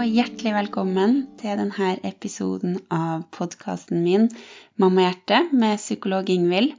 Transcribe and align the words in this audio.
Og 0.00 0.08
hjertelig 0.08 0.54
velkommen 0.54 1.16
til 1.36 1.58
denne 1.60 1.90
episoden 2.08 2.78
av 2.94 3.26
podkasten 3.36 3.98
min 4.00 4.30
Mammahjerte 4.80 5.42
med 5.52 5.76
psykolog 5.76 6.30
Ingvild. 6.32 6.70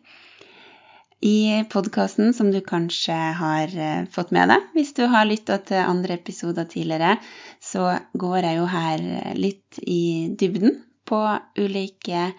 I 1.22 1.62
podkasten, 1.70 2.32
som 2.34 2.50
du 2.50 2.58
kanskje 2.66 3.18
har 3.38 3.76
eh, 3.78 4.08
fått 4.10 4.34
med 4.34 4.50
deg 4.50 4.74
hvis 4.74 4.96
du 4.98 5.04
har 5.12 5.30
lytta 5.30 5.60
til 5.70 5.84
andre 5.84 6.18
episoder 6.18 6.66
tidligere, 6.72 7.20
så 7.62 7.92
går 8.18 8.40
jeg 8.48 8.58
jo 8.58 8.66
her 8.74 9.06
litt 9.38 9.78
i 9.86 10.02
dybden 10.34 10.80
på 11.06 11.22
ulike 11.62 12.32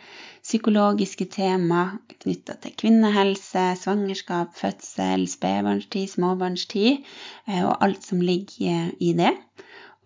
psykologiske 0.43 1.29
tema 1.30 1.85
knytta 2.24 2.59
til 2.59 2.74
kvinnehelse, 2.83 3.69
svangerskap, 3.85 4.51
fødsel, 4.59 5.29
spedbarnstid, 5.30 6.10
småbarnstid 6.16 7.07
eh, 7.46 7.62
og 7.62 7.77
alt 7.79 8.02
som 8.02 8.27
ligger 8.33 8.91
i 8.99 9.15
det. 9.23 9.37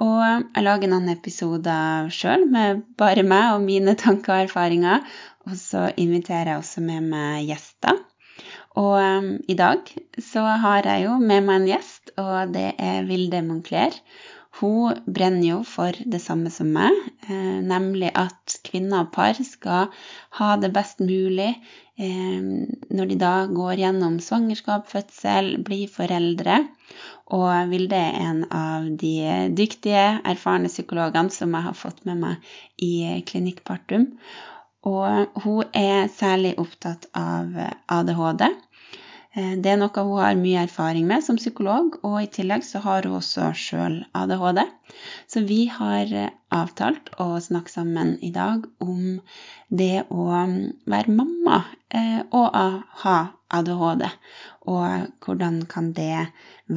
Og 0.04 0.20
jeg 0.20 0.64
lager 0.64 0.90
noen 0.92 1.08
episoder 1.08 2.10
sjøl 2.12 2.44
med 2.52 2.82
bare 3.00 3.24
meg 3.24 3.54
og 3.54 3.62
mine 3.64 3.94
tanker 3.96 4.34
og 4.34 4.48
erfaringer. 4.48 5.06
Og 5.48 5.56
så 5.56 5.86
inviterer 5.96 6.52
jeg 6.52 6.60
også 6.60 6.82
med 6.84 7.06
meg 7.08 7.46
gjester. 7.48 8.02
Og 8.76 8.96
um, 9.00 9.28
i 9.48 9.56
dag 9.56 9.88
så 10.20 10.42
har 10.60 10.84
jeg 10.84 11.06
jo 11.06 11.16
med 11.20 11.46
meg 11.46 11.62
en 11.62 11.68
gjest, 11.70 12.12
og 12.20 12.52
det 12.52 12.74
er 12.76 13.06
Vilde 13.08 13.40
Moncler. 13.46 13.94
Hun 14.56 15.00
brenner 15.04 15.44
jo 15.44 15.56
for 15.68 15.96
det 16.08 16.20
samme 16.24 16.50
som 16.52 16.70
meg, 16.72 16.94
eh, 17.28 17.58
nemlig 17.60 18.08
at 18.16 18.56
kvinner 18.64 19.04
og 19.04 19.10
par 19.12 19.36
skal 19.44 19.90
ha 20.38 20.48
det 20.62 20.70
best 20.72 21.02
mulig 21.04 21.50
eh, 21.52 22.40
når 22.88 23.10
de 23.10 23.18
da 23.20 23.34
går 23.52 23.82
gjennom 23.82 24.16
svangerskap, 24.24 24.88
fødsel, 24.88 25.56
blir 25.66 25.92
foreldre. 25.92 26.62
Og 27.36 27.68
Vilde 27.68 27.98
er 27.98 28.20
en 28.22 28.44
av 28.54 28.86
de 29.00 29.14
dyktige, 29.58 30.06
erfarne 30.24 30.70
psykologene 30.72 31.34
som 31.34 31.52
jeg 31.52 31.66
har 31.66 31.76
fått 31.76 32.04
med 32.08 32.22
meg 32.22 32.52
i 32.80 32.92
Klinikk 33.28 33.64
Partum. 33.66 34.12
Og 34.86 35.42
hun 35.42 35.64
er 35.74 36.06
særlig 36.14 36.54
opptatt 36.62 37.08
av 37.18 37.50
ADHD. 37.90 38.46
Eh, 39.36 39.52
det 39.60 39.68
er 39.68 39.76
noe 39.76 40.02
hun 40.08 40.16
har 40.22 40.36
mye 40.40 40.62
erfaring 40.64 41.04
med 41.10 41.24
som 41.24 41.36
psykolog, 41.36 41.98
og 42.08 42.16
i 42.22 42.28
tillegg 42.32 42.62
så 42.64 42.80
har 42.84 43.04
hun 43.04 43.18
også 43.18 43.50
sjøl 43.60 43.98
ADHD. 44.16 44.62
Så 45.28 45.42
vi 45.50 45.66
har 45.68 46.12
eh, 46.22 46.30
avtalt 46.56 47.10
å 47.20 47.26
snakke 47.44 47.72
sammen 47.72 48.14
i 48.24 48.30
dag 48.32 48.64
om 48.80 49.18
det 49.68 50.06
å 50.08 50.24
mm, 50.32 50.56
være 50.88 51.16
mamma 51.18 51.58
eh, 51.92 52.22
og 52.30 52.56
ha 53.02 53.18
ADHD. 53.58 54.06
Og 54.72 55.12
hvordan 55.26 55.60
kan 55.68 55.92
det 55.98 56.30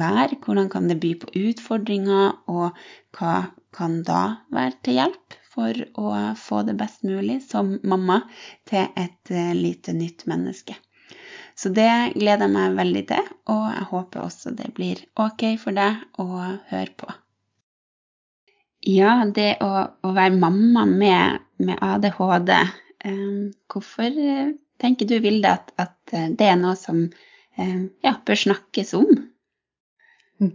være? 0.04 0.36
Hvordan 0.44 0.68
kan 0.74 0.92
det 0.92 1.00
by 1.00 1.14
på 1.22 1.32
utfordringer? 1.46 2.36
Og 2.52 2.76
hva 3.16 3.38
kan 3.72 4.02
da 4.04 4.22
være 4.52 4.76
til 4.84 5.00
hjelp 5.00 5.40
for 5.50 5.80
å 5.96 6.12
få 6.38 6.60
det 6.68 6.76
best 6.78 7.08
mulig 7.08 7.40
som 7.48 7.78
mamma 7.82 8.20
til 8.68 8.92
et 9.00 9.34
lite 9.56 9.96
nytt 9.96 10.28
menneske? 10.28 10.76
Så 11.60 11.68
det 11.76 11.90
gleder 12.14 12.46
jeg 12.46 12.54
meg 12.54 12.76
veldig 12.78 13.02
til, 13.10 13.26
og 13.52 13.64
jeg 13.68 13.88
håper 13.90 14.22
også 14.24 14.52
det 14.56 14.70
blir 14.76 15.02
ok 15.20 15.42
for 15.60 15.76
deg 15.76 16.22
å 16.22 16.28
høre 16.70 16.92
på. 17.02 17.10
Ja, 18.88 19.18
det 19.28 19.58
å, 19.60 19.68
å 20.00 20.12
være 20.16 20.38
mamma 20.40 20.86
med, 20.88 21.42
med 21.60 21.82
ADHD, 21.84 22.54
um, 23.04 23.50
hvorfor 23.68 24.08
uh, 24.08 24.54
tenker 24.80 25.10
du, 25.10 25.18
Vilde, 25.20 25.52
at, 25.52 25.74
at 25.76 26.14
uh, 26.14 26.30
det 26.32 26.48
er 26.48 26.56
noe 26.56 26.78
som 26.80 27.02
um, 27.04 27.82
ja, 28.06 28.14
bør 28.24 28.40
snakkes 28.40 28.94
om? 28.96 29.10
Hm. 30.40 30.54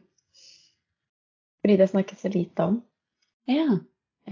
Fordi 1.61 1.77
det 1.83 1.91
snakkes 1.91 2.25
så 2.25 2.33
lite 2.33 2.65
om. 2.71 2.79
Ja. 3.45 3.77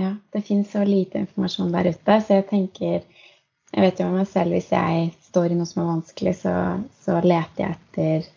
ja 0.01 0.15
det 0.33 0.41
finnes 0.49 0.73
så 0.73 0.81
lite 0.89 1.21
informasjon 1.21 1.69
der 1.77 1.93
ute, 1.93 2.17
så 2.17 2.41
jeg 2.41 2.49
tenker 2.49 3.05
Jeg 3.73 3.87
vet 3.87 3.99
jo 3.99 4.07
med 4.09 4.21
meg 4.21 4.29
selv 4.29 4.53
hvis 4.53 4.69
jeg 4.69 5.05
står 5.25 5.53
i 5.53 5.57
noe 5.57 5.69
som 5.69 5.81
er 5.81 5.89
vanskelig, 5.89 6.35
så, 6.43 6.53
så 7.01 7.17
leter 7.25 7.63
jeg 7.63 7.77
etter 7.77 8.27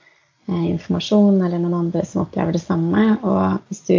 eh, 0.49 0.65
informasjon 0.71 1.43
eller 1.43 1.61
noen 1.61 1.83
andre 1.83 2.05
som 2.09 2.23
opplever 2.23 2.57
det 2.57 2.63
samme. 2.63 3.05
Og 3.21 3.59
hvis 3.69 3.83
du, 3.91 3.99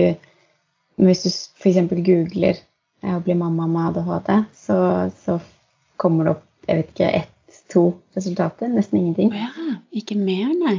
hvis 1.05 1.21
du 1.27 1.29
f.eks. 1.29 1.77
googler 1.93 2.57
eh, 2.57 3.13
å 3.13 3.21
bli 3.21 3.37
mamma 3.37 3.69
med 3.69 3.91
ADHD, 3.91 4.33
så, 4.57 4.79
så, 5.21 5.37
kommer 5.97 6.27
det 6.27 6.35
opp 6.35 6.43
jeg 6.67 6.81
vet 6.81 6.89
ikke, 6.93 7.11
ett, 7.21 7.61
to 7.71 7.85
resultater. 8.17 8.69
Nesten 8.73 8.99
ingenting. 8.99 9.31
Ja, 9.33 9.77
ikke 9.95 10.17
mer, 10.19 10.49
nei. 10.57 10.75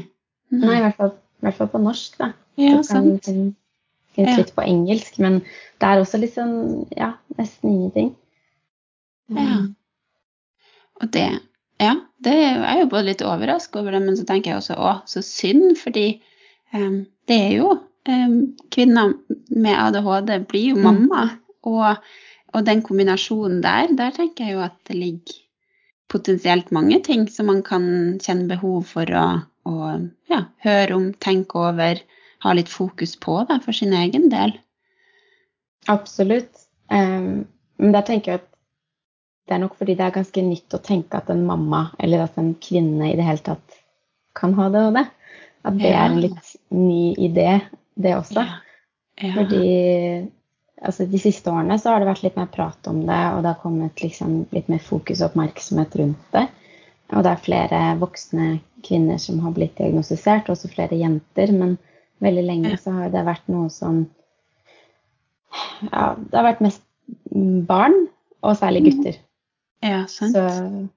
Nei, 0.53 0.61
nei 0.61 0.77
i, 0.77 0.83
hvert 0.85 0.99
fall, 0.99 1.15
i, 1.17 1.47
hvert 1.47 1.57
fall, 1.59 1.71
på 1.73 1.81
norsk, 1.87 2.19
da. 2.21 2.33
Ja, 2.59 2.77
kan 2.77 2.87
sant. 2.87 3.31
finnes 4.19 4.39
litt 4.43 4.53
på 4.57 4.67
engelsk, 4.67 5.19
men 5.23 5.41
det 5.79 5.89
er 5.89 6.03
også 6.03 6.21
liksom 6.21 6.53
ja, 6.99 7.15
nesten 7.39 7.73
ingenting. 7.73 8.13
Ja. 9.33 9.61
Og 11.03 11.13
det 11.15 11.29
ja, 11.79 11.95
det 12.19 12.35
er 12.35 12.81
jo 12.81 12.89
både 12.91 13.13
litt 13.13 13.23
overraska 13.23 13.81
over 13.81 13.95
det, 13.95 14.01
men 14.03 14.17
så 14.19 14.25
tenker 14.27 14.51
jeg 14.51 14.63
også 14.63 14.79
å, 14.83 14.95
så 15.07 15.23
synd, 15.23 15.77
fordi 15.79 16.09
um, 16.75 17.05
det 17.31 17.37
er 17.39 17.53
jo 17.61 17.69
um, 17.77 18.39
Kvinner 18.75 19.15
med 19.55 19.77
ADHD 19.77 20.33
blir 20.51 20.73
jo 20.73 20.81
mm. 20.81 20.89
mamma, 20.89 21.29
mm. 21.29 21.37
og, 21.71 22.09
og, 22.55 22.65
den 22.67 22.83
kombinasjonen 22.87 23.61
der, 23.63 23.93
der 23.99 24.17
tenker 24.17 24.49
jeg 24.49 24.57
jo 24.57 24.65
at 24.67 24.75
det 24.91 24.99
ligger 24.99 25.39
potensielt 26.11 26.73
mange 26.75 26.99
ting 27.05 27.27
som 27.31 27.51
man 27.53 27.63
kan 27.63 27.85
kjenne 28.25 28.49
behov 28.51 28.89
for 28.91 29.15
å, 29.15 29.27
å 29.69 29.79
ja, 30.33 30.43
høre 30.65 30.97
om, 30.97 31.11
tenke 31.23 31.63
over, 31.63 32.03
ha 32.43 32.55
litt 32.57 32.71
fokus 32.73 33.15
på 33.21 33.43
da, 33.47 33.61
for 33.63 33.77
sin 33.77 33.95
egen 33.95 34.31
del. 34.33 34.57
Absolutt. 35.93 36.67
Um, 36.91 37.47
men 37.79 37.95
der 37.95 38.07
tenker 38.09 38.33
jeg 38.33 38.43
at 38.43 38.49
det 39.49 39.57
er 39.57 39.63
nok 39.63 39.77
fordi 39.81 39.97
det 39.97 40.05
er 40.05 40.17
ganske 40.19 40.45
nytt 40.45 40.77
å 40.77 40.83
tenke 40.85 41.19
at 41.19 41.31
en 41.33 41.47
mamma 41.49 41.89
eller 41.99 42.27
at 42.27 42.37
en 42.41 42.53
kvinne 42.61 43.09
i 43.09 43.17
det 43.17 43.25
hele 43.27 43.45
tatt 43.45 43.79
kan 44.39 44.53
ha 44.59 44.69
det 44.73 44.83
og 44.91 44.97
det. 44.99 45.07
At 45.67 45.79
det 45.81 45.91
ja. 45.91 46.03
er 46.03 46.11
en 46.13 46.21
litt 46.23 46.51
ny 46.71 47.15
idé, 47.19 47.61
det 47.99 48.15
også. 48.19 48.45
Ja. 48.45 48.59
Ja. 49.19 49.33
Fordi 49.35 49.65
altså, 50.83 51.07
de 51.11 51.19
siste 51.19 51.51
årene 51.51 51.79
så 51.81 51.91
har 51.91 52.03
det 52.03 52.11
vært 52.11 52.23
litt 52.27 52.39
mer 52.39 52.51
prat 52.53 52.91
om 52.91 53.01
det, 53.09 53.19
og 53.35 53.43
det 53.43 53.51
har 53.51 53.63
kommet 53.63 54.03
liksom, 54.05 54.45
litt 54.55 54.69
mer 54.71 54.83
fokus 54.85 55.23
og 55.23 55.33
oppmerksomhet 55.33 55.97
rundt 55.99 56.37
det. 56.37 56.47
Og 57.17 57.25
det 57.25 57.33
er 57.33 57.45
flere 57.45 57.81
voksne 57.99 58.59
kvinner 58.85 59.19
som 59.21 59.41
har 59.43 59.55
blitt 59.57 59.79
diagnostisert, 59.81 60.51
også 60.53 60.71
flere 60.71 60.99
jenter. 61.01 61.51
Men 61.57 61.79
veldig 62.25 62.45
lenge 62.45 62.77
så 62.81 62.95
har 62.95 63.15
det 63.15 63.25
vært 63.27 63.49
noe 63.51 63.73
som 63.73 64.05
Ja, 65.89 66.13
det 66.19 66.37
har 66.37 66.45
vært 66.45 66.61
mest 66.61 66.83
barn, 67.69 67.95
og 68.45 68.59
særlig 68.61 68.83
mm. 68.85 68.89
gutter. 68.89 69.19
Ja, 69.85 70.07
sant. 70.11 70.35
Så, 70.35 70.89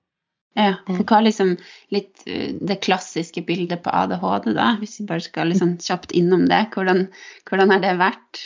ja, 0.57 0.73
for 0.87 1.03
hva 1.07 1.19
er 1.21 1.27
liksom 1.29 1.53
litt 1.95 2.23
eh, 2.25 2.55
det 2.59 2.81
klassiske 2.83 3.43
bildet 3.47 3.83
på 3.85 3.93
ADHD, 3.95 4.51
da? 4.57 4.73
Hvis 4.81 4.99
vi 4.99 5.07
bare 5.11 5.23
skal 5.23 5.51
liksom 5.53 5.77
kjapt 5.83 6.15
innom 6.17 6.47
det. 6.51 6.65
Hvordan, 6.73 7.05
hvordan 7.49 7.71
har 7.75 7.83
det 7.83 7.93
vært? 8.01 8.41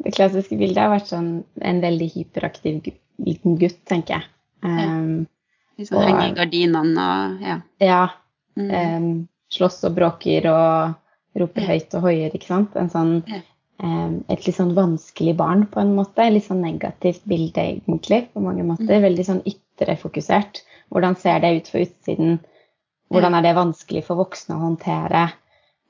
Det 0.00 0.14
klassiske 0.16 0.56
bildet 0.60 0.80
har 0.80 0.94
vært 0.94 1.10
sånn 1.10 1.32
en 1.60 1.82
veldig 1.82 2.08
hyperaktiv 2.14 2.88
liten 3.20 3.58
gutt, 3.60 3.82
tenker 3.90 4.18
jeg. 4.18 4.30
Um, 4.64 4.72
ja. 4.72 5.28
Liksom 5.80 6.02
henger 6.04 6.24
i 6.30 6.34
gardinene 6.36 7.04
og 7.04 7.44
ja. 7.44 7.60
Ja. 7.80 8.00
Um, 8.56 9.12
slåss 9.52 9.78
og 9.88 9.94
bråker 9.96 10.48
og 10.50 11.38
roper 11.40 11.68
høyt 11.68 11.94
og 11.96 12.08
hoier, 12.08 12.32
ikke 12.34 12.48
sant. 12.48 12.74
En 12.80 12.90
sånn 12.92 13.14
ja 13.28 13.40
et 13.80 14.46
litt 14.46 14.56
sånn 14.56 14.74
vanskelig 14.76 15.34
barn 15.38 15.64
på 15.70 15.80
en 15.80 15.94
måte. 15.96 16.26
Litt 16.28 16.46
sånn 16.48 16.62
negativt 16.64 17.22
bilde, 17.28 17.62
egentlig, 17.62 18.26
på 18.34 18.42
mange 18.44 18.64
måter. 18.66 18.98
Mm. 18.98 19.04
Veldig 19.08 19.26
sånn 19.26 19.42
ytrefokusert. 19.48 20.62
Hvordan 20.92 21.16
ser 21.16 21.40
det 21.40 21.52
ut 21.56 21.70
for 21.72 21.84
utsiden? 21.84 22.40
Hvordan 23.10 23.38
er 23.38 23.46
det 23.46 23.56
vanskelig 23.56 24.04
for 24.06 24.20
voksne 24.20 24.58
å 24.58 24.64
håndtere? 24.66 25.24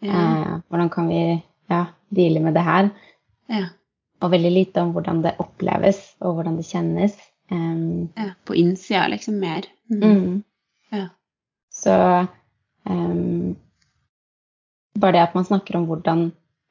Ja. 0.04 0.20
Eh, 0.20 0.52
hvordan 0.70 0.92
kan 0.92 1.10
vi 1.10 1.22
ja, 1.70 1.84
deale 2.14 2.42
med 2.44 2.56
det 2.56 2.64
her? 2.64 2.90
Ja. 3.50 3.66
Og 4.20 4.32
veldig 4.34 4.52
lite 4.52 4.84
om 4.84 4.94
hvordan 4.94 5.22
det 5.24 5.38
oppleves, 5.42 6.00
og 6.20 6.38
hvordan 6.38 6.60
det 6.60 6.68
kjennes. 6.68 7.16
Um, 7.50 8.12
ja, 8.14 8.30
på 8.46 8.54
innsida, 8.54 9.08
liksom 9.10 9.40
mer. 9.42 9.66
Mm. 9.90 10.02
Mm. 10.04 10.36
Ja. 10.94 11.06
Så 11.74 11.94
um, 12.86 13.56
bare 14.94 15.16
det 15.16 15.24
at 15.24 15.34
man 15.34 15.48
snakker 15.48 15.80
om 15.80 15.88
hvordan 15.88 16.28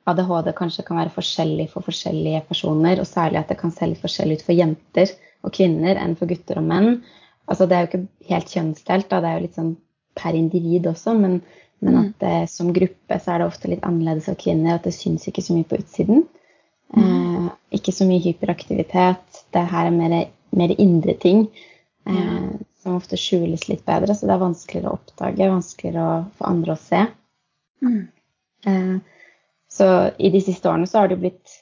ADHD 0.07 0.51
kanskje 0.57 0.85
kan 0.87 0.99
være 0.99 1.13
forskjellig 1.13 1.67
for 1.73 1.85
forskjellige 1.85 2.43
personer, 2.47 3.01
og 3.01 3.07
særlig 3.07 3.41
at 3.41 3.51
det 3.51 3.59
kan 3.59 3.73
se 3.75 3.89
litt 3.89 4.01
forskjellig 4.01 4.39
ut 4.39 4.45
for 4.47 4.57
jenter 4.57 5.11
og 5.45 5.53
kvinner 5.55 5.99
enn 5.99 6.15
for 6.19 6.29
gutter 6.29 6.61
og 6.61 6.67
menn. 6.69 6.99
Altså, 7.49 7.65
det 7.65 7.75
er 7.75 7.85
jo 7.85 7.89
ikke 7.89 8.29
helt 8.29 8.53
kjønnsdelt, 8.53 9.09
da. 9.11 9.21
det 9.21 9.29
er 9.29 9.37
jo 9.37 9.45
litt 9.45 9.57
sånn 9.59 9.73
per 10.19 10.37
individ 10.37 10.89
også, 10.89 11.15
men, 11.17 11.39
men 11.83 11.95
mm. 11.95 12.01
at 12.01 12.25
eh, 12.29 12.43
som 12.51 12.73
gruppe 12.75 13.19
så 13.19 13.33
er 13.33 13.41
det 13.41 13.49
ofte 13.49 13.71
litt 13.71 13.85
annerledes 13.87 14.29
for 14.29 14.39
kvinner, 14.39 14.77
at 14.77 14.87
det 14.87 14.95
syns 14.97 15.27
ikke 15.29 15.45
så 15.45 15.55
mye 15.57 15.67
på 15.69 15.79
utsiden. 15.79 16.25
Mm. 16.95 17.03
Eh, 17.03 17.49
ikke 17.79 17.93
så 17.95 18.07
mye 18.09 18.23
hyperaktivitet. 18.23 19.43
Det 19.53 19.65
her 19.73 19.89
er 19.89 19.95
mer, 19.95 20.17
mer 20.57 20.73
indre 20.77 21.15
ting 21.21 21.45
eh, 22.09 22.49
som 22.81 22.97
ofte 22.97 23.19
skjules 23.19 23.67
litt 23.69 23.85
bedre, 23.87 24.15
så 24.15 24.27
det 24.27 24.35
er 24.35 24.43
vanskeligere 24.43 24.91
å 24.91 24.99
oppdage, 24.99 25.53
vanskeligere 25.53 26.09
for 26.37 26.49
andre 26.49 26.75
å 26.75 26.81
se. 26.81 27.05
Mm. 27.85 28.99
Så 29.79 29.87
i 30.19 30.31
de 30.33 30.41
siste 30.43 30.67
årene 30.67 30.87
så 30.89 31.03
har 31.03 31.11
det 31.11 31.21
blitt 31.21 31.53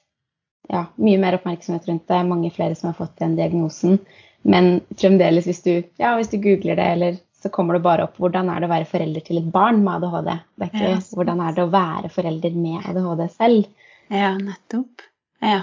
ja, 0.72 0.88
mye 0.98 1.20
mer 1.22 1.38
oppmerksomhet 1.38 1.86
rundt 1.88 2.08
det, 2.10 2.24
mange 2.28 2.50
flere 2.56 2.76
som 2.76 2.90
har 2.90 2.98
fått 2.98 3.16
den 3.22 3.36
diagnosen. 3.38 4.00
Men 4.48 4.80
fremdeles, 4.98 5.46
hvis 5.48 5.62
du, 5.66 5.74
ja, 6.02 6.16
hvis 6.18 6.32
du 6.34 6.40
googler 6.42 6.80
det, 6.80 6.88
eller 6.96 7.20
så 7.38 7.52
kommer 7.54 7.78
det 7.78 7.84
bare 7.86 8.08
opp 8.08 8.18
hvordan 8.18 8.50
er 8.50 8.62
det 8.64 8.70
å 8.70 8.74
være 8.74 8.90
forelder 8.90 9.26
til 9.28 9.40
et 9.42 9.52
barn 9.54 9.84
med 9.86 10.00
ADHD. 10.00 10.32
Det 10.58 10.66
er 10.66 10.72
ikke 10.74 10.90
Ja. 10.90 11.02
hvordan 11.20 11.44
er 11.46 11.54
det 11.54 11.66
å 11.68 11.74
være 11.76 12.10
forelder 12.14 12.58
med 12.58 12.88
ADHD 12.90 13.28
selv. 13.36 13.68
Ja, 14.10 14.32
nettopp. 14.42 15.06
Ja. 15.44 15.62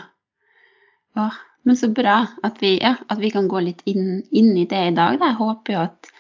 Å, 1.19 1.29
men 1.65 1.77
så 1.81 1.89
bra 1.97 2.21
at 2.47 2.63
vi, 2.63 2.77
ja, 2.79 2.95
at 3.09 3.19
vi 3.19 3.33
kan 3.35 3.49
gå 3.51 3.61
litt 3.65 3.83
inn, 3.91 4.23
inn 4.31 4.55
i 4.57 4.67
det 4.71 4.85
i 4.93 4.95
dag. 4.95 5.19
Da. 5.19 5.33
Jeg 5.33 5.41
håper 5.41 5.75
jo 5.75 5.83
at, 5.89 6.11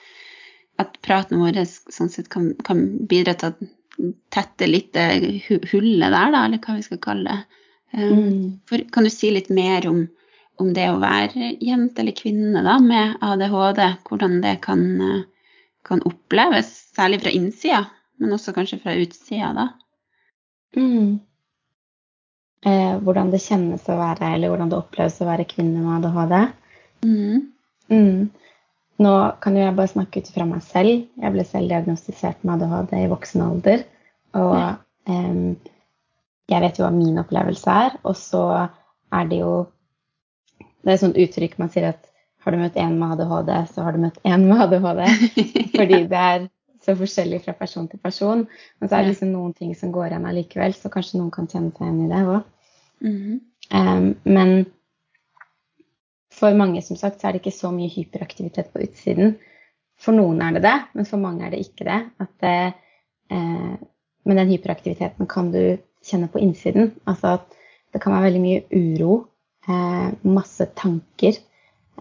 at 0.82 0.98
praten 1.06 1.42
vår 1.44 1.62
sånn 1.69 2.10
sett 2.10 2.31
kan, 2.32 2.54
kan 2.66 2.84
bidra 3.06 3.36
til 3.38 3.52
å 3.52 3.70
tette 4.35 4.67
litt 4.69 4.96
hullet 4.96 6.11
der, 6.11 6.32
da, 6.35 6.44
eller 6.44 6.61
hva 6.62 6.76
vi 6.79 6.87
skal 6.87 7.00
kalle 7.02 7.31
det. 7.31 7.61
Um, 7.94 8.11
Mm. 8.19 8.61
For, 8.67 8.82
kan 8.91 9.06
du 9.06 9.11
si 9.11 9.31
litt 9.31 9.52
mer 9.55 9.87
om, 9.87 10.00
om 10.58 10.73
det 10.75 10.88
å 10.91 10.99
være 11.02 11.52
jente 11.62 12.02
eller 12.02 12.17
kvinne 12.19 12.62
da, 12.67 12.79
med 12.82 13.20
ADHD? 13.23 13.85
Hvordan 14.08 14.41
det 14.43 14.56
kan, 14.67 14.82
eh, 15.00 15.20
kan 15.87 16.02
oppleves, 16.02 16.73
særlig 16.96 17.20
fra 17.23 17.31
innsida, 17.31 17.85
men 18.19 18.35
også 18.35 18.55
kanskje 18.56 18.81
fra 18.82 18.96
utsida, 18.99 19.52
da? 19.55 19.69
Mm. 20.75 21.20
Eh, 22.67 22.94
hvordan 23.05 23.31
det 23.31 23.43
kjennes 23.44 23.87
å 23.87 23.99
være, 24.00 24.35
eller 24.35 24.50
hvordan 24.50 24.70
det 24.73 24.79
oppleves 24.81 25.20
å 25.23 25.29
være 25.29 25.46
kvinne 25.46 25.85
med 25.85 26.00
ADHD. 26.00 26.37
Mm. 27.06 27.50
Mm. 28.99 29.05
Nå 29.05 29.12
kan 29.43 29.56
jo 29.56 29.62
jeg 29.64 29.76
bare 29.76 29.91
snakke 29.91 30.20
ut 30.23 30.29
fra 30.35 30.44
meg 30.46 30.62
selv. 30.62 31.06
Jeg 31.19 31.32
ble 31.35 31.44
selv 31.44 31.69
diagnostisert 31.69 32.44
med 32.44 32.62
ADHD 32.62 32.93
i 33.05 33.11
voksen 33.11 33.43
alder. 33.43 33.85
Og 34.35 34.55
Ja. 34.56 34.75
jeg 36.49 36.61
vet 36.62 36.79
jo 36.79 36.85
hva 36.85 36.93
min 36.93 37.19
opplevelse 37.19 37.70
er. 37.70 37.99
Og 38.05 38.17
så 38.17 38.69
er 39.12 39.25
det 39.29 39.41
jo 39.41 39.67
Det 40.85 40.91
er 40.91 40.94
et 40.94 41.00
sånt 41.00 41.17
uttrykk 41.17 41.58
man 41.58 41.70
sier 41.70 41.88
at 41.88 42.11
har 42.44 42.52
du 42.52 42.58
møtt 42.58 42.76
en 42.76 42.99
med 42.99 43.12
ADHD, 43.14 43.52
så 43.73 43.82
har 43.82 43.93
du 43.93 43.99
møtt 44.02 44.19
en 44.23 44.43
med 44.49 44.61
ADHD. 44.61 45.00
Fordi 45.79 46.06
det 46.11 46.19
er 46.20 46.49
så 46.85 46.93
forskjellig 46.99 47.41
fra 47.44 47.55
person 47.56 47.88
til 47.88 47.99
person. 47.99 48.46
Men 48.79 48.88
så 48.88 48.96
er 48.99 49.02
det 49.06 49.14
liksom 49.14 49.31
noen 49.32 49.55
ting 49.56 49.75
som 49.75 49.93
går 49.94 50.11
igjen 50.11 50.26
allikevel, 50.29 50.75
så 50.76 50.91
kanskje 50.93 51.23
noen 51.23 51.31
kan 51.32 51.49
kjenne 51.49 51.73
seg 51.73 51.87
igjen 51.87 52.02
i 52.05 52.11
det 52.12 52.20
òg. 52.29 52.43
Mhm. 53.00 53.41
Um, 53.73 54.11
men 54.29 54.67
for 56.34 56.54
mange 56.58 56.82
som 56.82 56.98
sagt, 56.98 57.20
så 57.20 57.28
er 57.28 57.34
det 57.34 57.44
ikke 57.44 57.54
så 57.54 57.70
mye 57.75 57.92
hyperaktivitet 57.92 58.72
på 58.75 58.82
utsiden. 58.84 59.36
For 60.00 60.16
noen 60.16 60.42
er 60.42 60.56
det 60.56 60.64
det, 60.64 60.76
men 60.98 61.06
for 61.06 61.22
mange 61.22 61.46
er 61.46 61.54
det 61.54 61.62
ikke 61.62 61.86
det. 61.86 62.00
At 62.22 62.32
det 62.42 62.56
eh, 63.31 63.75
men 64.25 64.40
den 64.40 64.52
hyperaktiviteten 64.54 65.28
kan 65.28 65.50
du 65.52 65.76
kjenne 66.04 66.31
på 66.32 66.40
innsiden. 66.42 66.92
Altså 67.08 67.36
at 67.38 67.58
det 67.92 68.00
kan 68.02 68.14
være 68.14 68.31
veldig 68.31 68.42
mye 68.42 68.62
uro, 68.72 69.16
eh, 69.69 70.08
masse 70.22 70.66
tanker, 70.76 71.36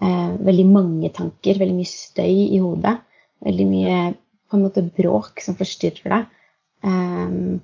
eh, 0.02 0.32
veldig 0.40 0.66
mange 0.66 1.12
tanker, 1.14 1.60
veldig 1.60 1.76
mye 1.76 1.92
støy 1.92 2.48
i 2.48 2.62
hodet. 2.64 2.98
Veldig 3.44 3.68
mye 3.68 3.98
på 4.50 4.58
en 4.58 4.64
måte 4.64 4.86
bråk 4.98 5.44
som 5.44 5.58
forstyrrer 5.60 6.16
deg. 6.16 6.26
Eh, 6.84 7.60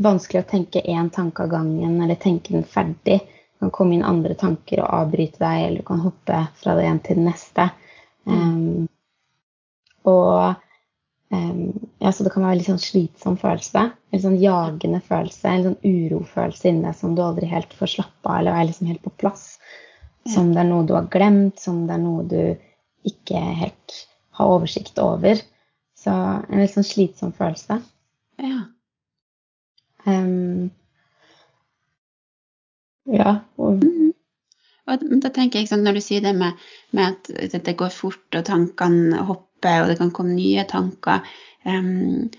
vanskelig 0.00 0.44
å 0.44 0.48
tenke 0.48 0.80
én 0.80 1.10
tanke 1.12 1.44
av 1.44 1.50
gangen 1.50 2.00
eller 2.00 2.16
tenke 2.16 2.56
den 2.56 2.64
ferdig. 2.64 3.20
Kan 3.60 3.72
komme 3.74 3.96
inn 3.96 4.06
andre 4.06 4.34
tanker 4.38 4.80
og 4.80 4.94
avbryte 5.02 5.42
deg, 5.42 5.66
eller 5.66 5.82
du 5.82 5.86
kan 5.90 6.00
hoppe 6.04 6.40
fra 6.62 6.76
det 6.78 6.86
ene 6.88 7.04
til 7.04 7.20
det 7.20 7.26
neste. 7.26 7.68
Um, 8.24 8.86
og 10.08 10.54
um, 11.34 11.60
ja, 12.00 12.12
så 12.12 12.24
det 12.24 12.32
kan 12.32 12.46
være 12.46 12.60
en 12.60 12.68
sånn 12.70 12.82
slitsom 12.82 13.36
følelse. 13.40 13.84
En 14.10 14.24
sånn 14.24 14.38
jagende 14.40 15.02
følelse, 15.04 15.50
en 15.50 15.66
sånn 15.68 15.78
urofølelse 15.84 16.70
inni 16.70 16.86
deg 16.88 16.96
som 16.96 17.14
du 17.16 17.22
aldri 17.24 17.50
helt 17.50 17.76
får 17.76 17.94
slappe 17.98 18.32
av 18.32 18.40
eller 18.40 18.56
er 18.56 18.70
liksom 18.70 18.88
helt 18.90 19.04
på 19.04 19.12
plass. 19.20 19.44
Som 20.28 20.54
det 20.54 20.64
er 20.64 20.68
noe 20.68 20.86
du 20.88 20.94
har 20.96 21.08
glemt, 21.12 21.60
som 21.60 21.86
det 21.88 21.96
er 21.96 22.02
noe 22.02 22.24
du 22.28 22.40
ikke 23.08 23.40
helt 23.60 24.00
har 24.36 24.56
oversikt 24.56 24.98
over. 25.00 25.40
Så 26.00 26.12
en 26.12 26.60
litt 26.60 26.72
sånn 26.72 26.86
slitsom 26.86 27.32
følelse. 27.36 27.80
Ja. 28.40 28.60
Um, 30.06 30.70
ja. 33.12 33.36
Og, 33.60 33.84
Og 34.90 35.02
da 35.22 35.30
tenker 35.30 35.60
jeg, 35.60 35.70
sånn, 35.70 35.84
Når 35.86 35.98
du 35.98 36.02
sier 36.04 36.24
det 36.24 36.34
med, 36.36 36.58
med 36.96 37.30
at 37.30 37.58
det 37.66 37.76
går 37.78 37.92
fort, 37.94 38.26
og 38.34 38.46
tankene 38.48 39.24
hopper, 39.28 39.82
og 39.82 39.90
det 39.90 39.98
kan 40.00 40.12
komme 40.16 40.34
nye 40.34 40.64
tanker 40.68 41.26
um, 41.68 42.30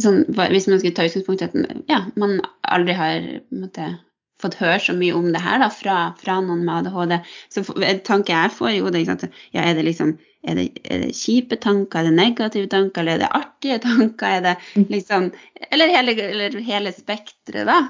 sånn, 0.00 0.24
Hvis 0.32 0.68
man 0.70 0.80
skulle 0.80 0.96
ta 0.96 1.06
utgangspunkt 1.08 1.44
i 1.44 1.50
at 1.50 1.84
ja, 1.90 2.04
man 2.20 2.40
aldri 2.62 2.96
har 2.96 3.28
måtte, 3.52 3.92
fått 4.40 4.56
høre 4.62 4.80
så 4.80 4.96
mye 4.96 5.14
om 5.16 5.28
det 5.34 5.42
her 5.44 5.60
da, 5.62 5.68
fra, 5.74 5.98
fra 6.20 6.38
noen 6.40 6.64
med 6.64 6.88
ADHD, 6.88 7.16
så 7.52 7.64
tanke 8.06 8.32
jeg 8.32 8.54
får 8.56 8.74
jo 8.78 8.88
det, 8.90 9.04
ikke 9.04 9.16
sant, 9.18 9.40
ja, 9.52 9.66
Er 9.66 9.76
det 9.76 9.84
liksom, 9.90 10.14
er 10.48 10.56
det, 10.56 10.66
er 10.88 11.04
det 11.04 11.14
kjipe 11.18 11.60
tanker, 11.60 12.00
er 12.00 12.08
det 12.08 12.16
negative 12.16 12.70
tanker, 12.72 13.04
eller 13.04 13.18
er 13.18 13.24
det 13.26 13.32
artige 13.36 13.80
tanker? 13.88 14.38
er 14.38 14.46
det 14.48 14.86
liksom, 14.88 15.30
Eller 15.68 15.92
hele, 15.92 16.16
eller 16.30 16.60
hele 16.64 16.94
spekteret, 16.96 17.68
da. 17.68 17.82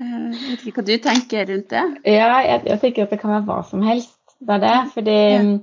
Eh, 0.00 0.32
Jeg 0.34 0.50
vet 0.50 0.66
ikke 0.66 0.80
hva 0.82 0.86
du 0.88 0.96
tenker 0.98 1.46
rundt 1.50 1.68
det? 1.70 1.84
Ja, 2.10 2.40
jeg, 2.42 2.64
jeg 2.66 2.80
tenker 2.82 3.02
at 3.06 3.10
det 3.14 3.20
kan 3.20 3.30
være 3.30 3.46
hva 3.48 3.60
som 3.68 3.82
helst. 3.86 4.16
Det 4.40 4.56
er 4.56 4.60
det. 4.64 4.74
Fordi 4.94 5.14
Ja. 5.14 5.42
mm, 5.42 5.54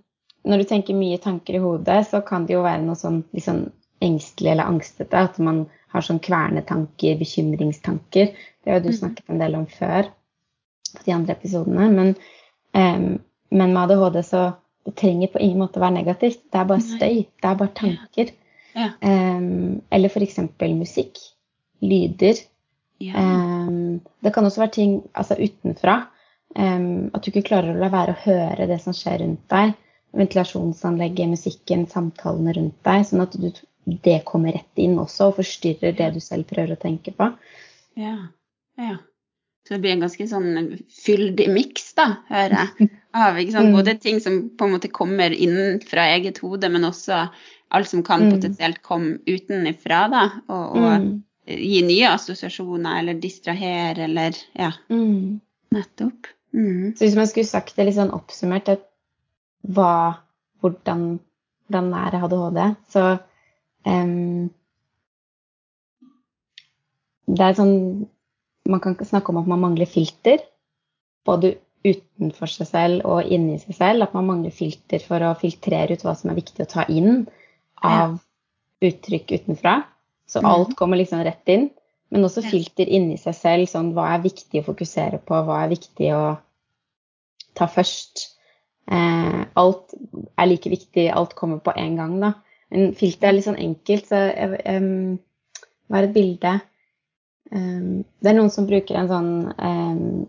når 0.46 0.58
du 0.58 0.64
tenker 0.70 0.96
mye 0.98 1.18
tanker 1.22 1.56
i 1.56 1.62
hodet, 1.62 2.08
så 2.08 2.22
kan 2.26 2.46
det 2.48 2.54
jo 2.56 2.64
være 2.64 2.82
noe 2.86 2.96
sånn 2.96 3.24
sånn 3.38 3.70
engstelig 4.02 4.52
eller 4.56 4.64
angstete. 4.72 5.14
At 5.14 5.38
man 5.40 5.66
har 5.94 6.02
sånn 6.02 6.20
kvernetanker, 6.24 7.20
bekymringstanker. 7.20 8.32
Det 8.64 8.72
har 8.72 8.80
jo 8.80 8.88
du 8.88 8.90
Mhm. 8.90 9.00
snakket 9.00 9.30
en 9.30 9.38
del 9.40 9.56
om 9.56 9.66
før 9.68 10.08
på 10.96 11.04
de 11.06 11.12
andre 11.14 11.36
episodene. 11.36 11.90
Men, 11.92 12.16
um, 12.74 13.20
men 13.52 13.74
med 13.74 13.78
ADHD 13.92 14.24
så 14.24 14.56
det 14.86 14.96
trenger 14.96 15.28
på 15.28 15.40
ingen 15.40 15.60
måte 15.60 15.78
å 15.78 15.82
være 15.82 15.94
negativt. 16.04 16.40
Det 16.52 16.56
er 16.60 16.66
bare 16.66 16.80
støy. 16.82 17.26
Det 17.42 17.46
er 17.52 17.56
bare 17.56 17.74
tanker. 17.76 18.32
Ja. 18.76 18.90
Em, 19.02 19.82
eller 19.92 20.10
f.eks. 20.10 20.40
musikk. 20.74 21.18
Lyder. 21.82 22.40
Ja. 23.00 23.14
Det 24.24 24.34
kan 24.36 24.46
også 24.48 24.62
være 24.64 24.76
ting 24.78 24.98
altså 25.14 25.38
utenfra. 25.40 26.00
at 27.14 27.22
du 27.24 27.30
ikke 27.32 27.46
klarer 27.48 27.72
å 27.76 27.80
la 27.80 27.88
være 27.94 28.12
å 28.12 28.22
høre 28.26 28.66
det 28.68 28.82
som 28.84 28.94
skjer 28.94 29.22
rundt 29.24 29.46
deg. 29.54 29.74
Ventilasjonsanlegget, 30.20 31.30
musikken, 31.32 31.86
samtalene 31.88 32.54
rundt 32.58 32.76
deg. 32.84 33.06
Sånn 33.08 33.24
at 33.24 33.38
du, 33.40 33.52
det 34.04 34.18
kommer 34.28 34.52
rett 34.58 34.82
inn 34.84 34.98
også 35.00 35.30
og 35.32 35.38
forstyrrer 35.40 35.96
det 35.98 36.10
du 36.16 36.20
selv 36.24 36.50
prøver 36.50 36.76
å 36.76 36.82
tenke 36.82 37.14
på. 37.16 37.30
Ja, 38.00 38.18
ja. 38.80 38.98
Så 39.68 39.76
det 39.76 39.82
blir 39.84 39.94
en 39.94 40.02
ganske 40.04 40.26
sånn 40.28 40.52
fyldig 41.06 41.48
miks, 41.54 41.92
da, 41.98 42.08
hører 42.32 42.58
jeg. 42.64 42.90
Av 43.14 43.38
sant? 43.52 43.68
Mm. 43.70 43.74
både 43.76 43.94
ting 44.02 44.20
som 44.24 44.38
på 44.58 44.66
en 44.66 44.72
måte 44.76 44.90
kommer 44.92 45.32
inn 45.36 45.80
fra 45.86 46.08
eget 46.16 46.40
hode, 46.42 46.70
men 46.72 46.88
også 46.88 47.28
alt 47.72 47.88
som 47.88 48.02
kan 48.04 48.24
Mm. 48.26 48.32
potensielt 48.36 48.82
komme 48.84 49.20
utenfra, 49.28 50.08
da. 50.12 50.24
Og, 50.50 50.76
og 50.76 50.92
Mm. 51.00 51.24
Gi 51.48 51.82
nye 51.86 52.08
assosiasjoner, 52.12 53.00
eller 53.00 53.14
distrahere, 53.22 54.04
eller 54.06 54.36
Ja, 54.56 54.72
Mm. 54.90 55.40
nettopp. 55.72 56.28
Mm. 56.54 56.94
Så 56.96 57.06
hvis 57.06 57.16
man 57.16 57.28
skulle 57.28 57.48
sagt 57.48 57.76
det 57.76 57.86
litt 57.86 57.96
sånn 57.96 58.12
oppsummert, 58.14 58.70
at 58.70 58.88
hva, 59.68 60.18
hvordan, 60.62 61.20
hvordan 61.70 61.94
er 61.94 62.18
ADHD, 62.24 62.76
så 62.92 63.20
um, 63.86 64.50
Det 67.32 67.40
er 67.46 67.54
sånn 67.56 68.08
Man 68.68 68.80
kan 68.84 68.96
snakke 68.96 69.32
om 69.32 69.38
at 69.38 69.48
man 69.48 69.60
mangler 69.60 69.88
filter. 69.90 70.38
Både 71.26 71.56
utenfor 71.84 72.48
seg 72.48 72.68
selv 72.70 73.06
og 73.10 73.26
inni 73.26 73.58
seg 73.60 73.74
selv. 73.76 74.04
At 74.06 74.14
man 74.14 74.28
mangler 74.28 74.54
filter 74.54 75.02
for 75.02 75.24
å 75.26 75.32
filtrere 75.40 75.96
ut 75.98 76.04
hva 76.06 76.14
som 76.16 76.30
er 76.30 76.38
viktig 76.38 76.62
å 76.62 76.70
ta 76.70 76.86
inn 76.88 77.24
av 77.82 78.20
uttrykk 78.86 79.34
utenfra. 79.40 79.80
Så 80.28 80.42
Mhm. 80.42 80.46
alt 80.46 80.76
kommer 80.76 80.98
liksom 80.98 81.24
rett 81.24 81.50
inn. 81.50 81.70
Men 82.10 82.24
også 82.24 82.44
filter 82.44 82.90
inni 82.90 83.18
seg 83.18 83.36
selv. 83.36 83.68
Sånn 83.68 83.94
hva 83.94 84.14
er 84.16 84.24
viktig 84.24 84.62
å 84.62 84.68
fokusere 84.74 85.20
på, 85.24 85.44
hva 85.46 85.64
er 85.64 85.70
viktig 85.70 86.12
å 86.14 86.38
ta 87.56 87.68
først. 87.68 88.28
Eh, 88.92 89.46
alt 89.56 89.94
er 90.38 90.46
like 90.46 90.70
viktig, 90.70 91.10
alt 91.14 91.36
kommer 91.36 91.60
på 91.60 91.74
en 91.78 91.96
gang, 91.96 92.20
da. 92.20 92.34
Men 92.72 92.94
filter 92.94 93.30
er 93.30 93.34
litt 93.34 93.46
sånn 93.46 93.60
enkelt, 93.60 94.08
så 94.08 94.16
hva 95.92 96.00
er 96.00 96.04
et 96.08 96.14
bilde? 96.14 96.62
Um, 97.52 98.06
det 98.24 98.32
er 98.32 98.38
noen 98.38 98.52
som 98.52 98.68
bruker 98.68 98.96
en 98.96 99.10
sånn 99.12 99.32
um, 99.60 100.28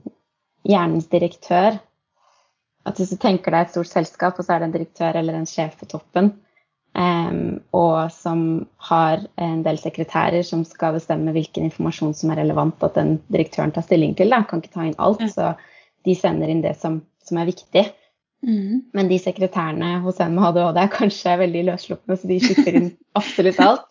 hjernens 0.66 1.06
direktør. 1.06 1.78
At 2.84 2.99
hvis 2.99 3.12
du 3.14 3.16
tenker 3.22 3.54
deg 3.54 3.68
et 3.68 3.70
stort 3.70 3.87
selskap, 3.87 4.38
og 4.38 4.44
så 4.46 4.56
er 4.56 4.58
det 4.58 4.68
en 4.68 4.75
direktør 4.75 5.18
eller 5.20 5.38
en 5.38 5.46
sjef 5.46 5.76
på 5.78 5.87
toppen, 5.87 6.32
og 6.92 8.12
som 8.12 8.40
har 8.88 9.22
en 9.40 9.62
del 9.64 9.78
sekretærer 9.80 10.44
som 10.44 10.64
skal 10.68 10.99
bestemme 10.99 11.32
hvilken 11.32 11.64
informasjon 11.70 12.12
som 12.16 12.32
er 12.32 12.42
relevant 12.42 12.84
at 12.84 12.99
den 12.99 13.14
direktøren 13.32 13.72
tar 13.72 13.87
stilling 13.87 14.12
til. 14.18 14.32
Da. 14.34 14.42
Kan 14.49 14.61
ikke 14.61 14.75
ta 14.75 14.84
inn 14.84 14.99
alt, 15.00 15.25
så 15.32 15.54
de 16.04 16.16
sender 16.18 16.52
inn 16.52 16.61
det 16.64 16.75
som, 16.80 17.00
som 17.25 17.40
er 17.40 17.49
viktig. 17.49 17.87
Mm. 18.42 18.82
Men 18.92 19.08
de 19.08 19.18
sekretærene 19.22 20.00
hos 20.02 20.20
en 20.20 20.34
med 20.34 20.49
ADHD 20.50 20.82
er 20.82 20.92
kanskje 20.92 21.38
veldig 21.44 21.64
løsslupne, 21.70 22.18
så 22.18 22.28
de 22.30 22.40
slipper 22.42 22.78
inn 22.78 22.90
absolutt 23.18 23.61
alt. 23.62 23.88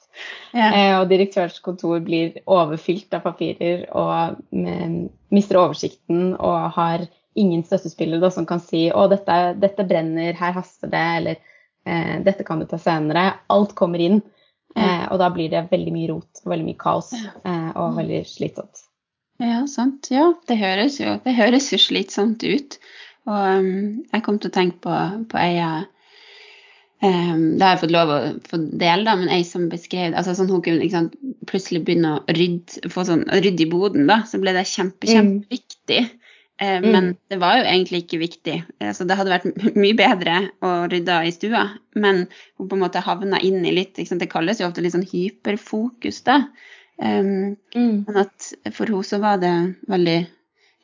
Ja. 0.51 0.67
Eh, 0.67 0.93
og 0.99 1.07
direktørens 1.09 1.61
kontor 1.63 2.01
blir 2.03 2.41
overfylt 2.51 3.13
av 3.15 3.23
papirer 3.23 3.85
og 3.95 4.41
med, 4.51 5.07
mister 5.31 5.61
oversikten 5.61 6.33
og 6.35 6.73
har 6.75 7.07
ingen 7.39 7.63
støttespillere 7.63 8.19
da, 8.19 8.29
som 8.33 8.45
kan 8.45 8.59
si 8.59 8.89
å, 8.91 9.05
dette, 9.07 9.37
dette 9.61 9.87
brenner, 9.87 10.35
her 10.35 10.51
haster 10.57 10.91
det, 10.91 11.05
eller 11.21 11.39
dette 11.83 12.45
kan 12.45 12.61
du 12.61 12.67
ta 12.69 12.77
senere. 12.81 13.23
Alt 13.49 13.75
kommer 13.77 14.01
inn, 14.03 14.19
eh, 14.75 15.05
og 15.09 15.17
da 15.21 15.31
blir 15.33 15.49
det 15.49 15.67
veldig 15.71 15.93
mye 15.95 16.09
rot 16.11 16.43
og 16.43 16.53
veldig 16.53 16.67
mye 16.67 16.81
kaos 16.81 17.11
eh, 17.17 17.69
og 17.73 17.97
veldig 17.97 18.21
slitsomt. 18.29 18.83
Ja, 19.41 19.63
sant. 19.67 20.11
Ja, 20.13 20.27
det 20.47 20.59
høres 20.59 20.99
jo, 21.01 21.15
det 21.23 21.33
høres 21.33 21.71
jo 21.73 21.79
slitsomt 21.81 22.45
ut. 22.45 22.77
Og 23.29 23.37
um, 23.37 24.03
jeg 24.09 24.23
kom 24.25 24.37
til 24.41 24.49
å 24.49 24.53
tenke 24.53 24.81
på, 24.81 24.93
på 25.29 25.37
ei 25.37 25.59
um, 25.61 27.43
Det 27.57 27.61
har 27.61 27.75
jeg 27.75 27.81
fått 27.83 27.93
lov 27.93 28.13
å 28.13 28.19
få 28.49 28.59
dele, 28.61 29.05
da, 29.05 29.13
men 29.17 29.29
ei 29.33 29.43
som 29.45 29.67
beskrev 29.69 30.15
altså 30.17 30.33
sånn 30.37 30.49
Hun 30.49 30.63
kunne 30.65 30.89
sant, 30.89 31.13
plutselig 31.49 31.83
begynne 31.85 32.15
å 32.17 32.23
rydde, 32.33 32.89
få 32.93 33.05
sånn, 33.05 33.27
rydde 33.29 33.65
i 33.65 33.69
boden, 33.69 34.09
da. 34.09 34.21
Så 34.29 34.41
ble 34.41 34.55
det 34.57 34.65
kjempe, 34.69 35.05
mm. 35.05 35.13
kjempeviktig. 35.13 36.01
Mm. 36.07 36.20
Eh, 36.61 36.81
men 36.81 37.05
mm. 37.05 37.13
det 37.33 37.37
var 37.41 37.57
jo 37.57 37.63
egentlig 37.65 38.03
ikke 38.03 38.19
viktig. 38.21 38.57
så 38.93 39.05
det 39.09 39.17
hadde 39.17 39.33
vært 39.33 39.77
mye 39.81 39.97
bedre 39.97 40.35
å 40.61 40.73
rydde 40.91 41.15
i 41.25 41.31
stua, 41.33 41.63
men 41.97 42.27
hun 42.59 42.69
på 42.69 42.77
en 42.77 42.83
måte 42.83 43.01
havna 43.01 43.39
inn 43.41 43.65
i 43.65 43.73
litt 43.73 43.97
Det 43.97 44.29
kalles 44.29 44.61
jo 44.61 44.67
ofte 44.69 44.83
litt 44.85 44.93
sånn 44.93 45.07
hyperfokus, 45.09 46.21
da. 46.27 46.43
Um, 47.01 47.57
mm. 47.73 48.05
Men 48.05 48.21
at 48.27 48.51
for 48.75 48.85
henne 48.85 49.07
så 49.07 49.17
var 49.23 49.41
det 49.41 49.55
veldig 49.89 50.19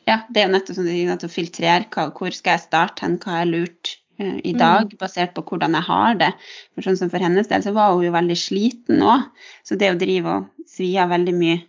Ja, 0.08 0.24
det 0.32 0.42
er 0.42 0.48
jo 0.48 0.54
nettopp 0.56 0.80
sånn 0.80 1.12
at 1.14 1.26
å 1.28 1.30
filtrere 1.30 1.86
hva, 1.94 2.08
hvor 2.16 2.34
skal 2.34 2.56
jeg 2.56 2.64
starte 2.64 3.04
hen, 3.06 3.20
hva 3.22 3.42
er 3.44 3.50
lurt 3.52 3.92
uh, 4.18 4.40
i 4.42 4.56
dag, 4.58 4.88
mm. 4.88 4.98
basert 4.98 5.36
på 5.36 5.44
hvordan 5.46 5.78
jeg 5.78 5.86
har 5.92 6.18
det. 6.18 6.32
For 6.74 6.88
sånn 6.88 6.98
som 7.04 7.12
for 7.14 7.22
hennes 7.22 7.52
del 7.52 7.62
så 7.62 7.76
var 7.76 7.94
hun 7.94 8.08
jo 8.08 8.16
veldig 8.16 8.40
sliten 8.40 9.04
òg, 9.06 9.28
så 9.68 9.78
det 9.78 9.94
å 9.94 10.00
drive 10.00 10.40
og 10.40 10.70
svi 10.74 10.96
av 10.98 11.14
veldig 11.14 11.36
mye 11.38 11.60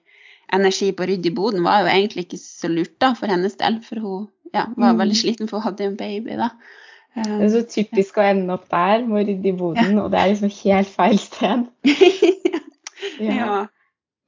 energi 0.55 0.91
på 0.97 1.05
å 1.05 1.09
rydde 1.11 1.31
i 1.31 1.37
boden 1.37 1.65
var 1.67 1.83
jo 1.83 1.93
egentlig 1.93 2.27
ikke 2.27 2.41
så 2.41 2.71
lurt 2.73 2.97
da, 3.03 3.13
for 3.19 3.31
hennes 3.31 3.57
del, 3.61 3.81
for 3.85 4.03
hun 4.03 4.27
ja, 4.55 4.67
var 4.75 4.95
mm. 4.95 5.01
veldig 5.03 5.19
sliten 5.21 5.51
for 5.51 5.61
hun 5.61 5.69
hadde 5.69 5.89
en 5.89 5.97
baby 5.99 6.39
da. 6.41 6.53
Um, 7.17 7.25
det 7.25 7.49
er 7.49 7.55
så 7.57 7.65
typisk 7.73 8.21
å 8.21 8.27
ende 8.29 8.55
opp 8.55 8.69
der 8.71 9.03
med 9.07 9.23
å 9.23 9.25
rydde 9.31 9.51
i 9.51 9.57
boden, 9.59 9.97
ja. 9.97 10.05
og 10.05 10.13
det 10.13 10.21
er 10.21 10.31
liksom 10.33 10.55
helt 10.61 10.93
feil 10.93 11.19
sted. 11.23 11.67
ja. 13.27 13.35
ja. 13.35 13.59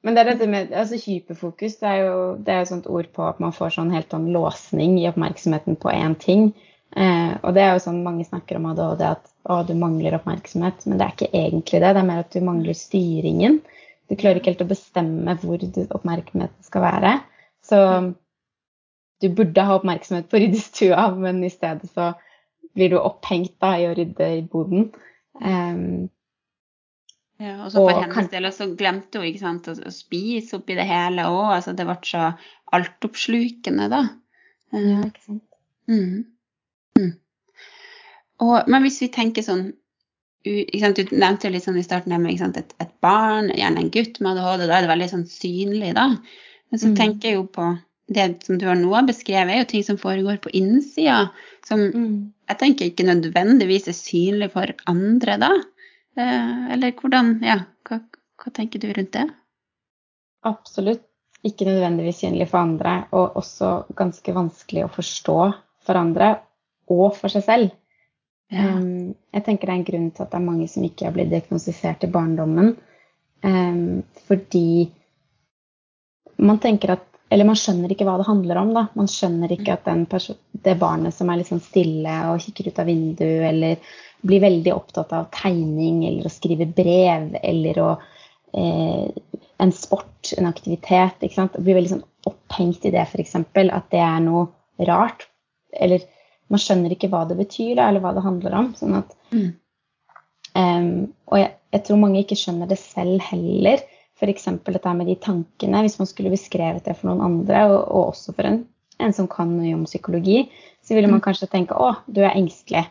Men 0.00 0.17
det 0.17 0.23
er 0.23 0.31
dette 0.33 0.49
med 0.49 0.73
altså 0.73 0.97
hyperfokus, 0.97 1.77
det 1.83 1.89
er 1.91 2.07
jo 2.07 2.21
det 2.41 2.55
er 2.55 2.62
et 2.65 2.71
sånt 2.71 2.89
ord 2.89 3.11
på 3.12 3.27
at 3.27 3.41
man 3.43 3.53
får 3.53 3.75
sånn 3.77 3.93
helt 3.93 4.12
sånn 4.12 4.31
låsning 4.33 4.97
i 5.00 5.09
oppmerksomheten 5.11 5.77
på 5.81 5.93
én 5.93 6.17
ting. 6.21 6.50
Eh, 6.97 7.35
og 7.45 7.53
det 7.55 7.62
er 7.62 7.77
jo 7.77 7.83
sånn 7.85 8.00
mange 8.03 8.25
snakker 8.27 8.59
om 8.59 8.71
ADHD, 8.73 9.05
at 9.07 9.29
å, 9.45 9.61
du 9.67 9.75
mangler 9.79 10.17
oppmerksomhet. 10.17 10.87
Men 10.89 10.99
det 10.99 11.07
er 11.07 11.15
ikke 11.15 11.31
egentlig 11.31 11.83
det, 11.83 11.93
det 11.93 12.03
er 12.03 12.09
mer 12.09 12.25
at 12.25 12.33
du 12.33 12.41
mangler 12.47 12.79
styringen. 12.79 13.61
Du 14.11 14.17
klarer 14.19 14.40
ikke 14.40 14.50
helt 14.52 14.64
å 14.64 14.71
bestemme 14.71 15.37
hvor 15.38 15.62
oppmerksomheten 15.62 16.67
skal 16.67 16.83
være. 16.83 17.12
Så 17.62 17.79
du 19.21 19.29
burde 19.37 19.67
ha 19.69 19.76
oppmerksomhet 19.79 20.31
på 20.31 20.38
å 20.38 20.43
rydde 20.43 20.62
stua, 20.62 21.11
men 21.14 21.43
i 21.47 21.52
stedet 21.52 21.90
så 21.93 22.12
blir 22.75 22.93
du 22.93 22.99
opphengt 22.99 23.57
da, 23.62 23.75
i 23.79 23.87
å 23.87 23.95
rydde 23.95 24.31
i 24.38 24.40
boden. 24.47 24.88
Um, 25.40 26.09
ja, 27.40 27.55
og 27.64 27.71
så 27.73 27.83
for 27.83 27.97
og 27.97 28.02
hennes 28.05 28.33
del 28.33 28.49
så 28.52 28.69
glemte 28.76 29.23
hun 29.23 29.38
sant, 29.40 29.69
å, 29.71 29.76
å 29.76 29.93
spise 29.95 30.59
oppi 30.59 30.76
det 30.79 30.88
hele 30.88 31.29
òg. 31.31 31.55
Altså, 31.59 31.75
det 31.76 31.87
ble 31.88 31.97
så 32.07 32.31
altoppslukende, 32.76 33.88
da. 33.93 34.02
Ja, 34.75 35.00
ikke 35.07 35.25
sant. 35.25 35.47
Mm. 35.90 36.26
Mm. 36.99 37.14
Og, 38.45 38.57
men 38.71 38.85
hvis 38.87 39.00
vi 39.02 39.11
tenker 39.12 39.45
sånn 39.45 39.71
du 40.45 41.03
nevnte 41.13 41.49
jo 41.49 41.53
litt 41.53 41.67
sånn 41.67 41.79
i 41.81 41.85
starten 41.85 42.15
med 42.17 42.41
et, 42.57 42.75
et, 42.81 42.93
barn, 43.05 43.51
gjerne 43.53 43.85
en 43.85 43.93
gutt 43.93 44.21
med 44.25 44.39
ADHD. 44.39 44.67
Da 44.67 44.79
er 44.79 44.87
det 44.87 44.93
veldig 44.93 45.09
sånn 45.13 45.27
synlig, 45.29 45.93
da. 45.99 46.07
Men 46.71 46.81
så 46.81 46.91
mm. 46.91 46.97
tenker 46.97 47.29
jeg 47.29 47.39
jo 47.39 47.47
på 47.53 47.67
det 48.11 48.27
som 48.47 48.59
du 48.59 48.65
har 48.67 48.79
nå 48.79 49.03
beskrevet, 49.07 49.53
er 49.53 49.63
jo 49.63 49.69
ting 49.71 49.85
som 49.87 49.99
foregår 50.01 50.41
på 50.43 50.53
innsida. 50.57 51.29
Som 51.67 51.85
mm. 51.93 52.15
jeg 52.51 52.61
tenker 52.63 52.91
ikke 52.91 53.07
nødvendigvis 53.07 53.91
er 53.91 53.99
synlig 53.99 54.51
for 54.55 54.73
andre, 54.91 55.37
da. 55.43 55.53
Eh, 56.19 56.65
eller 56.75 56.97
hvordan 56.99 57.37
Ja, 57.47 57.61
hva, 57.87 58.01
hva 58.41 58.55
tenker 58.57 58.83
du 58.83 58.91
rundt 58.91 59.15
det? 59.15 59.29
Absolutt 60.49 61.07
ikke 61.47 61.69
nødvendigvis 61.69 62.25
synlig 62.25 62.49
for 62.51 62.65
andre, 62.65 63.05
og 63.17 63.37
også 63.41 63.71
ganske 63.97 64.35
vanskelig 64.37 64.85
å 64.85 64.93
forstå 64.93 65.39
for 65.87 66.01
andre 66.01 66.35
og 66.91 67.15
for 67.17 67.33
seg 67.33 67.47
selv. 67.47 67.71
Ja. 68.50 68.76
Um, 68.76 69.12
jeg 69.30 69.45
tenker 69.47 69.69
det 69.69 69.75
er 69.75 69.78
en 69.78 69.87
grunn 69.87 70.09
til 70.11 70.25
at 70.25 70.33
det 70.33 70.38
er 70.40 70.47
mange 70.49 70.66
som 70.71 70.87
ikke 70.87 71.07
har 71.07 71.14
blitt 71.14 71.30
diagnostisert 71.30 72.07
i 72.07 72.11
barndommen. 72.11 72.73
Um, 73.47 74.02
fordi 74.26 74.90
man 76.40 76.61
tenker 76.61 76.97
at 76.97 77.07
Eller 77.30 77.47
man 77.47 77.54
skjønner 77.54 77.92
ikke 77.95 78.02
hva 78.09 78.16
det 78.19 78.26
handler 78.26 78.59
om. 78.59 78.71
da. 78.75 78.80
Man 78.99 79.07
skjønner 79.07 79.52
ikke 79.54 79.76
at 79.76 79.87
det 80.64 80.73
barnet 80.80 81.14
som 81.14 81.28
er 81.30 81.38
litt 81.38 81.47
sånn 81.47 81.62
stille 81.62 82.14
og 82.26 82.40
kikker 82.42 82.66
ut 82.73 82.80
av 82.83 82.88
vinduet, 82.90 83.45
eller 83.47 83.92
blir 84.26 84.42
veldig 84.42 84.73
opptatt 84.75 85.12
av 85.14 85.28
tegning 85.37 86.00
eller 86.09 86.26
å 86.26 86.33
skrive 86.35 86.66
brev 86.66 87.37
eller 87.38 87.78
å 87.85 87.90
eh, 88.50 89.07
En 89.62 89.73
sport, 89.76 90.33
en 90.38 90.49
aktivitet. 90.49 91.23
ikke 91.23 91.37
sant? 91.37 91.59
Blir 91.61 91.76
veldig 91.78 91.92
sånn 91.92 92.07
opphengt 92.26 92.87
i 92.88 92.90
det, 92.95 93.07
f.eks. 93.07 93.37
At 93.37 93.90
det 93.92 94.00
er 94.00 94.23
noe 94.25 94.49
rart. 94.88 95.28
Eller 95.71 96.02
man 96.50 96.62
skjønner 96.62 96.95
ikke 96.95 97.11
hva 97.12 97.25
det 97.30 97.38
betyr, 97.38 97.76
da, 97.78 97.88
eller 97.88 98.02
hva 98.04 98.12
det 98.16 98.25
handler 98.25 98.57
om. 98.59 98.69
Sånn 98.78 98.99
at, 98.99 99.14
mm. 99.35 99.49
um, 100.59 100.90
og 101.30 101.40
jeg, 101.40 101.52
jeg, 101.76 101.85
tror 101.87 102.00
mange 102.02 102.23
ikke 102.25 102.38
skjønner 102.38 102.71
det 102.71 102.80
selv 102.83 103.23
heller. 103.30 103.85
F.eks. 104.21 104.49
dette 104.66 104.95
med 104.99 105.09
de 105.09 105.16
tankene. 105.16 105.85
Hvis 105.87 105.97
man 106.00 106.11
skulle 106.11 106.33
beskrevet 106.33 106.85
det 106.85 106.97
for 106.99 107.11
noen 107.11 107.23
andre, 107.25 107.64
og, 107.71 107.78
og 107.87 108.11
også 108.14 108.35
for 108.37 108.49
en, 108.50 108.64
en, 109.00 109.14
som 109.16 109.30
kan 109.30 109.52
noe 109.54 109.76
om 109.78 109.87
psykologi, 109.88 110.42
så 110.85 110.97
ville 110.97 111.09
man 111.09 111.23
mm. 111.23 111.26
kanskje 111.28 111.49
tenke 111.52 111.78
å, 111.78 111.95
du 112.11 112.21
er 112.25 112.35
engstelig. 112.35 112.85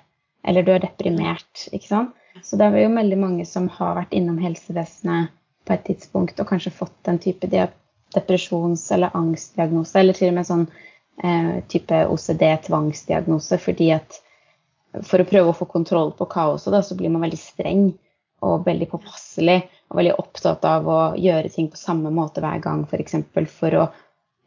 Eller 0.48 0.66
du 0.66 0.72
er 0.74 0.82
deprimert. 0.82 1.68
ikke 1.70 1.90
sant? 1.90 2.16
Så 2.46 2.56
det 2.56 2.70
er 2.70 2.86
jo 2.86 2.96
veldig 2.96 3.20
mange 3.20 3.46
som 3.46 3.68
har 3.76 3.98
vært 3.98 4.16
innom 4.16 4.40
helsevesenet 4.40 5.34
på 5.68 5.76
et 5.76 5.86
tidspunkt 5.90 6.40
og 6.40 6.48
kanskje 6.50 6.72
fått 6.74 6.96
den 7.06 7.20
type 7.22 7.50
depresjons- 8.16 8.88
eller 8.96 9.14
angstdiagnose, 9.18 10.00
eller 10.00 10.18
til 10.18 10.32
og 10.32 10.38
med 10.40 10.48
sånn 10.48 10.70
type 11.68 12.06
OCD-tvangsdiagnose. 12.08 13.58
fordi 13.60 13.92
at 13.92 14.20
for 15.06 15.22
å 15.22 15.28
prøve 15.28 15.52
å 15.52 15.58
få 15.58 15.68
kontroll 15.70 16.14
på 16.18 16.28
kaoset, 16.32 16.72
da, 16.74 16.82
så 16.82 16.96
blir 16.98 17.12
man 17.14 17.26
veldig 17.26 17.40
streng 17.40 17.90
og 18.46 18.64
veldig 18.66 18.88
påpasselig 18.90 19.60
og 19.90 20.00
veldig 20.00 20.16
opptatt 20.22 20.66
av 20.66 20.88
å 20.88 21.00
gjøre 21.20 21.52
ting 21.54 21.68
på 21.70 21.78
samme 21.78 22.12
måte 22.14 22.42
hver 22.44 22.62
gang, 22.64 22.86
f.eks. 22.86 22.92
For, 22.92 23.04
eksempel, 23.04 23.50
for 23.52 23.78
å 23.82 23.86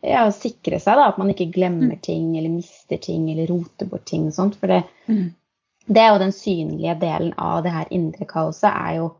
ja, 0.03 0.25
sikre 0.35 0.81
seg 0.83 0.99
da, 0.99 1.11
at 1.13 1.21
man 1.21 1.31
ikke 1.31 1.51
glemmer 1.55 1.95
mm. 1.95 2.03
ting 2.03 2.33
eller 2.39 2.51
mister 2.51 2.99
ting 3.03 3.29
eller 3.31 3.51
roter 3.53 3.91
bort 3.91 4.07
ting 4.09 4.27
og 4.31 4.37
sånt. 4.39 4.59
For 4.59 4.73
det, 4.73 4.83
mm. 5.07 5.27
det 5.87 6.03
er 6.03 6.11
jo 6.11 6.23
den 6.25 6.37
synlige 6.37 6.99
delen 7.05 7.35
av 7.39 7.63
det 7.67 7.75
her 7.77 7.93
indre 7.95 8.27
kaoset, 8.31 8.71
er 8.73 8.99
jo 9.03 9.11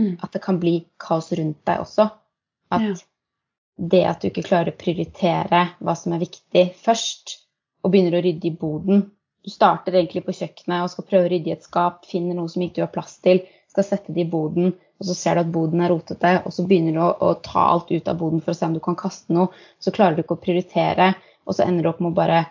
mm. 0.00 0.14
at 0.24 0.30
det 0.34 0.42
kan 0.42 0.58
bli 0.62 0.78
kaos 0.98 1.30
rundt 1.36 1.60
deg 1.68 1.84
også. 1.84 2.08
At 2.74 2.88
ja 2.88 2.94
det 3.76 4.04
at 4.06 4.22
du 4.22 4.28
ikke 4.30 4.46
klarer 4.46 4.72
å 4.72 4.78
prioritere 4.78 5.64
hva 5.82 5.96
som 5.98 6.14
er 6.14 6.22
viktig 6.22 6.68
først, 6.84 7.40
og 7.84 7.92
begynner 7.92 8.16
å 8.18 8.24
rydde 8.24 8.48
i 8.48 8.56
boden. 8.56 9.02
Du 9.44 9.52
starter 9.52 9.96
egentlig 9.98 10.24
på 10.24 10.32
kjøkkenet 10.38 10.86
og 10.86 10.92
skal 10.92 11.06
prøve 11.08 11.26
å 11.26 11.32
rydde 11.32 11.50
i 11.50 11.56
et 11.56 11.66
skap, 11.66 12.06
finner 12.08 12.38
noe 12.38 12.48
som 12.48 12.62
ikke 12.64 12.78
du 12.78 12.84
har 12.86 12.94
plass 12.94 13.18
til, 13.24 13.42
skal 13.74 13.86
sette 13.86 14.14
det 14.14 14.24
i 14.24 14.30
boden, 14.30 14.72
og 15.02 15.08
så 15.08 15.16
ser 15.18 15.36
du 15.36 15.42
at 15.42 15.52
boden 15.52 15.82
er 15.82 15.90
rotete, 15.92 16.32
og 16.46 16.54
så 16.54 16.64
begynner 16.70 16.94
du 16.96 17.02
å, 17.02 17.10
å, 17.26 17.32
ta 17.44 17.66
alt 17.74 17.90
ut 17.90 18.08
av 18.08 18.18
boden 18.20 18.40
for 18.40 18.54
å 18.54 18.56
se 18.56 18.68
om 18.68 18.76
du 18.76 18.80
kan 18.84 18.96
kaste 18.98 19.34
noe. 19.34 19.50
Så 19.82 19.92
klarer 19.94 20.16
du 20.16 20.22
ikke 20.22 20.38
å 20.38 20.44
prioritere, 20.44 21.10
og 21.44 21.56
så 21.56 21.66
ender 21.66 21.84
du 21.84 21.90
opp 21.90 22.00
med 22.00 22.14
å 22.14 22.16
bare 22.16 22.44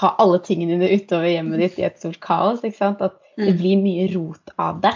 ha 0.00 0.10
alle 0.22 0.40
tingene 0.42 0.78
dine 0.78 0.96
utover 0.96 1.28
hjemmet 1.28 1.60
ditt 1.60 1.78
i 1.78 1.86
et 1.86 2.00
stort 2.00 2.18
kaos. 2.24 2.64
ikke 2.64 2.80
sant? 2.80 3.04
At 3.04 3.20
det 3.36 3.52
mm. 3.52 3.58
blir 3.60 3.82
mye 3.82 4.08
rot 4.14 4.54
av 4.56 4.80
det. 4.82 4.94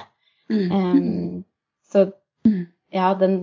Um, 0.49 1.45
så 1.93 2.07
mm. 2.49 2.63
ja, 2.97 3.13
den 3.21 3.39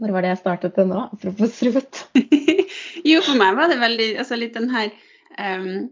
når 0.00 0.14
var 0.14 0.24
det 0.24 0.34
jeg 0.34 0.42
startet 0.42 0.76
det 0.78 0.88
nå? 0.88 1.06
Apropos 1.14 1.62
rot. 1.68 2.02
jo, 3.10 3.22
for 3.22 3.38
meg 3.38 3.56
var 3.58 3.72
det 3.72 3.80
veldig 3.80 4.10
altså 4.22 4.38
litt 4.40 4.56
den 4.56 4.70
her 4.72 4.92
um, 5.36 5.88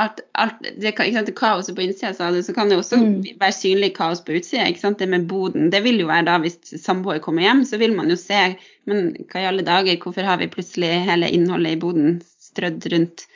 at 0.00 0.20
alt, 0.38 0.60
det, 0.62 0.92
ikke 0.92 1.08
sant, 1.14 1.30
Kaoset 1.36 1.76
på 1.76 1.84
innsida, 1.84 2.12
sa 2.16 2.30
det, 2.34 2.44
så 2.46 2.54
kan 2.54 2.70
det 2.70 2.78
også 2.78 2.98
mm. 3.00 3.14
være 3.40 3.56
synlig 3.56 3.92
kaos 3.96 4.22
på 4.24 4.36
utsida. 4.38 4.68
Det 4.98 5.08
med 5.08 5.26
boden. 5.30 5.70
Det 5.72 5.82
vil 5.84 6.00
jo 6.02 6.08
være 6.10 6.26
da 6.28 6.38
hvis 6.42 6.58
samboer 6.82 7.22
kommer 7.24 7.46
hjem, 7.46 7.64
så 7.68 7.80
vil 7.80 7.96
man 7.96 8.10
jo 8.10 8.18
se 8.20 8.54
Men 8.88 9.12
hva 9.30 9.42
i 9.42 9.46
alle 9.46 9.62
dager, 9.62 9.98
hvorfor 10.02 10.26
har 10.26 10.40
vi 10.40 10.50
plutselig 10.50 10.90
hele 11.06 11.30
innholdet 11.30 11.76
i 11.76 11.80
boden 11.82 12.16
strødd 12.42 12.86
rundt? 12.92 13.26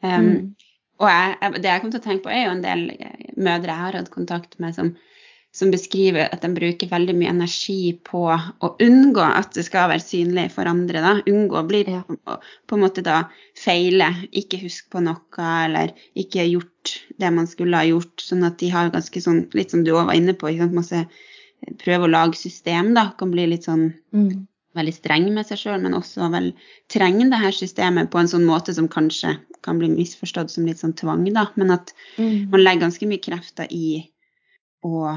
Um, 0.00 0.24
mm. 0.24 0.38
Og 1.02 1.10
jeg, 1.10 1.52
det 1.58 1.68
jeg 1.68 1.82
kom 1.82 1.92
til 1.92 2.00
å 2.00 2.04
tenke 2.04 2.24
på, 2.24 2.32
er 2.32 2.46
jo 2.46 2.54
en 2.54 2.64
del 2.64 2.86
mødre 3.36 3.74
jeg 3.74 3.82
har 3.82 3.98
hatt 3.98 4.12
kontakt 4.14 4.56
med, 4.62 4.76
som 4.76 4.94
som 5.54 5.70
beskriver 5.70 6.26
at 6.34 6.42
de 6.42 6.50
bruker 6.50 6.90
veldig 6.90 7.14
mye 7.14 7.30
energi 7.30 7.92
på 8.02 8.24
å 8.26 8.70
unngå 8.82 9.22
at 9.22 9.52
det 9.54 9.62
skal 9.68 9.86
være 9.92 10.02
synlig 10.02 10.48
for 10.56 10.66
andre. 10.66 11.02
Da. 11.04 11.12
Unngå 11.30 11.60
å 11.60 11.66
bli 11.68 11.84
på, 11.86 12.74
en 12.74 12.82
måte 12.82 13.04
da 13.06 13.20
feile, 13.58 14.08
ikke 14.34 14.58
huske 14.64 14.90
på 14.90 15.02
noe 15.04 15.50
eller 15.66 15.92
ikke 16.18 16.48
gjort 16.48 16.96
det 17.22 17.30
man 17.36 17.46
skulle 17.46 17.78
ha 17.78 17.86
gjort. 17.86 18.24
Sånn 18.24 18.42
at 18.48 18.58
de 18.58 18.72
har 18.74 18.90
ganske 18.94 19.22
sånn, 19.22 19.44
litt 19.54 19.70
som 19.70 19.84
du 19.86 19.92
òg 19.92 20.08
var 20.08 20.18
inne 20.18 20.34
på, 20.34 20.50
masse 20.74 21.04
prøve 21.84 22.08
å 22.08 22.10
lage 22.10 22.40
system, 22.40 22.90
da. 22.96 23.12
Kan 23.20 23.30
bli 23.30 23.44
litt 23.52 23.68
sånn 23.68 23.84
mm. 24.10 24.32
veldig 24.74 24.94
streng 24.96 25.28
med 25.36 25.46
seg 25.46 25.60
sjøl, 25.60 25.78
men 25.84 25.94
også 25.94 26.32
vel 26.32 26.50
trenger 26.90 27.30
det 27.30 27.40
her 27.44 27.54
systemet 27.54 28.10
på 28.10 28.18
en 28.18 28.32
sånn 28.32 28.48
måte 28.48 28.74
som 28.74 28.90
kanskje 28.90 29.36
kan 29.64 29.78
bli 29.78 29.92
misforstått 29.92 30.50
som 30.50 30.66
litt 30.66 30.82
sånn 30.82 30.96
tvang, 30.98 31.22
da. 31.30 31.46
Men 31.54 31.76
at 31.78 31.94
mm. 32.18 32.50
man 32.50 32.66
legger 32.66 32.88
ganske 32.88 33.08
mye 33.12 33.22
krefter 33.22 33.70
i 33.70 34.02
å 34.82 35.14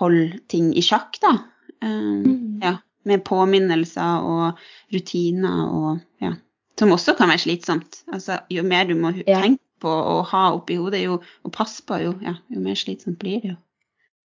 holde 0.00 0.40
ting 0.52 0.72
i 0.76 0.82
sjakk, 0.84 1.18
da. 1.22 1.36
Um, 1.84 2.24
mm. 2.24 2.64
Ja. 2.64 2.76
Med 3.06 3.22
påminnelser 3.26 4.24
og 4.26 4.64
rutiner 4.94 5.60
og 5.70 6.24
ja. 6.24 6.32
Som 6.76 6.92
også 6.92 7.14
kan 7.16 7.30
være 7.32 7.44
slitsomt. 7.46 8.02
Altså, 8.12 8.40
jo 8.52 8.64
mer 8.66 8.84
du 8.88 8.96
må 8.98 9.14
tenke 9.22 9.62
på 9.80 9.92
å 9.92 10.18
ha 10.28 10.42
oppi 10.56 10.76
hodet, 10.80 11.04
jo, 11.04 11.20
og 11.44 11.52
passe 11.54 11.84
på, 11.86 12.00
jo, 12.02 12.12
ja, 12.24 12.34
jo 12.52 12.60
mer 12.64 12.76
slitsomt 12.76 13.18
blir 13.20 13.40
det 13.40 13.54
jo. 13.54 13.56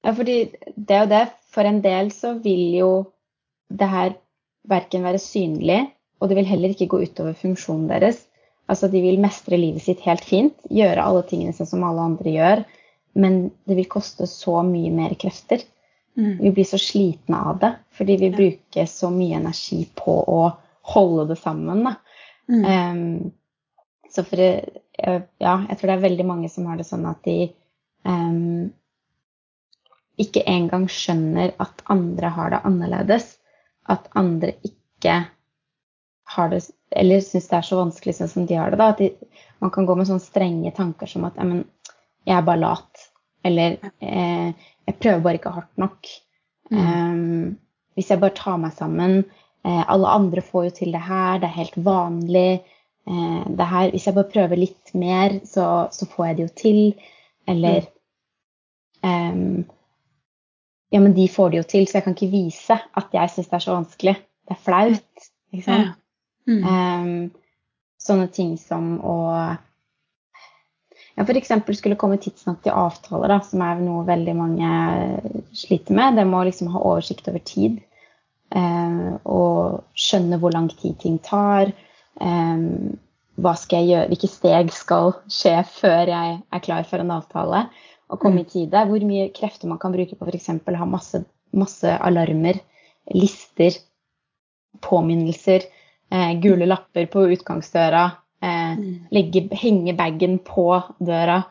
Ja, 0.02 0.14
fordi 0.18 0.38
det 0.76 1.00
og 1.06 1.12
det. 1.14 1.26
For 1.52 1.68
en 1.68 1.82
del 1.84 2.12
så 2.16 2.34
vil 2.44 2.76
jo 2.80 2.92
det 3.72 3.88
her 3.92 4.16
verken 4.72 5.06
være 5.06 5.22
synlig, 5.22 5.80
og 6.20 6.30
det 6.30 6.38
vil 6.40 6.50
heller 6.50 6.74
ikke 6.74 6.90
gå 6.92 7.02
utover 7.06 7.36
funksjonen 7.38 7.88
deres. 7.92 8.24
Altså 8.72 8.88
de 8.92 9.02
vil 9.04 9.20
mestre 9.20 9.60
livet 9.60 9.84
sitt 9.84 10.04
helt 10.06 10.24
fint, 10.26 10.56
gjøre 10.72 11.04
alle 11.04 11.24
tingene 11.28 11.56
sånn 11.56 11.70
som 11.70 11.84
alle 11.88 12.06
andre 12.12 12.36
gjør, 12.36 12.64
men 13.14 13.44
det 13.68 13.78
vil 13.78 13.90
koste 13.92 14.28
så 14.30 14.62
mye 14.66 14.92
mer 14.94 15.16
krefter. 15.20 15.64
Mm. 16.18 16.38
Vi 16.42 16.52
blir 16.52 16.68
så 16.68 16.78
slitne 16.82 17.40
av 17.40 17.60
det 17.62 17.72
fordi 17.96 18.18
vi 18.20 18.30
ja. 18.32 18.36
bruker 18.36 18.90
så 18.90 19.10
mye 19.14 19.38
energi 19.40 19.86
på 19.96 20.16
å 20.28 20.42
holde 20.94 21.30
det 21.32 21.40
sammen. 21.40 21.86
Da. 21.88 21.96
Mm. 22.52 22.66
Um, 22.68 23.32
så 24.12 24.24
for 24.28 24.42
ja, 24.42 25.56
jeg 25.70 25.78
tror 25.78 25.88
det 25.88 25.96
er 25.96 26.06
veldig 26.06 26.28
mange 26.28 26.50
som 26.52 26.68
har 26.68 26.80
det 26.80 26.88
sånn 26.88 27.06
at 27.10 27.22
de 27.24 27.38
um, 28.04 28.72
ikke 30.22 30.44
engang 30.50 30.88
skjønner 30.92 31.54
at 31.62 31.84
andre 31.92 32.32
har 32.36 32.52
det 32.54 32.64
annerledes. 32.68 33.38
At 33.90 34.10
andre 34.18 34.54
ikke 34.68 35.24
har 36.36 36.52
det 36.52 36.62
Eller 36.92 37.22
syns 37.24 37.48
det 37.48 37.56
er 37.56 37.66
så 37.66 37.78
vanskelig 37.80 38.14
sånn 38.18 38.30
som 38.30 38.46
de 38.46 38.58
har 38.60 38.72
det. 38.72 38.78
da, 38.78 38.90
At 38.92 39.00
de, 39.00 39.14
man 39.64 39.72
kan 39.72 39.86
gå 39.88 39.96
med 39.96 40.10
sånne 40.10 40.24
strenge 40.24 40.72
tanker 40.76 41.08
som 41.08 41.24
at 41.24 41.40
jeg 42.28 42.38
er 42.38 42.46
bare 42.46 42.62
lat. 42.62 43.08
Eller 43.46 43.78
eh, 44.02 44.52
jeg 44.88 44.98
prøver 45.02 45.24
bare 45.24 45.40
ikke 45.40 45.56
hardt 45.56 45.82
nok. 45.82 46.12
Mm. 46.72 46.82
Um, 46.82 47.58
hvis 47.98 48.12
jeg 48.12 48.22
bare 48.22 48.36
tar 48.38 48.56
meg 48.62 48.72
sammen 48.72 49.18
eh, 49.68 49.82
Alle 49.92 50.08
andre 50.08 50.40
får 50.40 50.70
jo 50.70 50.72
til 50.78 50.94
det 50.96 51.02
her, 51.04 51.42
det 51.42 51.50
er 51.50 51.58
helt 51.58 51.80
vanlig. 51.86 52.62
Eh, 53.10 53.42
det 53.58 53.68
her, 53.68 53.90
hvis 53.92 54.08
jeg 54.08 54.16
bare 54.16 54.32
prøver 54.32 54.62
litt 54.62 54.94
mer, 54.96 55.40
så, 55.46 55.88
så 55.92 56.08
får 56.08 56.30
jeg 56.30 56.38
det 56.38 56.46
jo 56.46 56.54
til. 56.62 56.82
Eller 57.50 57.88
mm. 59.04 59.10
um, 59.10 59.66
Ja, 60.92 61.00
men 61.00 61.14
de 61.16 61.28
får 61.32 61.50
det 61.52 61.62
jo 61.62 61.68
til, 61.72 61.88
så 61.88 61.98
jeg 61.98 62.04
kan 62.04 62.16
ikke 62.18 62.34
vise 62.34 62.76
at 62.76 63.14
jeg 63.16 63.32
syns 63.32 63.48
det 63.48 63.58
er 63.58 63.66
så 63.66 63.76
vanskelig. 63.78 64.16
Det 64.48 64.56
er 64.58 64.64
flaut. 64.66 65.28
Ikke 65.52 65.66
sant? 65.66 65.88
Ja. 65.88 65.98
Mm. 66.52 66.64
Um, 66.66 67.62
sånne 68.02 68.28
ting 68.34 68.56
som 68.60 68.96
å 69.06 69.18
ja, 71.18 71.24
f.eks. 71.26 71.52
skulle 71.78 72.00
komme 72.00 72.20
tidsnok 72.22 72.62
til 72.64 72.76
avtaler, 72.78 73.34
da, 73.34 73.40
som 73.44 73.62
er 73.66 73.80
noe 73.84 74.06
veldig 74.08 74.36
mange 74.38 74.72
sliter 75.58 75.96
med. 75.98 76.18
Det 76.20 76.28
må 76.30 76.44
liksom 76.48 76.72
ha 76.74 76.82
oversikt 76.82 77.28
over 77.32 77.44
tid. 77.46 77.82
Eh, 78.52 79.12
og 79.32 79.84
skjønne 79.96 80.40
hvor 80.42 80.56
lang 80.56 80.70
tid 80.72 80.98
ting 81.04 81.20
tar. 81.24 81.74
Eh, 82.22 82.64
hva 83.42 83.54
skal 83.58 83.84
jeg 83.84 83.92
gjøre, 83.92 84.10
hvilke 84.12 84.32
steg 84.32 84.74
skal 84.76 85.14
skje 85.32 85.56
før 85.72 86.12
jeg 86.14 86.40
er 86.40 86.64
klar 86.64 86.88
for 86.88 87.04
en 87.04 87.14
avtale. 87.18 87.66
Og 88.12 88.20
komme 88.20 88.44
i 88.44 88.48
mm. 88.48 88.52
tide. 88.56 88.88
Hvor 88.88 89.08
mye 89.08 89.30
krefter 89.36 89.72
man 89.72 89.80
kan 89.82 89.96
bruke 89.96 90.18
på 90.18 90.28
f.eks. 90.28 90.50
ha 90.80 90.90
masse, 90.90 91.24
masse 91.52 91.96
alarmer, 92.00 92.60
lister, 93.16 93.76
påminnelser, 94.84 95.68
eh, 96.12 96.34
gule 96.44 96.68
lapper 96.72 97.08
på 97.12 97.28
utgangsdøra 97.36 98.08
Eh, 98.42 98.72
mm. 98.78 98.94
legge, 99.14 99.44
henge 99.54 99.94
bagen 99.94 100.40
på 100.42 100.66
døra 100.98 101.44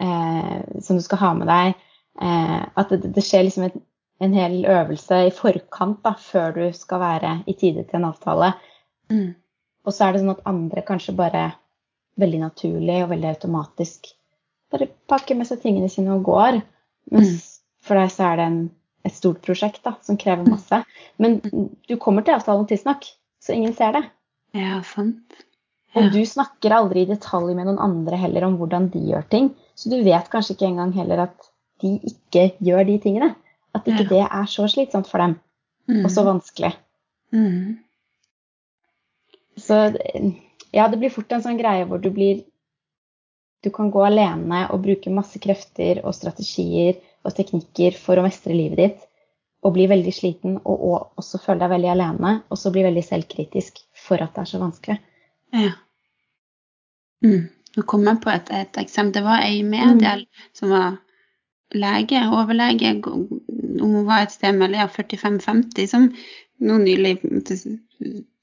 eh, 0.00 0.80
som 0.80 0.96
du 0.96 1.04
skal 1.04 1.20
ha 1.22 1.32
med 1.36 1.50
deg. 1.50 1.74
Eh, 2.22 2.60
at 2.80 2.94
det, 2.94 3.10
det, 3.12 3.24
skjer 3.24 3.44
liksom 3.44 3.66
et, 3.66 3.76
en 4.24 4.36
hel 4.36 4.62
øvelse 4.64 5.20
i 5.26 5.34
forkant 5.34 6.00
da, 6.06 6.14
før 6.16 6.56
du 6.56 6.64
skal 6.76 7.02
være 7.02 7.34
i 7.46 7.54
tide 7.58 7.84
til 7.84 8.00
en 8.00 8.08
avtale. 8.08 8.54
Mm. 9.12 9.34
Og 9.84 9.94
så 9.94 10.06
er 10.06 10.14
det 10.14 10.22
sånn 10.22 10.34
at 10.36 10.48
andre 10.48 10.84
kanskje 10.88 11.16
bare 11.18 11.50
veldig 12.18 12.40
naturlig 12.46 13.02
og 13.04 13.12
veldig 13.12 13.28
automatisk 13.30 14.08
bare 14.72 14.88
pakker 15.08 15.36
med 15.38 15.48
seg 15.48 15.62
tingene 15.62 15.88
sine 15.92 16.16
og 16.16 16.26
går. 16.28 16.62
Mens 17.12 17.30
mm. 17.30 17.60
for 17.88 18.00
deg 18.00 18.12
så 18.12 18.30
er 18.30 18.40
det 18.40 18.46
en, 18.48 18.58
et 19.08 19.16
stort 19.16 19.40
prosjekt 19.44 19.84
da, 19.84 19.94
som 20.04 20.18
krever 20.20 20.48
mm. 20.48 20.50
masse. 20.56 20.80
Men 21.20 21.38
du 21.44 21.94
kommer 22.00 22.24
til 22.24 22.36
avtalen 22.36 22.68
tidsnok, 22.68 23.04
så 23.44 23.56
ingen 23.56 23.76
ser 23.76 23.96
det. 23.96 24.04
Ja, 24.56 24.80
sant. 24.84 25.44
Og 25.96 26.10
du 26.12 26.20
snakker 26.28 26.74
aldri 26.76 27.04
i 27.04 27.08
detalj 27.08 27.54
med 27.56 27.68
noen 27.68 27.80
andre 27.80 28.18
heller 28.20 28.44
om 28.48 28.58
hvordan 28.60 28.90
de 28.92 29.00
gjør 29.08 29.24
ting. 29.32 29.52
Så 29.78 29.90
du 29.92 29.96
vet 30.04 30.28
kanskje 30.32 30.56
ikke 30.56 30.68
engang 30.68 30.92
heller 30.96 31.24
at 31.28 31.48
de 31.82 31.94
ikke 32.10 32.50
gjør 32.64 32.84
de 32.88 32.98
tingene. 33.02 33.30
At 33.76 33.88
ikke 33.88 34.08
det 34.10 34.24
er 34.26 34.50
så 34.50 34.66
slitsomt 34.70 35.08
for 35.08 35.22
dem. 35.22 35.38
Mm. 35.88 36.02
Og 36.04 36.10
så 36.12 36.24
vanskelig. 36.26 36.74
Mm. 37.32 37.78
Så 39.58 39.80
ja, 40.72 40.86
det 40.88 41.00
blir 41.00 41.12
fort 41.12 41.32
en 41.32 41.44
sånn 41.44 41.58
greie 41.58 41.86
hvor 41.88 42.00
du 42.02 42.12
blir 42.14 42.44
Du 43.64 43.72
kan 43.74 43.88
gå 43.90 44.04
alene 44.06 44.68
og 44.70 44.84
bruke 44.84 45.10
masse 45.10 45.40
krefter 45.42 45.98
og 46.04 46.14
strategier 46.14 47.00
og 47.26 47.34
teknikker 47.34 47.96
for 47.98 48.14
å 48.14 48.22
mestre 48.22 48.54
livet 48.54 48.78
ditt. 48.78 49.00
Og 49.66 49.74
bli 49.74 49.88
veldig 49.90 50.12
sliten 50.14 50.60
og, 50.60 50.76
og 50.76 51.18
også 51.18 51.40
føle 51.42 51.64
deg 51.64 51.72
veldig 51.72 51.90
alene. 51.90 52.34
Og 52.54 52.60
så 52.60 52.70
bli 52.70 52.84
veldig 52.86 53.02
selvkritisk 53.02 53.80
for 53.98 54.22
at 54.22 54.36
det 54.36 54.44
er 54.44 54.50
så 54.52 54.60
vanskelig. 54.62 55.00
Ja. 55.56 55.72
Mm. 57.24 57.48
Nå 57.76 57.84
kom 57.88 58.06
jeg 58.08 58.22
på 58.24 58.32
et, 58.32 58.50
et 58.54 58.80
eksempel. 58.80 59.18
Det 59.18 59.26
var 59.26 59.44
ei 59.44 59.60
mediel 59.66 60.24
mm. 60.24 60.48
som 60.56 60.72
var 60.74 60.96
lege, 61.76 62.24
overlege, 62.32 62.94
om 63.04 63.92
hun 63.92 64.08
var 64.08 64.24
et 64.24 64.34
sted 64.34 64.56
mellom 64.56 64.80
ja, 64.80 64.88
45-50, 64.88 65.86
som 65.90 66.08
nå 66.64 66.78
nylig 66.82 67.18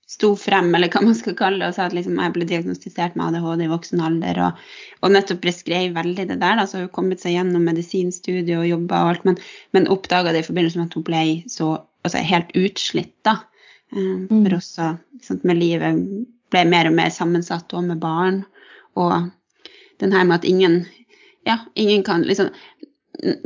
sto 0.05 0.29
frem, 0.37 0.69
eller 0.77 0.91
hva 0.93 1.01
man 1.01 1.17
skal 1.17 1.35
kalle 1.37 1.63
det, 1.63 1.71
og 1.71 1.77
sa 1.77 1.87
at 1.89 1.95
liksom, 1.97 2.19
jeg 2.21 2.33
ble 2.35 2.45
diagnostisert 2.47 3.17
med 3.17 3.33
ADHD 3.33 3.65
i 3.65 3.71
voksen 3.71 4.03
alder, 4.05 4.39
og, 4.45 4.61
og 5.01 5.15
nettopp 5.15 5.41
beskrev 5.47 5.95
veldig 5.97 6.27
det 6.29 6.37
der. 6.37 6.59
Da, 6.61 6.67
så 6.69 6.83
hun 6.83 6.93
kommet 6.93 7.23
seg 7.23 7.35
gjennom 7.35 7.65
medisinstudiet 7.65 8.53
og 8.59 8.69
jobba 8.69 9.01
og 9.01 9.15
alt, 9.15 9.25
men, 9.27 9.41
men 9.75 9.89
oppdaga 9.91 10.35
det 10.35 10.45
i 10.45 10.47
forbindelse 10.47 10.79
med 10.79 10.91
at 10.91 10.99
hun 10.99 11.07
ble 11.09 11.25
så 11.51 11.71
altså, 12.05 12.21
helt 12.21 12.53
utslitt, 12.53 13.15
da. 13.25 13.39
Um, 13.95 14.27
mm. 14.29 14.39
For 14.45 14.57
også 14.59 14.93
sånn, 15.25 15.41
med 15.45 15.59
livet 15.61 16.05
ble 16.53 16.65
mer 16.69 16.89
og 16.89 16.97
mer 16.97 17.13
sammensatt, 17.13 17.73
og 17.73 17.87
med 17.89 18.01
barn. 18.03 18.43
Og 18.99 19.29
den 20.03 20.15
her 20.15 20.25
med 20.27 20.41
at 20.41 20.49
ingen, 20.49 20.83
ja, 21.47 21.61
ingen 21.75 22.03
kan 22.03 22.25
liksom 22.27 22.53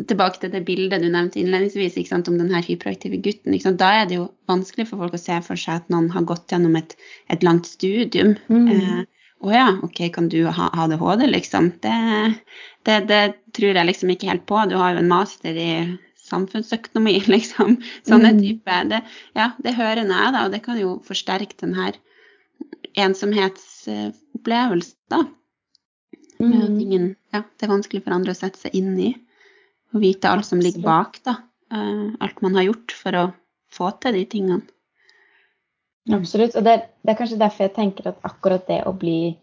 Tilbake 0.09 0.39
til 0.41 0.49
det 0.49 0.63
bildet 0.65 1.03
du 1.03 1.11
nevnte 1.13 1.37
innledningsvis 1.37 1.93
sant, 2.09 2.27
om 2.27 2.39
den 2.39 2.49
her 2.49 2.63
hyperaktive 2.65 3.19
gutten. 3.21 3.53
Da 3.77 3.91
er 3.99 4.07
det 4.09 4.17
jo 4.17 4.23
vanskelig 4.49 4.87
for 4.89 5.03
folk 5.03 5.13
å 5.13 5.21
se 5.21 5.37
for 5.45 5.61
seg 5.61 5.83
at 5.83 5.91
noen 5.93 6.07
har 6.09 6.25
gått 6.27 6.49
gjennom 6.49 6.73
et, 6.75 6.95
et 7.29 7.45
langt 7.45 7.69
studium. 7.69 8.33
Mm. 8.49 8.65
Eh, 8.73 9.03
å 9.45 9.53
ja, 9.53 9.67
OK, 9.85 10.01
kan 10.15 10.27
du 10.33 10.41
ha 10.49 10.71
ADHD, 10.73 11.27
liksom? 11.29 11.69
Det, 11.85 11.95
det, 12.89 12.97
det, 13.11 13.21
tror 13.55 13.77
jeg 13.77 13.87
liksom 13.91 14.11
ikke 14.11 14.31
helt 14.31 14.47
på. 14.49 14.57
Du 14.67 14.75
har 14.81 14.97
jo 14.97 15.03
en 15.03 15.13
master 15.13 15.55
i 15.55 15.71
samfunnsøkonomi, 16.25 17.19
liksom. 17.35 17.77
Sånne 18.09 18.33
mm. 18.35 18.43
type. 18.43 18.83
Det, 18.89 19.03
ja, 19.37 19.51
det 19.63 19.77
hører 19.77 20.03
jeg, 20.03 20.33
da, 20.35 20.43
og 20.43 20.55
det 20.55 20.63
kan 20.65 20.81
jo 20.81 20.97
forsterke 21.05 21.61
den 21.61 21.77
her 21.77 22.01
ensomhetsopplevelse, 22.97 24.95
da. 25.11 25.23
Mm. 26.39 26.79
ingen 26.79 27.07
Ja, 27.35 27.41
det 27.43 27.65
er 27.65 27.73
vanskelig 27.73 28.05
for 28.05 28.15
andre 28.15 28.31
å 28.31 28.37
sette 28.37 28.61
seg 28.61 28.71
inn 28.79 28.93
i 28.95 29.09
og 29.93 30.03
vite 30.03 30.29
alt 30.29 30.47
som 30.47 30.61
ligger 30.61 30.85
bak, 30.85 31.19
da. 31.25 31.35
Eh, 31.73 32.09
alt 32.21 32.41
man 32.45 32.55
har 32.57 32.67
gjort 32.69 32.93
for 32.95 33.17
å 33.17 33.23
få 33.73 33.91
til 34.01 34.17
de 34.17 34.25
tingene. 34.29 34.61
Absolutt. 36.13 36.55
Og 36.57 36.65
det, 36.65 36.75
det, 37.03 37.13
er 37.13 37.17
kanskje 37.19 37.41
derfor 37.41 37.67
jeg 37.67 37.75
tenker 37.75 38.09
at 38.11 38.25
akkurat 38.25 38.65
det 38.69 38.81
å 38.89 38.93
bli 38.97 39.35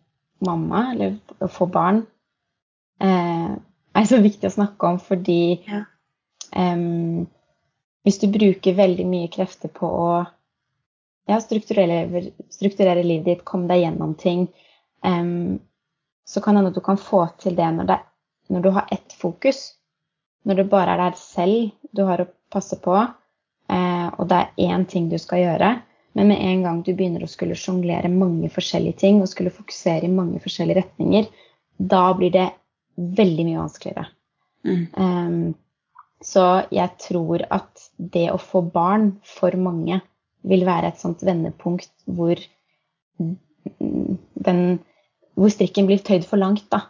mamma, 0.47 0.91
eller 0.93 1.17
å 1.43 1.49
få 1.51 1.69
barn, 1.71 2.03
eh, 3.03 3.53
er 3.97 4.09
så 4.09 4.21
viktig 4.23 4.51
å 4.51 4.57
snakke 4.57 4.91
om 4.91 4.99
fordi 5.01 5.57
ja. 5.65 5.85
um, 6.53 7.25
hvis 8.05 8.19
du 8.23 8.27
bruker 8.33 8.77
veldig 8.77 9.07
mye 9.09 9.31
krefter 9.33 9.73
på 9.73 9.89
å 9.89 10.11
ja, 11.27 11.41
strukturere, 11.41 12.23
strukturere, 12.51 13.03
livet 13.03 13.27
ditt, 13.27 13.45
komme 13.45 13.69
deg 13.71 13.83
gjennom 13.83 14.15
ting. 14.19 14.47
Um, 15.03 15.59
så 16.27 16.43
kan 16.43 16.59
hende 16.59 16.73
at 16.73 16.79
du 16.79 16.83
kan 16.85 16.99
få 16.99 17.27
til 17.43 17.57
det 17.59 17.67
når, 17.77 17.91
det 17.91 17.99
når, 18.55 18.63
du 18.63 18.71
har 18.79 18.89
ett 18.95 19.15
fokus. 19.19 19.73
Når 20.47 20.61
det 20.61 20.69
bare 20.71 20.95
er 20.95 21.03
deg 21.03 21.19
selv 21.19 21.91
du 21.95 22.05
har 22.07 22.23
å 22.23 22.31
passe 22.53 22.79
på, 22.83 22.95
uh, 22.95 24.09
og 24.15 24.31
det 24.31 24.39
er 24.39 24.71
én 24.71 24.87
ting 24.89 25.11
du 25.11 25.19
skal 25.23 25.43
gjøre. 25.43 25.73
Men 26.17 26.31
med 26.31 26.41
en 26.41 26.63
gang 26.65 26.81
du 26.83 26.95
begynner 26.95 27.27
å 27.27 27.31
skulle 27.31 27.59
sjonglere 27.59 28.09
mange 28.09 28.49
forskjellige 28.53 29.03
ting 29.03 29.21
og 29.21 29.29
skulle 29.29 29.53
fokusere 29.53 30.07
i 30.07 30.13
mange 30.13 30.41
forskjellige 30.41 30.81
retninger, 30.81 31.27
da 31.77 32.07
blir 32.17 32.33
det 32.33 32.47
veldig 32.97 33.45
mye 33.51 33.61
vanskeligere. 33.61 34.07
Mm. 34.65 34.85
Um, 34.97 35.55
så 36.25 36.65
jeg 36.73 36.95
tror 37.03 37.45
at 37.53 37.91
det 37.99 38.31
å 38.33 38.41
få 38.41 38.63
barn 38.73 39.19
for 39.27 39.53
mange 39.61 40.01
vil 40.47 40.67
være 40.67 40.93
et 40.93 41.01
sånt 41.01 41.25
vendepunkt 41.27 41.91
hvor, 42.05 42.41
den, 43.19 44.61
hvor 45.35 45.53
strikken 45.53 45.89
blir 45.89 46.03
tøyd 46.07 46.27
for 46.29 46.41
langt. 46.41 46.69
da. 46.73 46.85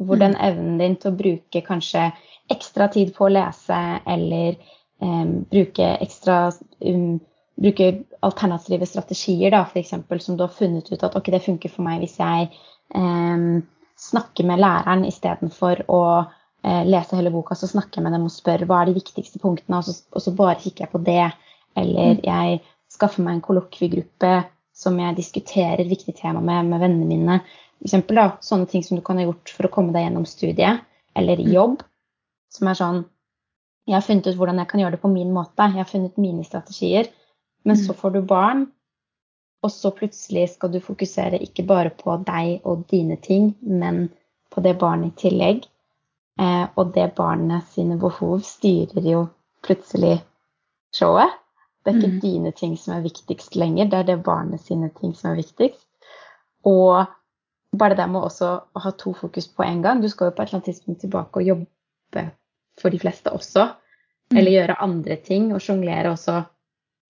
Hvor 0.00 0.20
den 0.20 0.36
mm. 0.36 0.42
evnen 0.48 0.78
din 0.80 0.98
til 1.00 1.12
å 1.12 1.18
bruke 1.18 1.64
kanskje 1.66 2.10
ekstra 2.50 2.88
tid 2.90 3.12
på 3.16 3.26
å 3.26 3.32
lese, 3.34 3.80
eller 4.10 4.54
eh, 4.56 5.26
bruke 5.52 5.90
ekstra 6.00 6.46
um, 6.86 7.18
bruke 7.60 7.90
alternative 8.24 8.86
strategier, 8.88 9.52
da, 9.52 9.66
f.eks. 9.68 9.92
som 10.24 10.36
du 10.36 10.46
har 10.46 10.54
funnet 10.54 10.88
ut 10.92 11.02
at 11.04 11.16
ok, 11.16 11.30
det 11.34 11.44
funker 11.44 11.72
for 11.72 11.84
meg 11.84 12.00
hvis 12.04 12.16
jeg 12.20 12.48
eh, 12.96 13.46
snakker 14.00 14.48
med 14.48 14.62
læreren 14.62 15.04
istedenfor 15.08 15.84
å 15.92 16.02
eh, 16.64 16.82
lese 16.88 17.18
hele 17.18 17.32
boka, 17.34 17.56
så 17.58 17.68
snakker 17.68 18.00
jeg 18.00 18.06
med 18.06 18.16
dem 18.16 18.26
og 18.28 18.32
spør 18.32 18.64
hva 18.68 18.80
er 18.82 18.90
de 18.90 18.96
viktigste 18.96 19.42
punktene, 19.42 19.80
og 19.80 19.88
så, 19.88 19.98
og 20.14 20.24
så 20.24 20.34
bare 20.36 20.60
kikker 20.62 20.86
jeg 20.86 20.94
på 20.94 21.02
det. 21.04 21.26
Eller 21.78 22.16
mm. 22.16 22.22
jeg 22.26 22.60
skaffer 23.00 23.24
meg 23.24 23.38
en 23.38 23.44
kollokviegruppe 23.44 24.32
som 24.76 24.98
jeg 25.00 25.16
diskuterer 25.16 25.88
viktige 25.88 26.16
tema 26.20 26.42
med 26.44 26.68
med 26.68 26.82
vennene 26.84 27.08
mine. 27.08 27.38
For 27.80 27.88
eksempel, 27.88 28.20
da, 28.20 28.26
sånne 28.44 28.68
ting 28.68 28.84
som 28.84 28.98
du 28.98 29.04
kan 29.04 29.16
ha 29.16 29.24
gjort 29.24 29.52
for 29.56 29.66
å 29.66 29.72
komme 29.72 29.94
deg 29.96 30.04
gjennom 30.06 30.26
studiet 30.28 30.84
eller 31.16 31.40
mm. 31.40 31.48
jobb. 31.54 31.80
Som 32.52 32.68
er 32.68 32.78
sånn 32.78 33.00
Jeg 33.88 33.96
har 33.96 34.04
funnet 34.04 34.26
ut 34.28 34.36
hvordan 34.38 34.60
jeg 34.60 34.68
kan 34.70 34.80
gjøre 34.82 34.94
det 34.94 35.02
på 35.02 35.10
min 35.10 35.32
måte. 35.34 35.66
Jeg 35.72 35.80
har 35.80 35.88
funnet 35.88 36.18
mine 36.20 36.44
strategier. 36.46 37.08
Men 37.66 37.78
så 37.80 37.94
mm. 37.94 37.96
får 37.98 38.12
du 38.14 38.20
barn, 38.22 38.60
og 39.64 39.72
så 39.72 39.90
plutselig 39.96 40.46
skal 40.54 40.70
du 40.72 40.78
fokusere 40.84 41.40
ikke 41.44 41.64
bare 41.68 41.90
på 41.90 42.14
deg 42.28 42.64
og 42.68 42.86
dine 42.92 43.16
ting, 43.20 43.50
men 43.60 44.06
på 44.52 44.62
det 44.64 44.76
barnet 44.80 45.12
i 45.12 45.28
tillegg. 45.28 45.66
Eh, 46.40 46.66
og 46.76 46.94
det 46.94 47.10
barnet 47.18 47.66
sine 47.74 47.98
behov 48.00 48.44
styrer 48.46 49.04
jo 49.04 49.26
plutselig 49.66 50.20
showet. 50.96 51.34
Det 51.80 51.92
er 51.92 51.96
ikke 51.96 52.12
mm. 52.12 52.20
dine 52.20 52.52
ting 52.52 52.74
som 52.76 52.94
er 52.96 53.06
viktigst 53.06 53.56
lenger, 53.56 53.88
det 53.88 53.98
er 53.98 54.08
det 54.10 54.18
barnet 54.24 54.60
sine 54.60 54.90
ting 54.98 55.14
som 55.16 55.30
er 55.30 55.40
viktigst. 55.40 55.86
Og 56.68 57.06
bare 57.78 57.96
det 57.96 58.06
med 58.10 58.26
også 58.26 58.50
å 58.60 58.82
ha 58.84 58.92
to 58.98 59.14
fokus 59.16 59.48
på 59.48 59.64
en 59.64 59.82
gang. 59.84 60.02
Du 60.02 60.08
skal 60.10 60.28
jo 60.30 60.36
på 60.36 60.42
et 60.42 60.50
eller 60.50 60.60
annet 60.60 60.70
tidspunkt 60.72 61.00
tilbake 61.04 61.40
og 61.40 61.46
jobbe 61.46 62.24
for 62.80 62.92
de 62.92 63.00
fleste 63.00 63.32
også. 63.32 63.68
Mm. 64.30 64.38
Eller 64.38 64.56
gjøre 64.56 64.80
andre 64.84 65.16
ting 65.24 65.50
og 65.54 65.62
sjonglere 65.64 66.12
også 66.12 66.36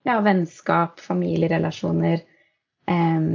ja, 0.09 0.18
vennskap, 0.24 1.00
familierelasjoner, 1.04 2.22
eh, 2.88 3.30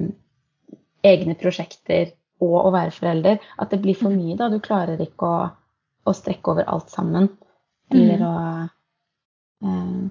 egne 1.06 1.36
prosjekter 1.42 2.16
og 2.46 2.56
å 2.64 2.74
være 2.74 2.94
forelder. 2.96 3.42
At 3.62 3.74
det 3.74 3.82
blir 3.84 3.98
for 4.00 4.14
mm. 4.14 4.22
mye, 4.22 4.38
da. 4.40 4.50
Du 4.54 4.62
klarer 4.64 5.02
ikke 5.04 5.30
å, 5.30 5.48
å 6.06 6.16
strekke 6.16 6.56
over 6.56 6.70
alt 6.72 6.94
sammen. 6.94 7.28
Eller 7.94 8.22
mm. 8.22 8.30
å 8.30 8.38
eh. 9.66 10.06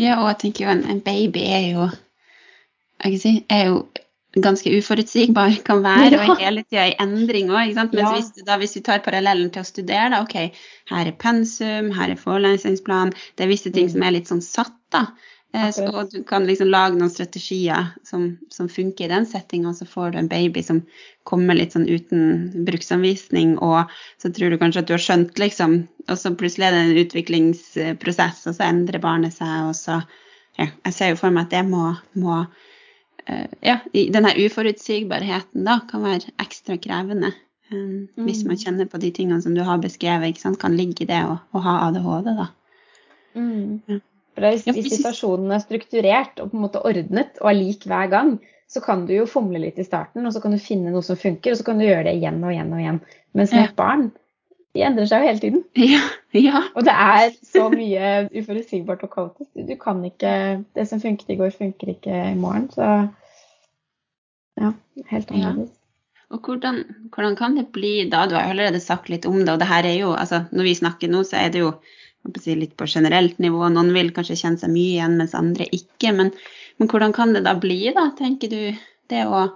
Ja, 0.00 0.18
og 0.20 0.28
jeg 0.32 0.38
tenker 0.44 0.66
jo 0.66 0.74
en, 0.74 0.84
en 0.90 1.00
baby 1.04 1.44
er 1.46 1.70
jo 1.72 1.88
si, 3.20 3.38
er 3.52 3.70
jo 3.70 3.86
ganske 4.42 4.70
uforutsigbar 4.78 5.54
kan 5.64 5.82
være, 5.84 6.12
ja. 6.12 6.24
og 6.30 6.40
hele 6.40 6.64
tida 6.66 6.88
i 6.90 6.96
endring 7.00 7.48
òg. 7.52 7.72
Ja. 7.72 7.86
hvis, 8.12 8.32
da, 8.44 8.58
hvis 8.60 8.76
vi 8.76 8.82
tar 8.84 9.04
parallellen 9.04 9.48
til 9.52 9.64
å 9.64 9.68
studere, 9.68 10.10
da, 10.12 10.20
ok, 10.24 10.66
her 10.92 11.08
er 11.08 11.16
pensum, 11.20 11.92
her 11.96 12.12
er 12.12 12.20
forelesningsplan, 12.20 13.14
det 13.36 13.46
er 13.46 13.52
visse 13.52 13.72
ting 13.72 13.88
mm. 13.88 13.94
som 13.94 14.04
er 14.04 14.16
litt 14.18 14.32
sånn 14.32 14.44
satt, 14.44 14.76
da. 14.92 15.06
Eh, 15.54 15.70
så, 15.70 15.86
og 15.88 16.10
du 16.10 16.22
kan 16.26 16.46
liksom 16.46 16.68
lage 16.68 16.98
noen 16.98 17.12
strategier 17.12 17.92
som, 18.04 18.28
som 18.52 18.68
funker 18.68 19.06
i 19.06 19.12
den 19.12 19.26
settinga, 19.28 19.70
og 19.70 19.78
så 19.78 19.86
får 19.88 20.12
du 20.12 20.20
en 20.20 20.30
baby 20.30 20.62
som 20.64 20.82
kommer 21.28 21.56
litt 21.56 21.76
sånn 21.76 21.88
uten 21.88 22.64
bruksanvisning, 22.66 23.56
og 23.64 23.92
så 24.22 24.32
tror 24.34 24.52
du 24.52 24.60
kanskje 24.60 24.84
at 24.84 24.90
du 24.90 24.96
har 24.96 25.04
skjønt, 25.06 25.40
liksom, 25.40 25.78
og 26.06 26.20
så 26.20 26.34
plutselig 26.38 26.68
er 26.68 26.76
det 26.76 26.84
en 26.84 27.02
utviklingsprosess, 27.04 28.44
og 28.50 28.58
så 28.58 28.68
endrer 28.68 29.02
barnet 29.02 29.36
seg, 29.36 29.70
og 29.70 29.76
så 29.78 30.00
ja, 30.56 30.70
Jeg 30.86 30.94
ser 30.96 31.10
jo 31.10 31.18
for 31.20 31.34
meg 31.34 31.50
at 31.50 31.52
det 31.52 31.66
må, 31.68 31.90
må 32.16 32.36
uh, 32.40 33.48
Ja, 33.60 33.74
denne 33.92 34.30
uforutsigbarheten 34.40 35.66
da 35.68 35.82
kan 35.90 36.00
være 36.00 36.32
ekstra 36.40 36.78
krevende. 36.80 37.34
Um, 37.68 38.06
mm. 38.16 38.22
Hvis 38.24 38.40
man 38.48 38.56
kjenner 38.56 38.88
på 38.88 38.96
de 39.02 39.10
tingene 39.12 39.44
som 39.44 39.52
du 39.52 39.60
har 39.66 39.82
beskrevet, 39.82 40.32
ikke 40.32 40.46
sant, 40.46 40.60
kan 40.62 40.78
ligge 40.78 41.04
i 41.04 41.10
det 41.10 41.20
å 41.28 41.60
ha 41.60 41.74
ADHD, 41.90 42.32
da. 42.38 42.48
Mm. 43.36 43.82
Ja. 43.84 44.00
For 44.36 44.44
Hvis, 44.52 44.66
hvis 44.68 44.98
situasjonen 44.98 45.54
er 45.56 45.62
strukturert 45.64 46.42
og 46.42 46.50
på 46.52 46.58
en 46.58 46.66
måte 46.66 46.82
ordnet 46.84 47.38
og 47.40 47.48
er 47.48 47.56
lik 47.56 47.86
hver 47.88 48.10
gang, 48.12 48.34
så 48.68 48.82
kan 48.84 49.06
du 49.08 49.14
jo 49.14 49.26
fomle 49.30 49.60
litt 49.62 49.78
i 49.78 49.86
starten, 49.86 50.26
og 50.26 50.34
så 50.34 50.42
kan 50.42 50.52
du 50.52 50.60
finne 50.60 50.92
noe 50.92 51.04
som 51.06 51.16
funker, 51.16 51.54
og 51.54 51.60
så 51.60 51.66
kan 51.68 51.80
du 51.80 51.86
gjøre 51.86 52.08
det 52.08 52.16
igjen 52.18 52.42
og 52.44 52.52
igjen 52.52 52.72
og 52.74 52.82
igjen. 52.82 52.98
Mens 53.38 53.54
med 53.54 53.68
et 53.68 53.76
barn, 53.78 54.08
de 54.76 54.82
endrer 54.84 55.08
seg 55.08 55.22
jo 55.22 55.30
hele 55.30 55.42
tiden. 55.44 55.62
Ja, 55.94 56.02
ja. 56.36 56.62
Og 56.76 56.84
det 56.84 56.92
er 56.92 57.30
så 57.46 57.68
mye 57.72 58.10
uforutsigbart 58.34 59.06
og 59.06 59.12
kaotisk. 59.14 59.52
Du 59.54 59.72
kan 59.80 60.02
ikke 60.04 60.32
Det 60.76 60.84
som 60.90 61.00
funket 61.00 61.32
i 61.32 61.38
går, 61.38 61.54
funker 61.56 61.94
ikke 61.94 62.18
i 62.32 62.36
morgen. 62.36 62.68
Så 62.74 62.90
ja, 64.60 64.72
helt 65.12 65.30
annerledes. 65.30 65.72
Ja. 65.72 65.82
Og 66.34 66.42
hvordan, 66.42 66.82
hvordan, 67.14 67.36
kan 67.38 67.54
det 67.56 67.68
bli 67.72 68.08
da? 68.10 68.24
Du 68.26 68.34
har 68.34 68.48
jo 68.48 68.56
allerede 68.56 68.80
sagt 68.82 69.08
litt 69.08 69.28
om 69.30 69.38
det, 69.44 69.52
og 69.52 69.60
det 69.62 69.68
her 69.70 69.86
er 69.86 69.94
jo 69.94 70.10
altså 70.12 70.42
Når 70.50 70.66
vi 70.66 70.74
snakker 70.74 71.08
nå, 71.08 71.22
så 71.22 71.38
er 71.38 71.52
det 71.54 71.62
jo 71.62 71.70
litt 72.56 72.76
på 72.76 72.86
generelt 72.86 73.38
nivå. 73.38 73.68
Noen 73.68 73.92
vil 73.94 74.12
kanskje 74.14 74.38
kjenne 74.40 74.60
seg 74.60 74.72
mye 74.72 74.94
igjen, 74.96 75.16
mens 75.20 75.34
andre 75.38 75.68
ikke. 75.72 76.12
Men, 76.16 76.32
men 76.78 76.90
hvordan 76.90 77.14
kan 77.16 77.34
det 77.36 77.44
da 77.46 77.54
bli, 77.60 77.80
da, 77.96 78.10
tenker 78.18 78.52
du, 78.52 78.60
det 79.10 79.24
å, 79.26 79.46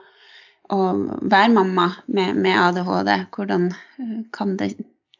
å 0.70 0.80
være 1.20 1.52
mamma 1.54 1.90
med, 2.06 2.36
med, 2.36 2.56
ADHD? 2.56 3.12
Hvordan 3.36 3.70
eh, 3.72 4.16
kan 4.34 4.56
det 4.60 4.72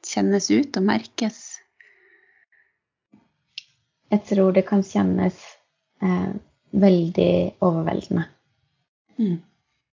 kjennes 0.07 0.51
ut 0.51 0.81
og 0.81 0.87
merkes? 0.87 1.41
Jeg 4.11 4.27
tror 4.27 4.57
det 4.57 4.67
kan 4.67 4.83
kjennes 4.83 5.39
eh, 6.03 6.33
veldig 6.71 7.33
overveldende. 7.63 8.27
Mm. 9.21 9.39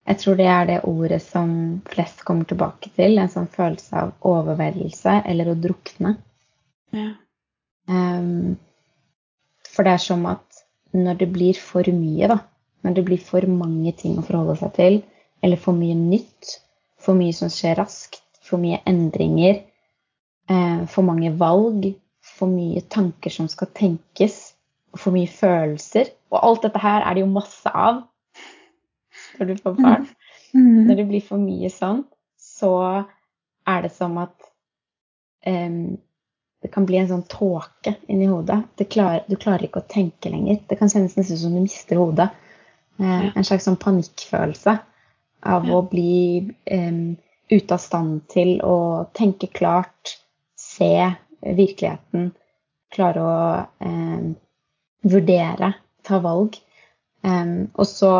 Jeg 0.09 0.17
tror 0.17 0.37
det 0.39 0.47
er 0.49 0.65
det 0.67 0.77
ordet 0.89 1.21
som 1.23 1.51
flest 1.89 2.23
kommer 2.27 2.47
tilbake 2.49 2.89
til. 2.97 3.19
En 3.21 3.29
sånn 3.31 3.49
følelse 3.51 3.99
av 4.01 4.13
overveldelse 4.27 5.21
eller 5.29 5.51
å 5.51 5.59
drukne. 5.59 6.15
Ja. 6.95 7.11
Um, 7.89 8.57
for 9.71 9.87
det 9.87 9.95
er 9.95 10.03
som 10.03 10.25
at 10.29 10.61
når 10.91 11.21
det 11.21 11.29
blir 11.33 11.57
for 11.59 11.87
mye, 11.95 12.27
da, 12.27 12.41
når 12.83 12.97
det 12.97 13.05
blir 13.07 13.21
for 13.23 13.45
mange 13.47 13.93
ting 13.97 14.17
å 14.19 14.25
forholde 14.25 14.57
seg 14.59 14.73
til, 14.77 14.99
eller 15.41 15.59
for 15.61 15.77
mye 15.77 15.95
nytt, 15.97 16.57
for 17.01 17.17
mye 17.17 17.33
som 17.35 17.51
skjer 17.51 17.79
raskt, 17.79 18.21
for 18.43 18.61
mye 18.61 18.81
endringer, 18.89 19.61
eh, 20.49 20.81
for 20.91 21.07
mange 21.07 21.31
valg, 21.39 21.93
for 22.21 22.51
mye 22.51 22.83
tanker 22.91 23.33
som 23.33 23.47
skal 23.49 23.71
tenkes, 23.77 24.53
for 24.97 25.15
mye 25.15 25.29
følelser 25.31 26.09
Og 26.31 26.39
alt 26.43 26.65
dette 26.65 26.79
her 26.83 27.05
er 27.07 27.15
det 27.15 27.21
jo 27.23 27.31
masse 27.31 27.71
av 27.71 28.01
når 29.39 29.47
du 29.47 29.61
får 29.63 29.75
barn. 29.77 30.07
Mm. 30.53 30.87
Når 30.87 30.95
det 30.99 31.05
blir 31.07 31.23
for 31.23 31.39
mye 31.39 31.69
sånn, 31.71 32.03
så 32.39 32.71
er 33.67 33.83
det 33.85 33.91
som 33.95 34.17
at 34.19 34.35
um, 35.47 35.97
det 36.61 36.69
kan 36.73 36.85
bli 36.85 36.99
en 37.01 37.09
sånn 37.09 37.25
tåke 37.29 37.95
inni 38.11 38.27
hodet. 38.29 38.61
Klarer, 38.89 39.23
du 39.27 39.35
klarer 39.35 39.65
ikke 39.65 39.81
å 39.81 39.89
tenke 39.89 40.29
lenger. 40.29 40.59
Det 40.69 40.77
kan 40.77 40.91
kjennes 40.91 41.17
nesten 41.17 41.39
som 41.41 41.55
du 41.55 41.61
mister 41.63 41.97
hodet. 41.97 42.29
Eh, 43.01 43.37
en 43.37 43.47
slags 43.47 43.65
sånn 43.65 43.79
panikkfølelse 43.81 44.75
av 45.49 45.65
ja. 45.65 45.77
å 45.77 45.81
bli 45.89 46.51
eh, 46.69 46.99
ute 47.49 47.73
av 47.73 47.81
stand 47.81 48.27
til 48.29 48.59
å 48.61 49.07
tenke 49.17 49.49
klart, 49.49 50.19
se 50.53 51.09
virkeligheten, 51.41 52.29
klare 52.93 53.25
å 53.25 53.39
eh, 53.81 54.29
vurdere, 55.01 55.73
ta 56.05 56.21
valg. 56.21 56.59
og 57.21 57.85
så 57.85 58.11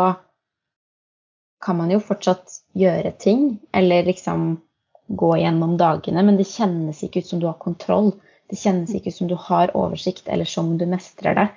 kan 1.62 1.76
man 1.76 1.90
jo 1.90 1.98
fortsatt 1.98 2.60
gjøre 2.78 3.10
ting, 3.18 3.58
eller 3.74 4.06
liksom 4.06 4.60
gå 5.06 5.30
gjennom 5.36 5.76
dagene, 5.78 6.22
men 6.22 6.38
det 6.38 6.46
kjennes 6.50 7.02
ikke 7.02 7.22
ut 7.22 7.26
som 7.26 7.40
du 7.42 7.48
har 7.48 7.58
kontroll. 7.58 8.12
Det 8.52 8.60
kjennes 8.60 8.92
ikke 8.92 9.12
som 9.14 9.30
du 9.30 9.34
har 9.48 9.72
oversikt, 9.78 10.26
eller 10.28 10.48
som 10.48 10.74
du 10.78 10.84
mestrer 10.86 11.38
det. 11.38 11.48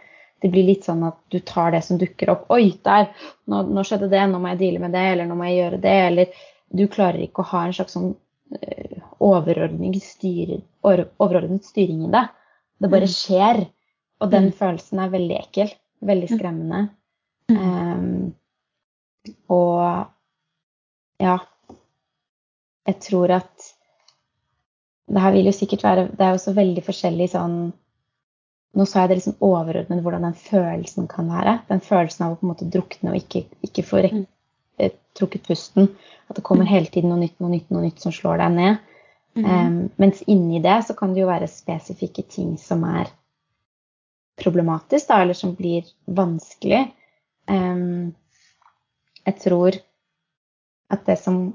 Det 0.41 0.51
blir 0.51 0.67
litt 0.67 0.85
sånn 0.87 1.03
at 1.07 1.17
du 1.31 1.41
tar 1.43 1.73
det 1.75 1.81
som 1.83 1.99
dukker 1.99 2.31
opp. 2.31 2.45
'Oi, 2.53 2.77
der! 2.87 3.09
Nå, 3.51 3.63
nå 3.67 3.83
skjedde 3.83 4.07
det. 4.11 4.21
Nå 4.31 4.39
må 4.39 4.53
jeg 4.53 4.61
deale 4.63 4.83
med 4.83 4.95
det.' 4.95 5.07
Eller 5.11 5.27
'nå 5.27 5.35
må 5.35 5.49
jeg 5.49 5.59
gjøre 5.59 5.81
det.' 5.83 6.01
Eller 6.07 6.45
du 6.75 6.85
klarer 6.91 7.23
ikke 7.23 7.43
å 7.43 7.49
ha 7.51 7.65
en 7.65 7.75
slags 7.75 7.95
sånn 7.95 8.13
uh, 8.15 10.01
styr, 10.05 10.55
overordnet 10.83 11.67
styring 11.67 12.05
i 12.07 12.11
det. 12.15 12.25
Det 12.79 12.91
bare 12.91 13.09
mm. 13.09 13.15
skjer. 13.15 13.61
Og 14.23 14.31
den 14.31 14.49
mm. 14.49 14.55
følelsen 14.59 15.03
er 15.03 15.13
veldig 15.13 15.37
ekkel. 15.39 15.75
Veldig 16.05 16.29
skremmende. 16.31 16.81
Um, 17.51 18.33
og 19.53 20.07
ja 21.21 21.35
Jeg 22.87 22.97
tror 23.05 23.31
at 23.37 23.74
det 25.07 25.21
her 25.21 25.33
vil 25.35 25.49
jo 25.49 25.53
sikkert 25.53 25.83
være 25.85 26.05
Det 26.17 26.25
er 26.25 26.31
jo 26.33 26.41
så 26.41 26.53
veldig 26.55 26.83
forskjellig 26.85 27.27
sånn 27.35 27.57
Nå 28.75 28.85
sa 28.89 29.03
jeg 29.03 29.11
det 29.11 29.17
liksom 29.19 29.37
overordnet 29.45 30.01
hvordan 30.03 30.25
den 30.25 30.33
følelsen 30.35 31.05
kan 31.07 31.29
være. 31.31 31.61
Den 31.69 31.79
følelsen 31.79 32.25
av 32.25 32.33
å 32.33 32.39
på 32.39 32.43
en 32.43 32.49
måte 32.49 32.65
drukne 32.67 33.13
og 33.13 33.21
ikke, 33.21 33.45
ikke 33.63 33.85
få 33.87 34.01
rekt, 34.03 34.25
eh, 34.83 34.91
trukket 35.15 35.45
pusten. 35.47 35.87
At 36.27 36.35
det 36.35 36.43
kommer 36.43 36.67
mm. 36.67 36.71
hele 36.73 36.91
tiden 36.91 37.13
noe 37.13 37.21
nytt, 37.21 37.37
noe 37.39 37.53
nytt, 37.53 37.69
noe 37.71 37.85
nytt 37.85 38.03
som 38.03 38.11
slår 38.11 38.41
deg 38.43 38.57
ned. 38.57 38.81
Mm. 39.39 39.45
Um, 39.47 39.77
mens 40.03 40.19
inni 40.27 40.59
det 40.63 40.75
så 40.89 40.95
kan 40.99 41.15
det 41.15 41.23
jo 41.23 41.29
være 41.31 41.47
spesifikke 41.51 42.25
ting 42.35 42.57
som 42.59 42.83
er 42.87 43.07
problematisk, 44.43 45.07
da, 45.07 45.21
eller 45.23 45.39
som 45.39 45.55
blir 45.55 45.87
vanskelig. 46.19 46.83
Um, 47.47 48.11
jeg 49.23 49.39
tror 49.43 49.79
at 50.91 51.05
det 51.07 51.21
som 51.21 51.45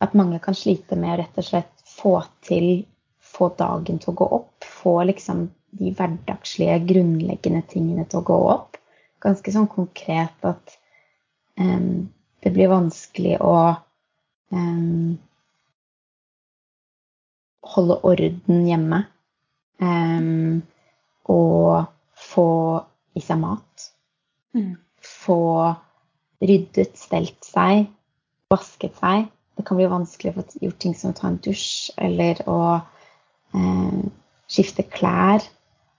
At 0.00 0.14
mange 0.16 0.38
kan 0.40 0.56
slite 0.56 0.96
med 0.96 1.12
å 1.12 1.16
rett 1.20 1.34
og 1.36 1.44
slett 1.44 1.79
få 1.96 2.20
til 2.46 2.86
Få 3.30 3.46
dagen 3.54 4.00
til 4.02 4.12
å 4.12 4.18
gå 4.18 4.26
opp. 4.40 4.66
Få 4.66 4.96
liksom 5.06 5.44
de 5.78 5.92
hverdagslige, 5.94 6.80
grunnleggende 6.88 7.62
tingene 7.70 8.06
til 8.10 8.20
å 8.20 8.26
gå 8.26 8.38
opp. 8.50 8.78
Ganske 9.22 9.52
sånn 9.54 9.68
konkret 9.70 10.46
at 10.48 10.74
um, 11.60 12.08
det 12.42 12.52
blir 12.56 12.72
vanskelig 12.72 13.36
å 13.44 13.54
um, 14.50 15.14
holde 17.74 18.00
orden 18.10 18.66
hjemme. 18.66 19.04
Um, 19.80 20.60
og 21.30 21.86
få 22.18 22.50
i 23.16 23.22
seg 23.24 23.40
mat. 23.40 23.90
Mm. 24.56 24.74
Få 25.00 25.40
ryddet, 26.42 26.98
stelt 26.98 27.46
seg, 27.46 27.86
vasket 28.50 28.98
seg. 28.98 29.28
Det 29.60 29.66
kan 29.68 29.76
bli 29.76 29.90
vanskelig 29.92 30.32
å 30.32 30.38
få 30.38 30.64
gjort 30.64 30.78
ting 30.80 30.94
som 30.96 31.10
å 31.12 31.16
ta 31.18 31.26
en 31.28 31.34
dusj 31.44 31.90
eller 32.00 32.38
å 32.48 32.60
eh, 32.80 33.98
skifte 34.48 34.86
klær. 34.88 35.44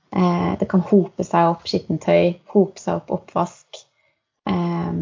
Eh, 0.10 0.54
det 0.58 0.66
kan 0.72 0.82
hope 0.82 1.22
seg 1.28 1.52
opp 1.52 1.68
skittentøy, 1.70 2.40
hope 2.56 2.82
seg 2.82 3.04
opp 3.04 3.14
oppvask. 3.20 3.84
Eh, 4.50 4.98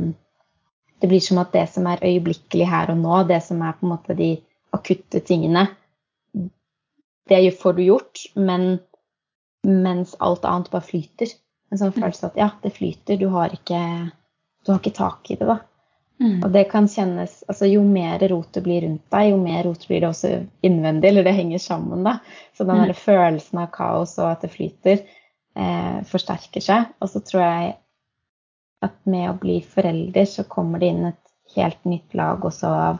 det 1.00 1.08
blir 1.08 1.24
som 1.24 1.40
at 1.40 1.56
det 1.56 1.70
som 1.72 1.88
er 1.88 2.04
øyeblikkelig 2.04 2.68
her 2.68 2.92
og 2.92 3.00
nå, 3.00 3.22
det 3.32 3.40
som 3.48 3.64
er 3.64 3.80
på 3.80 3.88
en 3.88 3.94
måte 3.94 4.18
de 4.20 4.34
akutte 4.76 5.24
tingene, 5.24 5.70
det 7.32 7.40
får 7.62 7.80
du 7.80 7.84
gjort, 7.86 8.26
men 8.36 8.74
mens 9.64 10.18
alt 10.20 10.44
annet 10.44 10.68
bare 10.74 10.84
flyter. 10.84 11.32
En 11.72 11.80
sånn 11.80 11.94
mm. 11.94 12.02
følelse 12.02 12.28
at 12.28 12.44
ja, 12.44 12.52
det 12.60 12.76
flyter, 12.76 13.24
du 13.24 13.30
har 13.32 13.56
ikke, 13.56 13.80
du 14.66 14.74
har 14.74 14.84
ikke 14.84 14.98
tak 15.00 15.32
i 15.32 15.40
det, 15.40 15.48
da. 15.48 15.62
Mm. 16.20 16.42
Og 16.44 16.50
det 16.52 16.66
kan 16.68 16.88
kjennes 16.92 17.38
altså 17.48 17.68
Jo 17.70 17.80
mer 17.88 18.20
rot 18.28 18.50
det 18.52 18.64
blir 18.66 18.84
rundt 18.84 19.06
deg, 19.14 19.30
jo 19.32 19.38
mer 19.40 19.64
rot 19.64 19.86
blir 19.88 20.02
det 20.04 20.10
også 20.10 20.32
innvendig, 20.68 21.12
eller 21.12 21.24
det 21.24 21.36
henger 21.38 21.62
sammen, 21.64 22.04
da. 22.04 22.18
Så 22.58 22.68
den 22.68 22.90
mm. 22.90 22.98
følelsen 23.00 23.62
av 23.64 23.70
kaos 23.76 24.18
og 24.20 24.34
at 24.34 24.44
det 24.44 24.52
flyter, 24.52 25.06
eh, 25.56 26.02
forsterker 26.10 26.66
seg. 26.66 26.90
Og 27.00 27.14
så 27.14 27.24
tror 27.24 27.46
jeg 27.46 27.78
at 28.86 28.96
med 29.10 29.30
å 29.30 29.38
bli 29.40 29.60
forelder, 29.64 30.28
så 30.28 30.46
kommer 30.48 30.82
det 30.82 30.92
inn 30.92 31.08
et 31.12 31.24
helt 31.56 31.80
nytt 31.88 32.16
lag 32.18 32.44
også 32.46 32.72
av, 32.72 33.00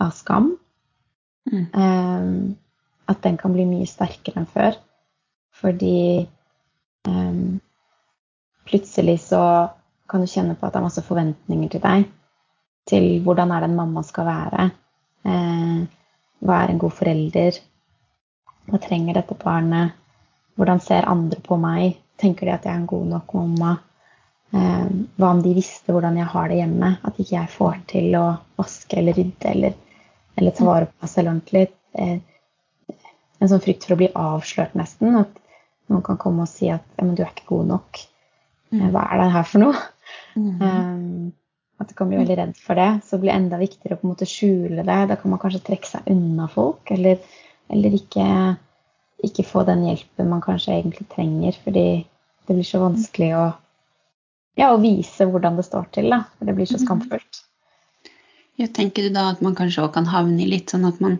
av 0.00 0.12
skam. 0.16 0.52
Mm. 1.50 1.64
Um, 1.76 2.56
at 3.08 3.20
den 3.24 3.36
kan 3.40 3.52
bli 3.52 3.66
mye 3.68 3.88
sterkere 3.88 4.40
enn 4.40 4.48
før. 4.48 4.78
Fordi 5.54 6.24
um, 7.08 7.60
plutselig 8.68 9.18
så 9.26 9.42
kan 10.10 10.24
du 10.24 10.30
kjenne 10.30 10.56
på 10.56 10.66
at 10.66 10.74
det 10.74 10.80
er 10.80 10.86
masse 10.86 11.04
forventninger 11.04 11.74
til 11.74 11.84
deg. 11.84 12.06
Til 12.88 13.20
hvordan 13.24 13.52
er 13.52 13.64
det 13.64 13.70
en 13.70 13.78
mamma 13.78 14.02
skal 14.04 14.26
være. 14.28 14.68
Eh, 15.24 15.78
hva 16.44 16.60
er 16.60 16.72
en 16.72 16.80
god 16.82 16.92
forelder? 16.98 17.60
Hva 18.68 18.80
trenger 18.82 19.18
dette 19.18 19.36
barnet? 19.40 19.94
Hvordan 20.58 20.82
ser 20.84 21.08
andre 21.10 21.40
på 21.44 21.56
meg? 21.60 21.98
Tenker 22.20 22.46
de 22.46 22.54
at 22.54 22.66
jeg 22.66 22.74
er 22.74 22.82
en 22.82 22.90
god 22.90 23.06
nok 23.14 23.34
mamma? 23.38 23.72
Eh, 24.54 24.90
hva 25.18 25.30
om 25.32 25.40
de 25.42 25.54
visste 25.56 25.94
hvordan 25.94 26.18
jeg 26.20 26.30
har 26.34 26.50
det 26.50 26.60
hjemme? 26.60 26.92
At 27.02 27.18
ikke 27.18 27.36
jeg 27.38 27.54
får 27.56 27.80
til 27.90 28.18
å 28.20 28.26
vaske 28.60 29.00
eller 29.00 29.16
rydde 29.18 29.50
eller, 29.50 29.78
eller 30.36 30.54
ta 30.54 30.68
vare 30.68 30.90
på 30.90 31.04
meg 31.04 31.12
selv 31.14 31.32
ordentlig. 31.32 31.66
Eh, 31.98 32.18
en 33.40 33.50
sånn 33.50 33.64
frykt 33.64 33.86
for 33.86 33.96
å 33.96 34.00
bli 34.00 34.10
avslørt, 34.16 34.76
nesten. 34.78 35.16
At 35.20 35.40
noen 35.90 36.04
kan 36.06 36.20
komme 36.20 36.44
og 36.44 36.52
si 36.52 36.70
at 36.72 36.84
ja, 36.98 37.04
men 37.04 37.16
du 37.16 37.24
er 37.24 37.32
ikke 37.32 37.50
god 37.50 37.72
nok. 37.72 38.04
Mm. 38.74 38.84
Hva 38.94 39.08
er 39.08 39.20
det 39.20 39.32
her 39.34 39.48
for 39.48 39.64
noe? 39.64 39.82
Mm. 40.34 40.60
Um, 40.60 41.32
at 41.82 41.90
du 41.90 41.94
kan 41.98 42.10
bli 42.10 42.20
veldig 42.20 42.36
redd 42.38 42.58
for 42.60 42.78
det. 42.78 42.90
Så 43.04 43.16
det 43.16 43.24
blir 43.24 43.34
enda 43.34 43.58
viktigere 43.60 43.96
å 43.96 44.00
på 44.00 44.06
en 44.06 44.12
måte 44.12 44.28
skjule 44.30 44.84
det. 44.84 45.00
Da 45.10 45.16
kan 45.20 45.32
man 45.32 45.42
kanskje 45.42 45.64
trekke 45.66 45.90
seg 45.90 46.10
unna 46.12 46.46
folk, 46.50 46.90
eller, 46.94 47.22
eller 47.72 47.96
ikke, 47.98 48.26
ikke, 49.26 49.46
få 49.48 49.64
den 49.68 49.86
hjelpen 49.88 50.30
man 50.30 50.44
kanskje 50.44 50.76
egentlig 50.78 51.08
trenger, 51.14 51.58
fordi 51.64 51.86
det 52.46 52.58
blir 52.58 52.68
så 52.68 52.82
vanskelig 52.84 53.30
å, 53.38 53.46
ja, 54.60 54.70
å 54.70 54.82
vise 54.82 55.26
hvordan 55.28 55.58
det 55.58 55.66
står 55.66 55.90
til. 55.96 56.12
Da. 56.14 56.24
For 56.38 56.50
det 56.50 56.56
blir 56.58 56.70
så 56.70 56.78
mm. 56.78 56.84
skamfullt. 56.86 57.42
Ja, 58.60 58.68
tenker 58.70 59.02
du 59.02 59.14
da 59.16 59.32
at 59.32 59.40
man 59.42 59.56
kanskje 59.58 59.82
òg 59.82 59.96
kan 59.96 60.06
havne 60.06 60.44
i 60.44 60.52
litt 60.52 60.70
sånn 60.70 60.86
at 60.86 61.00
man 61.02 61.18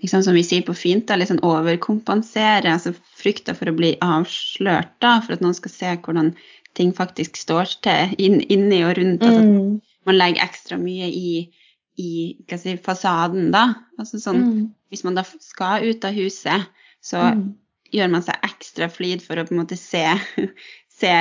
liksom, 0.00 0.22
som 0.24 0.32
vi 0.32 0.44
sier 0.46 0.64
på 0.64 0.74
fint, 0.76 1.04
da, 1.08 1.18
litt 1.20 1.28
sånn 1.28 1.42
overkompensere, 1.44 2.70
altså 2.72 2.94
frykta 3.20 3.52
for 3.58 3.68
å 3.68 3.76
bli 3.76 3.92
avslørt, 4.00 4.94
da, 5.04 5.18
for 5.20 5.36
at 5.36 5.44
noen 5.44 5.56
skal 5.58 5.74
se 5.74 5.92
hvordan 6.06 6.32
ting 6.78 6.92
faktisk 6.96 7.36
står 7.40 7.76
til 7.84 8.14
inn, 8.22 8.40
inni 8.52 8.82
og 8.86 8.96
rundt. 8.98 9.24
Altså 9.24 9.42
mm. 9.46 9.72
Man 10.08 10.18
legger 10.18 10.44
ekstra 10.44 10.78
mye 10.80 11.08
i, 11.12 11.32
i 12.00 12.12
si, 12.58 12.76
fasaden, 12.82 13.50
da. 13.54 13.68
Altså 14.00 14.20
sånn, 14.22 14.42
mm. 14.42 14.62
Hvis 14.92 15.04
man 15.06 15.16
da 15.16 15.24
skal 15.24 15.86
ut 15.88 16.04
av 16.04 16.16
huset, 16.16 16.68
så 17.04 17.22
mm. 17.32 17.44
gjør 17.96 18.10
man 18.12 18.24
seg 18.26 18.44
ekstra 18.48 18.90
flid 18.92 19.24
for 19.24 19.40
å 19.40 19.46
på 19.48 19.54
en 19.54 19.62
måte 19.62 19.78
se, 19.80 20.04
se 21.00 21.14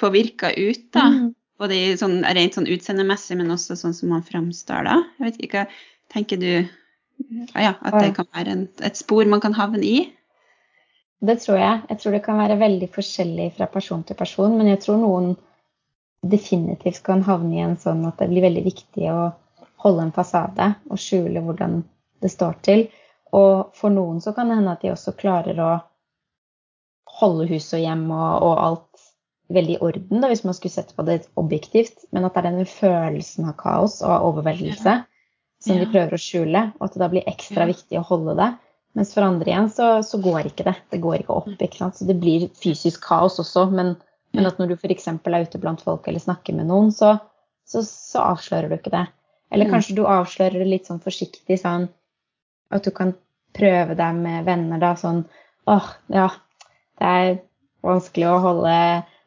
påvirka 0.00 0.52
ut, 0.56 0.86
da. 0.96 1.08
Mm. 1.12 1.32
Både 1.62 1.76
sånn, 2.00 2.18
rent 2.34 2.56
sånn 2.56 2.66
utseendemessig, 2.68 3.38
men 3.38 3.52
også 3.54 3.76
sånn 3.78 3.94
som 3.96 4.10
man 4.10 4.24
framstår 4.26 4.88
da. 4.88 4.96
Jeg 5.20 5.28
vet 5.28 5.44
ikke, 5.46 5.68
tenker 6.12 6.40
du 6.40 6.50
ja, 7.54 7.76
at 7.78 7.94
det 8.00 8.14
kan 8.16 8.26
være 8.34 8.54
en, 8.56 8.64
et 8.82 8.98
spor 8.98 9.26
man 9.30 9.42
kan 9.42 9.54
havne 9.56 9.84
i? 9.86 9.98
Det 11.20 11.36
tror 11.42 11.58
jeg. 11.58 11.80
Jeg 11.88 12.00
tror 12.00 12.16
det 12.16 12.24
kan 12.24 12.40
være 12.40 12.58
veldig 12.60 12.88
forskjellig 12.94 13.52
fra 13.56 13.68
person 13.70 14.02
til 14.04 14.18
person. 14.18 14.56
Men 14.58 14.72
jeg 14.72 14.82
tror 14.84 15.00
noen 15.00 15.32
definitivt 16.24 17.02
kan 17.04 17.24
havne 17.24 17.56
i 17.56 17.64
en 17.64 17.78
sånn 17.80 18.04
at 18.08 18.18
det 18.20 18.30
blir 18.32 18.44
veldig 18.46 18.64
viktig 18.64 19.08
å 19.12 19.30
holde 19.84 20.06
en 20.06 20.14
fasade 20.16 20.70
og 20.90 21.00
skjule 21.00 21.42
hvordan 21.44 21.82
det 22.24 22.32
står 22.32 22.60
til. 22.66 22.86
Og 23.34 23.74
for 23.76 23.92
noen 23.92 24.20
så 24.24 24.32
kan 24.36 24.48
det 24.48 24.58
hende 24.60 24.76
at 24.76 24.84
de 24.84 24.92
også 24.94 25.16
klarer 25.18 25.58
å 25.60 25.72
holde 27.20 27.48
hus 27.52 27.72
og 27.76 27.82
hjem 27.82 28.06
og, 28.10 28.30
og 28.42 28.62
alt 28.64 29.10
veldig 29.54 29.74
i 29.76 29.80
orden, 29.84 30.22
da, 30.22 30.28
hvis 30.30 30.44
man 30.46 30.56
skulle 30.56 30.72
sett 30.72 30.94
på 30.96 31.04
det 31.06 31.24
objektivt. 31.40 32.06
Men 32.12 32.24
at 32.24 32.34
det 32.34 32.42
er 32.42 32.48
denne 32.50 32.68
følelsen 32.68 33.50
av 33.50 33.58
kaos 33.60 34.00
og 34.02 34.30
overveldelse 34.30 34.96
som 35.64 35.80
de 35.80 35.88
prøver 35.88 36.16
å 36.16 36.20
skjule, 36.20 36.62
og 36.76 36.86
at 36.86 36.96
det 36.96 37.00
da 37.00 37.10
blir 37.12 37.28
ekstra 37.30 37.66
viktig 37.68 37.96
å 38.00 38.06
holde 38.08 38.36
det. 38.40 38.50
Mens 38.94 39.10
for 39.14 39.26
andre 39.26 39.50
igjen 39.50 39.70
så, 39.74 39.88
så, 40.06 40.20
går 40.22 40.50
ikke 40.50 40.66
det. 40.68 40.76
Det 40.94 41.00
går 41.02 41.24
ikke 41.24 41.34
opp. 41.34 41.50
ikke 41.54 41.80
sant? 41.80 41.98
Så 41.98 42.06
det 42.06 42.16
blir 42.22 42.46
fysisk 42.62 43.02
kaos 43.08 43.40
også. 43.42 43.66
Men, 43.74 43.96
men 44.34 44.46
at 44.46 44.60
når 44.60 44.70
du 44.70 44.76
f.eks. 44.76 45.08
er 45.10 45.46
ute 45.48 45.60
blant 45.62 45.82
folk 45.82 46.06
eller 46.08 46.22
snakker 46.22 46.54
med 46.54 46.70
noen, 46.70 46.92
så, 46.94 47.16
så, 47.66 47.82
så, 47.82 48.22
avslører 48.22 48.70
du 48.70 48.78
ikke 48.78 48.94
det. 48.94 49.06
Eller 49.54 49.70
kanskje 49.70 49.96
du 49.98 50.04
avslører 50.06 50.62
det 50.62 50.70
litt 50.70 50.88
sånn 50.90 51.02
forsiktig, 51.02 51.58
sånn 51.60 51.88
at 52.74 52.86
du 52.86 52.90
kan 52.94 53.12
prøve 53.54 53.94
deg 53.98 54.16
med 54.18 54.46
venner 54.48 54.80
da 54.82 54.94
sånn 54.98 55.20
åh, 55.70 55.90
ja, 56.10 56.26
det 56.98 57.10
er 57.18 57.36
vanskelig 57.86 58.26
å 58.30 58.40
holde 58.42 58.72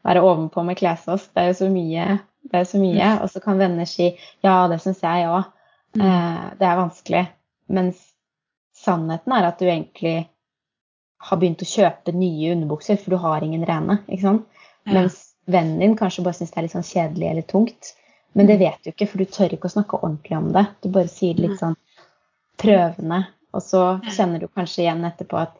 være 0.07 0.23
ovenpå 0.23 0.63
med 0.67 0.79
klesvask. 0.79 1.29
Det 1.33 1.43
er 1.43 1.51
jo 1.51 1.59
så 1.61 1.69
mye. 1.71 2.17
Det 2.47 2.59
er 2.61 2.67
så 2.67 2.79
mye. 2.81 3.13
Og 3.23 3.31
så 3.31 3.41
kan 3.43 3.59
venner 3.59 3.87
si 3.89 4.09
ja, 4.45 4.55
det 4.71 4.79
syns 4.83 5.03
jeg 5.03 5.27
òg. 5.27 5.49
Mm. 5.97 6.03
Eh, 6.07 6.45
det 6.59 6.67
er 6.67 6.79
vanskelig. 6.79 7.23
Mens 7.73 8.03
sannheten 8.77 9.33
er 9.35 9.47
at 9.47 9.61
du 9.61 9.67
egentlig 9.67 10.17
har 11.27 11.39
begynt 11.41 11.63
å 11.63 11.69
kjøpe 11.69 12.13
nye 12.15 12.51
underbukser, 12.53 12.99
for 13.01 13.15
du 13.15 13.21
har 13.21 13.45
ingen 13.45 13.65
rene. 13.65 14.01
ikke 14.07 14.25
sant? 14.25 14.65
Ja. 14.85 14.99
Mens 14.99 15.21
vennen 15.49 15.81
din 15.81 15.95
kanskje 15.97 16.23
bare 16.25 16.37
syns 16.37 16.53
det 16.53 16.61
er 16.61 16.67
litt 16.67 16.75
sånn 16.75 16.87
kjedelig 16.87 17.31
eller 17.31 17.47
tungt. 17.49 17.93
Men 18.37 18.49
det 18.49 18.59
mm. 18.59 18.63
vet 18.63 18.83
du 18.83 18.91
ikke, 18.91 19.07
for 19.09 19.23
du 19.23 19.33
tør 19.33 19.55
ikke 19.55 19.69
å 19.69 19.73
snakke 19.73 19.99
ordentlig 20.01 20.37
om 20.37 20.51
det. 20.55 20.65
Du 20.83 20.91
bare 20.93 21.11
sier 21.11 21.37
det 21.37 21.47
litt 21.47 21.61
sånn 21.61 21.77
prøvende. 22.61 23.23
Og 23.55 23.63
så 23.63 23.83
kjenner 24.13 24.43
du 24.43 24.49
kanskje 24.51 24.83
igjen 24.83 25.05
etterpå 25.07 25.39
at 25.41 25.55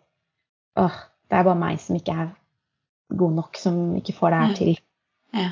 åh, 0.77 0.97
det 1.27 1.39
er 1.39 1.47
bare 1.47 1.59
meg 1.59 1.79
som 1.81 1.97
ikke 1.97 2.13
er 2.13 2.27
god 3.17 3.39
nok, 3.39 3.57
som 3.57 3.79
ikke 3.97 4.15
får 4.17 4.33
det 4.33 4.41
her 4.43 4.57
til. 4.59 4.75
Ja. 5.33 5.49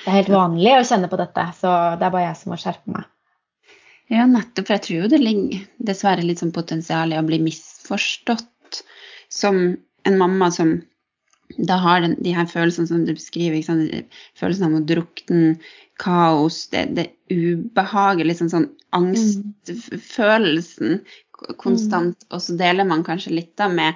Det 0.00 0.06
er 0.08 0.18
helt 0.20 0.32
vanlig 0.32 0.76
å 0.76 0.84
kjenne 0.86 1.10
på 1.10 1.18
dette, 1.18 1.46
så 1.58 1.72
det 1.98 2.06
er 2.06 2.12
bare 2.14 2.28
jeg 2.28 2.38
som 2.38 2.52
må 2.52 2.60
skjerpe 2.60 2.94
meg. 2.94 3.08
Ja, 4.10 4.26
nettopp. 4.26 4.66
For 4.66 4.76
jeg 4.76 4.86
tror 4.86 5.04
jo 5.04 5.10
det 5.12 5.22
ligger 5.22 5.66
dessverre 5.90 6.26
litt 6.26 6.42
sånn 6.42 6.54
potensial 6.54 7.14
i 7.14 7.18
å 7.18 7.26
bli 7.26 7.38
misforstått 7.44 8.82
som 9.30 9.60
en 10.08 10.18
mamma 10.18 10.50
som 10.54 10.80
da 11.58 11.76
har 11.82 12.04
den, 12.04 12.14
de 12.22 12.30
her 12.34 12.46
følelsene 12.46 12.86
som 12.86 13.06
du 13.06 13.14
beskriver, 13.14 13.62
følelsen 14.38 14.66
av 14.68 14.74
å 14.78 14.86
drukne, 14.86 15.56
kaos, 16.00 16.62
det, 16.72 16.86
det 16.96 17.06
ubehaget, 17.28 18.26
liksom 18.30 18.48
sånn 18.52 18.68
angstfølelsen 18.96 21.00
konstant. 21.60 22.16
Mm. 22.24 22.30
Og 22.30 22.38
så 22.44 22.52
deler 22.60 22.84
man 22.88 23.06
kanskje 23.06 23.36
litt 23.36 23.54
da 23.60 23.66
med 23.72 23.90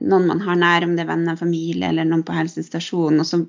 noen 0.00 0.26
man 0.26 0.40
har 0.40 0.56
nær, 0.56 0.86
om 0.86 0.94
det 0.96 1.04
er 1.04 1.10
venner, 1.10 1.36
familie 1.36 1.90
eller 1.90 2.06
noen 2.08 2.24
på 2.26 2.34
helsestasjonen, 2.36 3.20
og 3.20 3.28
så 3.28 3.42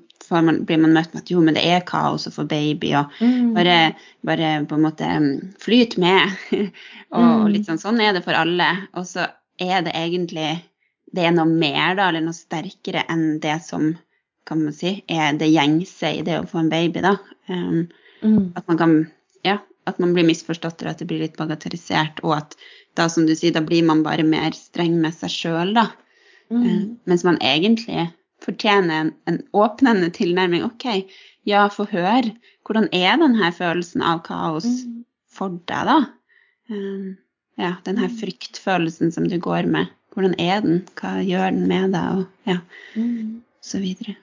man, 0.44 0.62
blir 0.68 0.80
man 0.82 0.92
møtt 0.96 1.14
med 1.14 1.24
at 1.24 1.32
jo, 1.32 1.40
men 1.44 1.56
det 1.56 1.64
er 1.64 1.86
kaos 1.88 2.28
å 2.28 2.34
få 2.34 2.44
baby, 2.48 2.92
og 2.98 3.12
mm. 3.20 3.54
bare, 3.56 3.78
bare, 4.26 4.52
på 4.68 4.76
en 4.76 4.84
måte 4.84 5.08
mm, 5.08 5.32
flyt 5.64 5.96
med. 6.00 6.36
og, 7.16 7.24
mm. 7.24 7.48
litt 7.54 7.68
sånn, 7.70 7.80
sånn 7.80 8.00
er 8.04 8.14
det 8.16 8.24
for 8.26 8.36
alle. 8.36 8.68
Og 8.98 9.08
så 9.08 9.28
er 9.62 9.84
det 9.86 9.96
egentlig 9.96 10.52
det 11.14 11.28
er 11.28 11.34
noe 11.36 11.48
mer, 11.48 11.94
da, 11.96 12.08
eller 12.10 12.24
noe 12.24 12.36
sterkere 12.36 13.04
enn 13.12 13.38
det 13.42 13.60
som 13.64 13.92
kan 14.44 14.60
man 14.60 14.74
si, 14.76 14.98
er 15.08 15.36
det 15.40 15.52
gjengse 15.52 16.10
i 16.18 16.24
det 16.26 16.40
å 16.40 16.48
få 16.48 16.64
en 16.64 16.72
baby, 16.72 17.04
da. 17.04 17.16
Um, 17.48 17.86
Mm. 18.24 18.52
at 18.56 18.68
man 18.68 18.78
kan 18.78 18.94
Ja, 19.44 19.58
at 19.84 19.98
man 19.98 20.14
blir 20.14 20.24
misforstått, 20.24 20.80
eller 20.80 20.94
at 20.94 20.98
det 21.02 21.06
blir 21.10 21.20
litt 21.20 21.36
bagatellisert, 21.36 22.22
og 22.24 22.38
at 22.38 22.54
da, 22.96 23.10
som 23.12 23.26
du 23.28 23.34
sier, 23.36 23.52
da 23.52 23.60
blir 23.60 23.84
man 23.84 24.00
bare 24.02 24.24
mer 24.24 24.56
streng 24.56 24.94
med 25.02 25.12
seg 25.12 25.28
sjøl, 25.28 25.74
da. 25.76 25.90
Mm. 26.54 26.66
Eh, 26.66 26.82
mens 27.10 27.24
man 27.24 27.38
egentlig 27.42 28.12
fortjener 28.44 29.00
en, 29.00 29.12
en 29.26 29.38
åpnende 29.56 30.10
tilnærming. 30.14 30.64
OK, 30.64 31.04
ja, 31.48 31.66
få 31.72 31.86
høre. 31.90 32.34
Hvordan 32.66 32.88
er 32.92 33.16
denne 33.20 33.50
følelsen 33.52 34.02
av 34.02 34.22
kaos 34.26 34.64
Mm. 34.84 35.04
for 35.28 35.48
deg, 35.66 35.86
da? 35.88 35.96
Um, 36.70 37.16
ja, 37.58 37.74
denne 37.84 38.08
Mm. 38.08 38.16
fryktfølelsen 38.20 39.12
som 39.12 39.26
du 39.28 39.38
går 39.38 39.66
med. 39.66 39.86
Hvordan 40.14 40.34
er 40.38 40.60
den? 40.60 40.82
Hva 40.96 41.16
gjør 41.26 41.50
den 41.50 41.66
med 41.68 41.92
deg? 41.92 42.18
Og 42.18 42.26
ja, 42.46 42.58
Mm. 42.96 43.42
så 43.60 43.78
videre. 43.80 44.16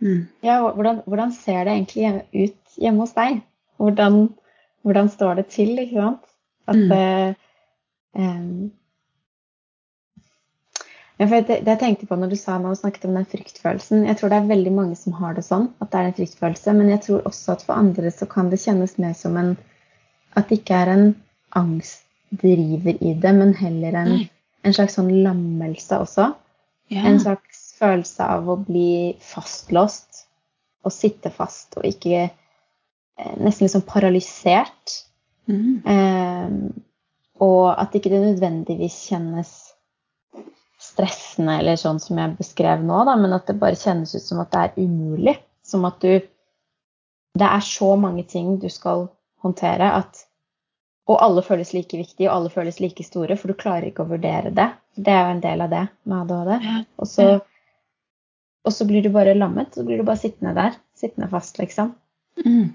Mm. 0.00 0.26
Ja, 0.42 0.60
hvordan, 0.72 1.02
hvordan 1.06 1.32
ser 1.32 1.64
det 1.64 1.72
egentlig 1.72 2.02
hjemme- 2.02 2.44
ut 2.44 2.56
hjemme 2.76 2.98
hos 3.00 3.12
deg? 3.12 3.42
Hvordan, 3.78 4.34
hvordan 4.84 5.08
står 5.08 5.36
det 5.36 5.48
til, 5.48 5.78
ikke 5.78 5.94
sant? 6.02 6.20
At 6.68 6.76
Mm. 6.76 6.92
eh, 6.92 7.34
em, 8.16 8.72
ja, 11.16 11.24
for 11.24 11.46
det, 11.48 11.62
jeg 11.64 11.80
tenkte 11.80 12.06
på 12.08 12.16
når 12.20 12.32
du 12.32 12.36
sa 12.36 12.58
når 12.60 12.76
snakket 12.76 13.06
om 13.08 13.14
den 13.16 13.28
fryktfølelsen 13.30 14.04
Jeg 14.04 14.18
tror 14.18 14.32
det 14.32 14.38
er 14.38 14.48
veldig 14.50 14.72
mange 14.76 14.96
som 15.00 15.14
har 15.16 15.36
det 15.36 15.46
sånn, 15.46 15.70
at 15.80 15.88
det 15.92 16.00
er 16.00 16.08
en 16.10 16.16
fryktfølelse. 16.18 16.74
Men 16.76 16.90
jeg 16.92 17.02
tror 17.06 17.28
også 17.30 17.54
at 17.54 17.62
for 17.64 17.80
andre 17.80 18.12
så 18.12 18.28
kan 18.28 18.50
det 18.52 18.60
kjennes 18.60 18.98
mer 19.00 19.14
som 19.16 19.38
en 19.40 19.54
At 20.36 20.50
det 20.50 20.60
ikke 20.60 20.76
er 20.76 20.92
en 20.92 21.06
angstdriver 21.56 22.98
i 23.00 23.14
det, 23.16 23.32
men 23.32 23.54
heller 23.56 23.96
en, 23.96 24.10
en 24.68 24.74
slags 24.76 24.98
sånn 24.98 25.08
lammelse 25.24 25.96
også. 26.04 26.26
Ja. 26.92 27.06
En 27.08 27.16
slags 27.22 27.70
følelse 27.78 28.26
av 28.36 28.50
å 28.52 28.58
bli 28.60 29.16
fastlåst 29.24 30.26
og 30.84 30.92
sitte 30.92 31.32
fast 31.32 31.78
og 31.80 31.88
ikke 31.88 32.26
eh, 32.26 33.34
Nesten 33.40 33.72
sånn 33.72 33.86
paralysert. 33.88 34.98
Mm. 35.48 35.80
Eh, 35.80 36.52
og 37.40 37.72
at 37.72 37.96
ikke 37.96 38.12
det 38.12 38.20
nødvendigvis 38.20 39.00
kjennes 39.08 39.54
stressende 40.96 41.58
eller 41.60 41.76
sånn 41.76 42.00
som 42.00 42.16
jeg 42.16 42.38
beskrev 42.38 42.84
nå, 42.84 43.02
da, 43.04 43.16
men 43.20 43.36
at 43.36 43.46
det 43.48 43.58
bare 43.60 43.76
kjennes 43.76 44.14
ut 44.16 44.24
som 44.24 44.40
at 44.40 44.52
det 44.54 44.62
er 44.64 44.86
umulig. 44.86 45.36
Som 45.66 45.84
at 45.84 46.00
du 46.00 46.22
Det 47.36 47.44
er 47.44 47.60
så 47.60 47.96
mange 48.00 48.22
ting 48.24 48.54
du 48.62 48.68
skal 48.72 49.08
håndtere 49.44 49.90
at 49.92 50.22
Og 51.06 51.18
alle 51.22 51.42
føles 51.42 51.72
like 51.74 51.98
viktige, 51.98 52.30
og 52.30 52.36
alle 52.36 52.50
føles 52.50 52.80
like 52.80 53.04
store, 53.04 53.36
for 53.36 53.52
du 53.52 53.54
klarer 53.54 53.84
ikke 53.86 54.02
å 54.02 54.10
vurdere 54.10 54.50
det. 54.50 54.70
Det 54.96 55.12
er 55.12 55.20
jo 55.20 55.34
en 55.36 55.42
del 55.44 55.60
av 55.62 55.70
det 55.70 55.82
med 56.02 56.32
ADHD. 56.32 56.64
Og 56.98 57.06
så, 57.06 57.26
og 58.66 58.74
så 58.74 58.86
blir 58.88 59.04
du 59.04 59.12
bare 59.14 59.36
lammet. 59.36 59.74
Så 59.74 59.84
blir 59.86 60.00
du 60.00 60.06
bare 60.08 60.18
sittende 60.18 60.56
der. 60.56 60.74
Sittende 60.98 61.28
fast, 61.30 61.60
liksom. 61.62 61.92
Mm. 62.42 62.72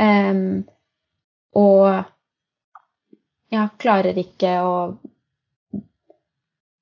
Um, 0.00 0.64
og 1.60 1.84
ja, 3.52 3.66
klarer 3.82 4.16
ikke 4.24 4.54
å 4.64 4.72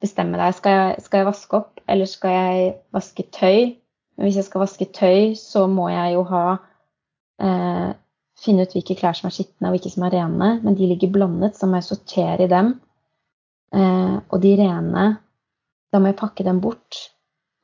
bestemme 0.02 0.38
deg. 0.40 0.56
Skal 0.56 0.74
jeg, 0.74 1.04
skal 1.04 1.22
jeg 1.22 1.28
vaske 1.28 1.60
opp, 1.60 1.80
eller 1.90 2.08
skal 2.10 2.34
jeg 2.34 2.72
vaske 2.94 3.24
tøy? 3.34 3.74
Men 4.16 4.26
hvis 4.26 4.38
jeg 4.40 4.48
skal 4.48 4.64
vaske 4.64 4.88
tøy, 4.94 5.32
så 5.38 5.66
må 5.70 5.88
jeg 5.92 6.16
jo 6.16 6.26
ha 6.32 6.44
eh, 7.42 7.88
Finne 8.38 8.62
ut 8.62 8.74
hvilke 8.76 8.94
klær 8.94 9.16
som 9.18 9.26
er 9.26 9.34
skitne 9.34 9.66
og 9.66 9.72
hvilke 9.74 9.90
som 9.90 10.04
er 10.06 10.12
rene. 10.14 10.48
Men 10.62 10.76
de 10.78 10.86
ligger 10.86 11.10
blandet, 11.10 11.56
så 11.58 11.66
må 11.66 11.80
jeg 11.80 11.88
sortere 11.88 12.44
i 12.44 12.50
dem. 12.50 12.68
Eh, 13.74 14.14
og 14.30 14.36
de 14.44 14.52
rene, 14.60 15.06
da 15.90 15.98
må 15.98 16.12
jeg 16.12 16.18
pakke 16.20 16.46
dem 16.46 16.60
bort. 16.62 17.00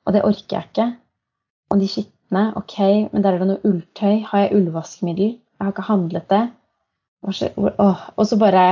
Og 0.02 0.16
det 0.16 0.24
orker 0.26 0.56
jeg 0.56 0.68
ikke. 0.72 0.88
Og 1.70 1.78
de 1.78 1.90
skitne, 1.92 2.42
ok, 2.58 2.74
men 3.12 3.22
der 3.22 3.36
er 3.36 3.44
det 3.44 3.48
noe 3.52 3.70
ulltøy. 3.70 4.24
Har 4.26 4.42
jeg 4.42 4.58
ullvaskemiddel? 4.58 5.30
Jeg 5.38 5.62
har 5.62 5.70
ikke 5.76 5.86
handlet 5.92 6.26
det. 6.34 6.42
Og 7.22 8.26
så 8.26 8.40
bare 8.42 8.66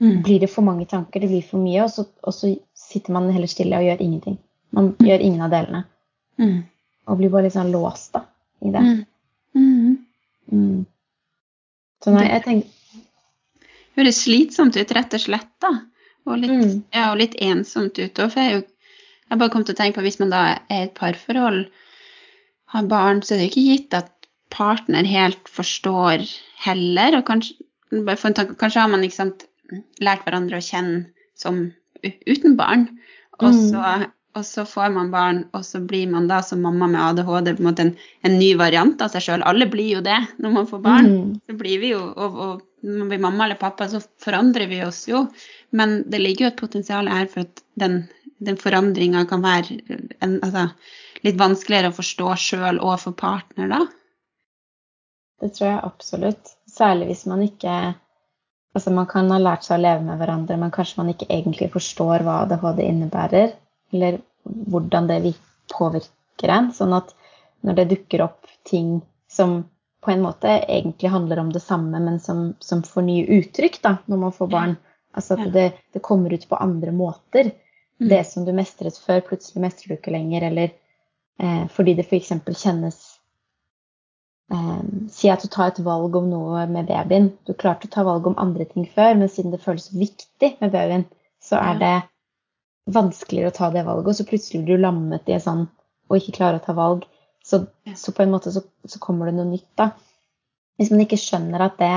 Mm. 0.00 0.22
blir 0.24 0.40
det 0.40 0.48
for 0.48 0.64
mange 0.64 0.86
tanker, 0.88 1.20
det 1.20 1.28
blir 1.28 1.42
for 1.44 1.60
mye, 1.60 1.82
og 1.84 1.90
så, 1.92 2.06
og 2.24 2.32
så 2.32 2.54
sitter 2.72 3.12
man 3.12 3.26
heller 3.34 3.50
stille 3.50 3.76
og 3.76 3.84
gjør 3.84 4.00
ingenting. 4.00 4.38
Man 4.72 4.94
gjør 4.96 5.20
ingen 5.20 5.42
av 5.44 5.50
delene. 5.52 5.82
Mm. 6.40 6.62
Og 7.10 7.18
blir 7.18 7.32
bare 7.34 7.48
litt 7.48 7.56
sånn 7.56 7.72
låst 7.74 8.14
da, 8.16 8.22
i 8.64 8.72
det. 8.72 8.80
Mm. 8.80 9.02
Mm. 9.60 9.98
Mm. 10.52 10.86
Så 12.00 12.14
nei, 12.14 12.28
jeg 12.30 12.44
tenker 12.46 12.76
Høres 13.98 14.20
slitsomt 14.22 14.76
ut, 14.78 14.92
rett 14.96 15.14
og 15.18 15.20
slett, 15.20 15.50
da. 15.60 15.72
Og 16.30 16.38
litt, 16.38 16.52
Mm. 16.54 16.82
ja, 16.94 17.10
og 17.10 17.18
litt 17.18 17.34
ensomt 17.42 17.98
ut 17.98 18.14
òg. 18.22 18.30
For 18.30 18.40
jeg, 18.40 18.52
jo, 18.52 18.62
jeg 19.28 19.38
bare 19.38 19.50
kom 19.50 19.64
til 19.64 19.74
å 19.74 19.78
tenke 19.80 19.98
på 19.98 20.04
hvis 20.06 20.20
man 20.20 20.30
da 20.30 20.42
er 20.46 20.60
i 20.70 20.82
et 20.86 20.94
parforhold, 20.94 21.66
har 22.72 22.86
barn, 22.86 23.20
så 23.20 23.34
er 23.34 23.38
det 23.38 23.48
jo 23.48 23.50
ikke 23.50 23.68
gitt 23.68 23.94
at 23.98 24.10
partner 24.48 25.04
helt 25.04 25.50
forstår 25.50 26.24
heller. 26.64 27.18
Og 27.18 27.26
kanskje, 27.26 27.56
bare 27.90 28.16
for 28.16 28.30
en 28.30 28.34
tanke, 28.38 28.56
kanskje 28.56 28.80
har 28.80 28.88
man 28.88 29.02
ikke 29.02 29.18
sant, 29.18 29.44
lært 30.00 30.24
hverandre 30.26 30.58
å 30.60 30.64
kjenne 30.64 31.06
som 31.38 31.68
uten 32.02 32.56
barn. 32.58 32.88
Og 33.40 33.50
Mm. 33.54 33.60
så, 33.70 34.10
og 34.36 34.44
så 34.44 34.64
får 34.68 34.92
man 34.94 35.10
barn, 35.10 35.38
og 35.56 35.64
så 35.64 35.80
blir 35.86 36.08
man 36.10 36.28
da 36.28 36.40
som 36.42 36.60
mamma 36.62 36.86
med 36.86 37.00
ADHD 37.00 37.54
på 37.56 37.62
en 37.62 37.66
måte 37.70 37.80
en, 37.86 37.96
en 38.22 38.38
ny 38.38 38.54
variant 38.54 39.00
av 39.02 39.08
seg 39.10 39.22
sjøl. 39.26 39.42
Alle 39.48 39.66
blir 39.66 39.96
jo 39.96 40.00
det 40.04 40.18
når 40.38 40.52
man 40.52 40.66
får 40.70 40.82
barn 40.84 41.08
Mm. 41.10 41.40
så 41.48 41.56
blir 41.58 41.80
vi 41.80 41.90
jo, 41.94 42.00
og, 42.16 42.36
og 42.46 42.62
når 42.82 42.98
man 42.98 43.08
blir 43.08 43.20
mamma 43.20 43.44
eller 43.44 43.58
pappa, 43.60 43.88
så 43.88 44.00
forandrer 44.22 44.68
vi 44.68 44.82
oss 44.84 45.06
jo. 45.08 45.26
Men 45.72 46.02
det 46.10 46.20
ligger 46.20 46.46
jo 46.46 46.50
et 46.52 46.60
potensial 46.60 47.08
her 47.08 47.26
for 47.26 47.40
at 47.48 47.62
den, 47.76 48.08
den 48.40 48.56
forandringa 48.56 49.26
kan 49.28 49.42
være 49.42 49.80
en, 50.20 50.38
altså, 50.40 50.70
litt 51.24 51.36
vanskeligere 51.36 51.90
å 51.92 51.96
forstå 51.98 52.30
sjøl 52.40 52.78
og 52.80 53.00
for 53.02 53.12
partner, 53.12 53.68
da. 53.68 53.80
Det 55.40 55.54
tror 55.56 55.68
jeg 55.70 55.80
absolutt. 55.84 56.54
Særlig 56.68 57.10
hvis 57.10 57.26
man 57.26 57.42
ikke 57.44 57.74
Altså, 58.74 58.92
man 58.94 59.08
kan 59.10 59.30
ha 59.32 59.38
lært 59.42 59.66
seg 59.66 59.80
å 59.80 59.82
leve 59.82 60.04
med 60.06 60.20
hverandre, 60.20 60.56
men 60.60 60.70
kanskje 60.74 61.00
man 61.00 61.10
ikke 61.10 61.26
egentlig 61.28 61.72
forstår 61.72 62.22
hva 62.26 62.42
ADHD 62.44 62.84
innebærer, 62.86 63.54
eller 63.94 64.20
hvordan 64.44 65.08
det 65.10 65.22
påvirker 65.74 66.16
påvirke 66.40 66.52
en. 66.52 66.72
Sånn 66.72 66.94
at 66.96 67.14
når 67.60 67.74
det 67.74 67.88
dukker 67.94 68.24
opp 68.24 68.46
ting 68.64 69.00
som 69.30 69.64
på 70.00 70.10
en 70.10 70.22
måte 70.22 70.48
egentlig 70.48 71.10
handler 71.10 71.38
om 71.38 71.52
det 71.52 71.60
samme, 71.60 72.00
men 72.00 72.20
som, 72.20 72.54
som 72.58 72.82
får 72.82 73.02
nye 73.02 73.26
uttrykk 73.40 73.80
da, 73.82 73.96
når 74.06 74.16
man 74.16 74.32
får 74.32 74.48
barn. 74.48 74.76
Altså 75.12 75.36
at 75.36 75.52
det, 75.52 75.72
det 75.92 76.00
kommer 76.00 76.32
ut 76.32 76.48
på 76.48 76.56
andre 76.56 76.92
måter. 76.92 77.50
Mm. 78.00 78.08
Det 78.08 78.24
som 78.26 78.44
du 78.46 78.52
mestret 78.56 78.96
før, 78.96 79.20
plutselig 79.20 79.60
mestrer 79.60 79.90
du 79.90 79.98
ikke 79.98 80.14
lenger. 80.14 80.46
Eller 80.48 80.72
eh, 81.42 81.66
fordi 81.68 81.96
det 81.98 82.06
f.eks. 82.06 82.32
kjennes 82.62 82.96
eh, 82.96 83.09
Si 85.10 85.30
at 85.30 85.44
du 85.44 85.50
tar 85.52 85.70
et 85.70 85.82
valg 85.86 86.16
om 86.18 86.26
noe 86.30 86.64
med 86.70 86.88
babyen. 86.88 87.30
Du 87.46 87.52
klarte 87.54 87.86
å 87.86 87.92
ta 87.94 88.02
valg 88.06 88.26
om 88.26 88.38
andre 88.42 88.66
ting 88.66 88.86
før, 88.90 89.14
men 89.18 89.30
siden 89.30 89.54
det 89.54 89.62
føles 89.62 89.90
viktig 89.94 90.56
med 90.62 90.72
babyen, 90.74 91.06
så 91.42 91.60
er 91.62 91.78
det 91.80 91.96
vanskeligere 92.90 93.52
å 93.52 93.56
ta 93.56 93.70
det 93.70 93.84
valget. 93.86 94.10
Og 94.10 94.18
så 94.18 94.26
plutselig 94.26 94.64
blir 94.64 94.80
du 94.80 94.84
lammet 94.86 95.28
i 95.30 95.36
en 95.36 95.44
sånn 95.44 95.66
og 96.10 96.18
ikke 96.18 96.38
klarer 96.40 96.58
å 96.58 96.64
ta 96.64 96.74
valg. 96.74 97.04
Så, 97.46 97.62
så 97.96 98.12
på 98.12 98.24
en 98.24 98.32
måte 98.34 98.50
så, 98.52 98.64
så 98.84 98.98
kommer 99.02 99.30
det 99.30 99.36
noe 99.38 99.48
nytt, 99.52 99.70
da. 99.78 99.92
Hvis 100.80 100.90
man 100.90 101.04
ikke 101.04 101.20
skjønner 101.20 101.62
at 101.64 101.78
det 101.78 101.94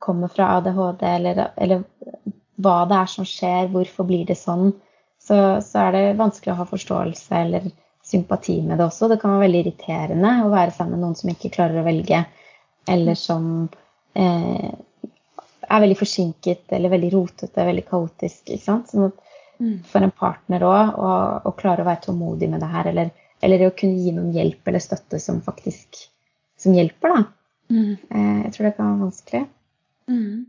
kommer 0.00 0.32
fra 0.32 0.54
ADHD, 0.56 1.04
eller, 1.10 1.42
eller 1.60 1.84
hva 2.60 2.78
det 2.88 2.96
er 3.02 3.10
som 3.12 3.26
skjer, 3.28 3.68
hvorfor 3.74 4.08
blir 4.08 4.24
det 4.28 4.38
sånn, 4.40 4.72
så, 5.20 5.60
så 5.60 5.84
er 5.84 5.96
det 5.96 6.04
vanskelig 6.20 6.54
å 6.54 6.60
ha 6.62 6.66
forståelse 6.70 7.40
eller 7.44 7.68
sympati 8.10 8.58
med 8.66 8.78
det 8.80 8.86
også. 8.88 9.08
Det 9.10 9.20
kan 9.22 9.36
være 9.36 9.46
veldig 9.46 9.64
irriterende 9.64 10.36
å 10.44 10.52
være 10.52 10.74
sammen 10.76 10.98
med 10.98 11.06
noen 11.06 11.18
som 11.18 11.32
ikke 11.32 11.52
klarer 11.54 11.80
å 11.80 11.86
velge, 11.86 12.24
eller 12.90 13.18
som 13.18 13.44
eh, 14.18 14.70
er 15.70 15.82
veldig 15.84 15.98
forsinket 15.98 16.72
eller 16.76 16.92
veldig 16.92 17.10
rotete, 17.14 17.66
veldig 17.70 17.86
kaotisk. 17.88 18.42
ikke 18.48 18.64
sant? 18.64 18.92
Sånn 18.92 19.10
at 19.10 19.26
Mm. 19.60 19.82
for 19.84 20.00
en 20.00 20.12
partner 20.16 20.62
òg 20.64 20.94
å, 20.96 21.08
å 21.44 21.50
klare 21.52 21.84
å 21.84 21.88
være 21.88 22.06
tålmodig 22.06 22.48
med 22.48 22.62
det 22.64 22.70
her, 22.72 22.86
eller, 22.88 23.10
eller 23.44 23.66
å 23.66 23.74
kunne 23.76 24.00
gi 24.00 24.14
noen 24.16 24.32
hjelp 24.32 24.70
eller 24.70 24.80
støtte 24.80 25.20
som 25.20 25.42
faktisk 25.44 25.98
som 26.60 26.72
hjelper, 26.76 27.12
da. 27.12 27.24
Mm. 27.68 27.90
Eh, 27.92 28.38
jeg 28.46 28.54
tror 28.54 28.66
det 28.66 28.72
kan 28.78 28.88
være 28.88 29.02
vanskelig. 29.02 29.42
Mm. 30.08 30.46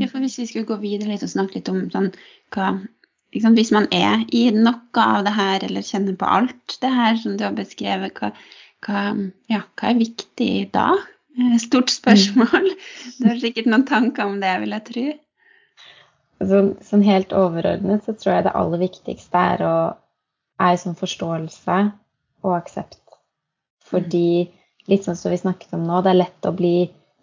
Ja, 0.00 0.08
for 0.08 0.22
hvis 0.22 0.38
vi 0.40 0.46
skulle 0.48 0.68
gå 0.68 0.78
videre 0.80 1.12
litt 1.12 1.26
og 1.26 1.32
snakke 1.34 1.58
litt 1.58 1.68
om 1.72 1.82
sånn, 1.92 2.08
hva 2.54 2.70
sant, 3.42 3.58
Hvis 3.58 3.72
man 3.74 3.88
er 3.90 4.22
i 4.30 4.44
noe 4.54 5.02
av 5.02 5.24
det 5.26 5.34
her, 5.34 5.64
eller 5.66 5.82
kjenner 5.82 6.14
på 6.18 6.28
alt 6.28 6.76
det 6.82 6.92
her 6.92 7.18
som 7.18 7.36
du 7.38 7.44
har 7.46 7.56
beskrevet, 7.56 8.14
hva, 8.20 8.30
hva, 8.86 9.02
ja, 9.50 9.64
hva 9.74 9.90
er 9.90 9.98
viktig 9.98 10.52
da? 10.74 10.92
Eh, 11.38 11.58
Stort 11.62 11.90
spørsmål. 11.90 12.70
Du 13.18 13.28
har 13.30 13.42
sikkert 13.42 13.66
noen 13.70 13.86
tanker 13.88 14.28
om 14.28 14.40
det, 14.42 14.54
vil 14.62 14.76
jeg 14.76 14.86
tro. 14.90 15.06
Sånn, 16.44 16.72
sånn 16.84 17.04
helt 17.06 17.32
overordnet 17.34 18.04
så 18.04 18.12
tror 18.14 18.36
jeg 18.36 18.46
det 18.46 18.56
aller 18.58 18.82
viktigste 18.82 19.44
er 19.54 19.62
å 19.64 19.76
er 20.62 20.76
sånn 20.78 20.98
forståelse 20.98 21.78
og 22.44 22.52
aksept. 22.56 23.00
Fordi, 23.84 24.50
litt 24.90 25.06
sånn 25.06 25.18
som 25.18 25.32
vi 25.32 25.40
snakket 25.40 25.74
om 25.76 25.84
nå, 25.88 26.00
det 26.04 26.12
er 26.12 26.20
lett 26.20 26.48
å 26.48 26.54
bli 26.56 26.76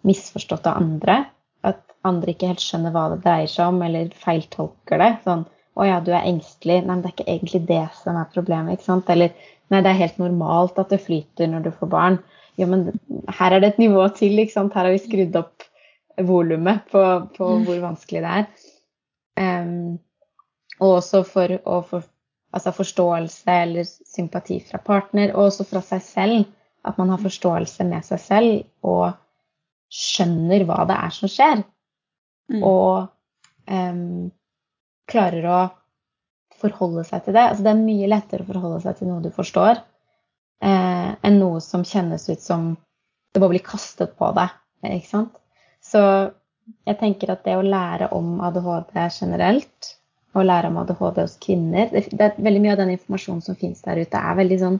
misforstått 0.08 0.68
av 0.70 0.80
andre. 0.82 1.22
At 1.66 1.82
andre 2.06 2.34
ikke 2.34 2.50
helt 2.52 2.64
skjønner 2.64 2.94
hva 2.94 3.08
det 3.12 3.22
dreier 3.24 3.50
seg 3.50 3.72
om, 3.72 3.82
eller 3.86 4.12
feiltolker 4.18 5.02
det. 5.02 5.10
Sånn 5.26 5.44
å 5.78 5.86
ja, 5.88 5.98
du 6.04 6.12
er 6.12 6.28
engstelig. 6.28 6.82
Nei, 6.82 6.90
men 6.90 7.02
det 7.02 7.10
er 7.10 7.16
ikke 7.16 7.30
egentlig 7.32 7.62
det 7.70 7.82
som 8.02 8.18
er 8.20 8.30
problemet. 8.34 8.76
ikke 8.76 8.88
sant? 8.90 9.10
Eller 9.12 9.32
nei, 9.72 9.80
det 9.80 9.90
er 9.90 10.00
helt 10.02 10.20
normalt 10.20 10.80
at 10.82 10.92
det 10.92 11.00
flyter 11.04 11.48
når 11.48 11.66
du 11.66 11.70
får 11.78 11.92
barn. 11.92 12.18
Ja, 12.60 12.68
men 12.68 12.90
her 13.32 13.56
er 13.56 13.62
det 13.62 13.72
et 13.72 13.82
nivå 13.82 14.04
til. 14.16 14.38
ikke 14.38 14.56
sant? 14.56 14.76
Her 14.76 14.88
har 14.88 14.94
vi 14.94 15.02
skrudd 15.02 15.38
opp 15.40 15.64
volumet 16.20 16.84
på, 16.92 17.02
på, 17.36 17.48
mm. 17.48 17.66
hvor 17.68 17.84
vanskelig 17.86 18.24
det 18.24 18.32
er. 18.40 18.48
Um, 19.40 20.00
og 20.82 20.98
også 20.98 21.22
for 21.24 21.56
å 21.64 21.80
få 21.88 22.02
altså 22.52 22.74
forståelse 22.76 23.54
eller 23.64 23.86
sympati 23.88 24.58
fra 24.66 24.76
partner, 24.84 25.32
og 25.32 25.48
også 25.48 25.64
fra 25.70 25.80
seg 25.84 26.04
selv. 26.04 26.50
At 26.84 26.96
man 26.98 27.12
har 27.12 27.20
forståelse 27.22 27.84
med 27.86 28.02
seg 28.04 28.18
selv 28.18 28.88
og 28.90 29.12
skjønner 29.92 30.64
hva 30.66 30.82
det 30.88 30.96
er 30.98 31.12
som 31.14 31.30
skjer. 31.30 31.60
Mm. 32.50 32.62
Og 32.66 33.06
um, 33.70 34.32
klarer 35.10 35.46
å 35.48 35.60
forholde 36.62 37.04
seg 37.08 37.24
til 37.24 37.36
det. 37.36 37.46
Altså, 37.48 37.64
det 37.64 37.72
er 37.72 37.82
mye 37.82 38.10
lettere 38.10 38.44
å 38.44 38.50
forholde 38.50 38.82
seg 38.84 38.98
til 38.98 39.10
noe 39.10 39.24
du 39.24 39.30
forstår, 39.34 39.80
eh, 40.62 41.10
enn 41.26 41.40
noe 41.40 41.62
som 41.64 41.86
kjennes 41.86 42.28
ut 42.30 42.42
som 42.42 42.72
det 43.32 43.40
bare 43.40 43.54
blir 43.54 43.66
kastet 43.66 44.14
på 44.18 44.30
deg. 44.36 44.52
Ikke 44.86 45.10
sant? 45.10 45.38
Så 45.82 46.02
jeg 46.86 46.98
tenker 47.00 47.32
at 47.32 47.42
det 47.46 47.56
å 47.58 47.64
lære 47.66 48.12
om 48.14 48.36
ADHD 48.44 48.98
generelt, 49.18 49.94
og 50.32 50.46
lære 50.48 50.70
om 50.70 50.78
ADHD 50.80 51.20
hos 51.20 51.34
kvinner 51.42 51.90
det, 51.92 52.06
det 52.08 52.24
er 52.24 52.38
Veldig 52.40 52.60
mye 52.64 52.74
av 52.74 52.80
den 52.80 52.94
informasjonen 52.94 53.42
som 53.44 53.58
finnes 53.58 53.82
der 53.84 54.00
ute, 54.00 54.16
er 54.16 54.38
veldig 54.38 54.58
sånn 54.62 54.78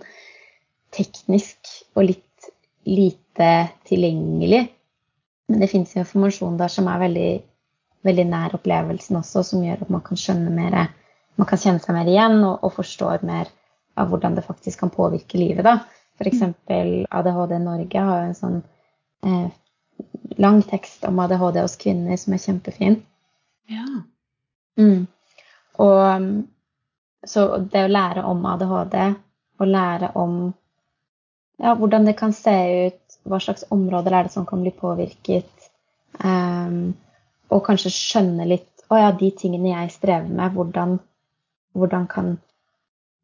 teknisk 0.93 1.73
og 1.97 2.07
litt 2.09 2.49
lite 2.89 3.51
tilgjengelig. 3.89 4.63
Men 5.51 5.63
det 5.63 5.71
fins 5.71 5.95
informasjon 5.99 6.57
der 6.61 6.73
som 6.73 6.89
er 6.91 7.03
veldig 7.03 7.31
veldig 8.07 8.27
nær 8.29 8.57
opplevelsen 8.59 9.19
også, 9.21 9.45
som 9.47 9.65
gjør 9.65 9.85
at 9.85 9.91
man 9.93 10.05
kan 10.07 10.21
skjønne 10.21 10.53
mer 10.55 10.79
Man 11.41 11.49
kan 11.49 11.59
kjenne 11.59 11.81
seg 11.81 11.95
mer 11.97 12.09
igjen 12.11 12.43
og, 12.45 12.59
og 12.61 12.75
forstår 12.77 13.23
mer 13.25 13.49
av 13.97 14.11
hvordan 14.11 14.35
det 14.37 14.45
faktisk 14.45 14.83
kan 14.83 14.91
påvirke 14.93 15.39
livet. 15.41 15.65
da. 15.65 15.79
F.eks. 16.21 16.43
ADHD 17.09 17.55
Norge 17.59 18.03
har 18.05 18.19
jo 18.19 18.27
en 18.29 18.37
sånn 18.37 18.59
eh, 19.25 19.49
lang 20.37 20.61
tekst 20.69 21.07
om 21.09 21.23
ADHD 21.25 21.63
hos 21.63 21.79
kvinner 21.81 22.21
som 22.21 22.37
er 22.37 22.43
kjempefin. 22.43 22.99
Ja. 23.73 23.87
Mm. 24.77 25.07
Og 25.81 26.45
så 27.29 27.47
det 27.73 27.87
å 27.87 27.93
lære 27.93 28.25
om 28.29 28.45
ADHD, 28.53 28.99
og 29.63 29.71
lære 29.71 30.11
om 30.19 30.37
ja, 31.63 31.75
hvordan 31.79 32.09
det 32.09 32.17
kan 32.19 32.35
se 32.35 32.55
ut, 32.89 33.19
hva 33.29 33.39
slags 33.41 33.65
områder 33.71 34.17
er 34.17 34.27
det 34.27 34.35
som 34.35 34.47
kan 34.49 34.65
bli 34.65 34.73
påvirket, 34.75 35.69
um, 36.25 36.93
og 37.53 37.65
kanskje 37.67 37.93
skjønne 37.95 38.49
litt 38.49 38.69
Å 38.93 38.99
ja, 38.99 39.11
de 39.17 39.31
tingene 39.33 39.71
jeg 39.71 39.93
strever 39.95 40.29
med, 40.29 40.53
hvordan, 40.57 40.99
hvordan 41.79 42.07
kan 42.11 42.35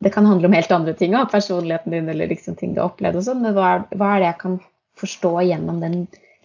Det 0.04 0.12
kan 0.14 0.28
handle 0.28 0.48
om 0.48 0.54
helt 0.56 0.72
andre 0.72 0.94
ting, 0.96 1.16
òg, 1.18 1.30
personligheten 1.32 1.92
din 1.92 2.08
eller 2.08 2.30
liksom 2.30 2.56
ting 2.56 2.74
du 2.74 2.82
har 2.82 2.92
opplevd 2.92 3.18
og 3.18 3.24
sånn, 3.26 3.42
men 3.42 3.56
hva 3.56 3.70
hva 3.90 4.12
er, 4.14 4.20
det 4.22 4.28
jeg 4.30 4.40
kan 4.44 4.60
forstå 4.98 5.32
gjennom 5.48 5.80
den 5.82 5.96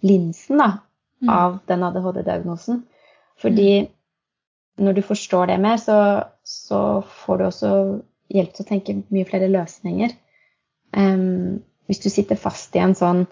linsen 0.01 0.61
da, 0.61 0.69
mm. 1.21 1.29
av 1.29 1.59
den 1.69 1.85
ADHD-diagnosen? 1.85 2.81
Fordi 3.43 3.69
mm. 3.83 3.91
når 4.87 4.97
du 4.97 5.03
forstår 5.05 5.53
det 5.53 5.59
mer, 5.61 5.77
så, 5.77 5.97
så, 6.43 6.81
får 7.23 7.39
du 7.39 7.45
også 7.45 7.71
hjelp 8.33 8.57
til 8.57 8.65
å 8.65 8.69
tenke 8.71 8.97
mye 9.13 9.29
flere 9.29 9.51
løsninger. 9.53 10.17
Um, 10.97 11.61
hvis 11.89 12.01
du 12.01 12.09
sitter 12.09 12.39
fast 12.39 12.75
i 12.75 12.81
en 12.81 12.97
sånn 12.97 13.25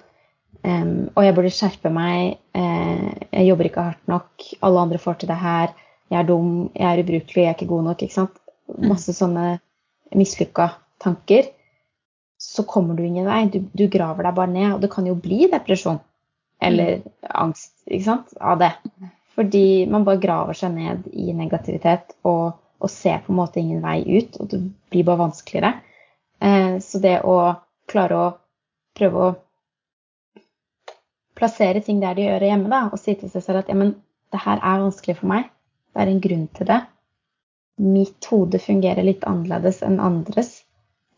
Um, 0.62 1.10
og 1.16 1.26
jeg 1.26 1.36
burde 1.38 1.54
skjerpe 1.54 1.90
meg. 1.94 2.36
Uh, 2.54 3.10
jeg 3.32 3.48
jobber 3.48 3.70
ikke 3.70 3.86
hardt 3.88 4.12
nok. 4.12 4.46
Alle 4.62 4.84
andre 4.86 5.02
får 5.02 5.22
til 5.22 5.32
det 5.32 5.40
her. 5.42 5.74
Jeg 6.12 6.20
er 6.20 6.28
dum, 6.28 6.52
jeg 6.76 6.88
er 6.92 7.02
ubrukelig, 7.02 7.44
jeg 7.46 7.50
er 7.50 7.58
ikke 7.58 7.72
god 7.72 7.88
nok. 7.90 8.04
ikke 8.04 8.18
sant? 8.18 8.38
Mm. 8.68 8.86
Masse 8.92 9.16
sånne 9.18 9.48
mislykka 10.18 10.70
tanker. 11.02 11.50
Så 12.42 12.66
kommer 12.70 12.98
du 12.98 13.04
ingen 13.06 13.30
vei. 13.30 13.46
Du, 13.54 13.62
du, 13.74 13.88
graver 13.92 14.28
deg 14.28 14.38
bare 14.38 14.54
ned. 14.54 14.70
Og 14.76 14.84
det 14.84 14.92
kan 14.94 15.08
jo 15.10 15.18
bli 15.18 15.48
depresjon. 15.52 16.02
Eller 16.62 17.00
mm. 17.02 17.12
angst 17.42 17.74
ikke 17.88 18.06
sant, 18.06 18.36
av 18.38 18.62
det. 18.62 18.74
Fordi 19.38 19.88
man 19.90 20.06
bare 20.06 20.22
graver 20.22 20.58
seg 20.58 20.76
ned 20.76 21.08
i 21.16 21.32
negativitet 21.34 22.14
og, 22.28 22.60
og 22.82 22.92
ser 22.92 23.24
på 23.24 23.34
en 23.34 23.40
måte 23.40 23.64
ingen 23.64 23.82
vei 23.82 24.02
ut. 24.06 24.38
Og 24.38 24.52
det 24.52 24.62
blir 24.94 25.08
bare 25.08 25.26
vanskeligere. 25.26 25.80
Uh, 26.42 26.78
så 26.84 27.02
det 27.02 27.22
å 27.26 27.56
klare 27.90 28.18
å 28.18 28.28
prøve 28.98 29.26
å 29.26 29.32
plassere 31.42 31.82
ting 31.84 32.00
der 32.02 32.16
de 32.18 32.30
gjør 32.30 32.48
hjemme, 32.48 32.72
da, 32.72 32.86
og 32.94 33.02
si 33.02 33.18
til 33.18 33.32
seg 33.34 33.46
selv 33.46 33.64
at 33.64 33.72
ja, 33.72 33.78
men 33.78 33.96
det 34.32 34.42
her 34.46 34.62
er 34.62 34.84
vanskelig 34.86 35.18
for 35.20 35.32
meg. 35.32 35.50
Det 35.92 36.04
er 36.04 36.12
en 36.12 36.24
grunn 36.24 36.48
til 36.56 36.70
det. 36.70 36.82
Mitt 37.82 38.28
hode 38.32 38.60
fungerer 38.62 39.04
litt 39.04 39.26
annerledes 39.28 39.82
enn 39.86 40.00
andres. 40.04 40.62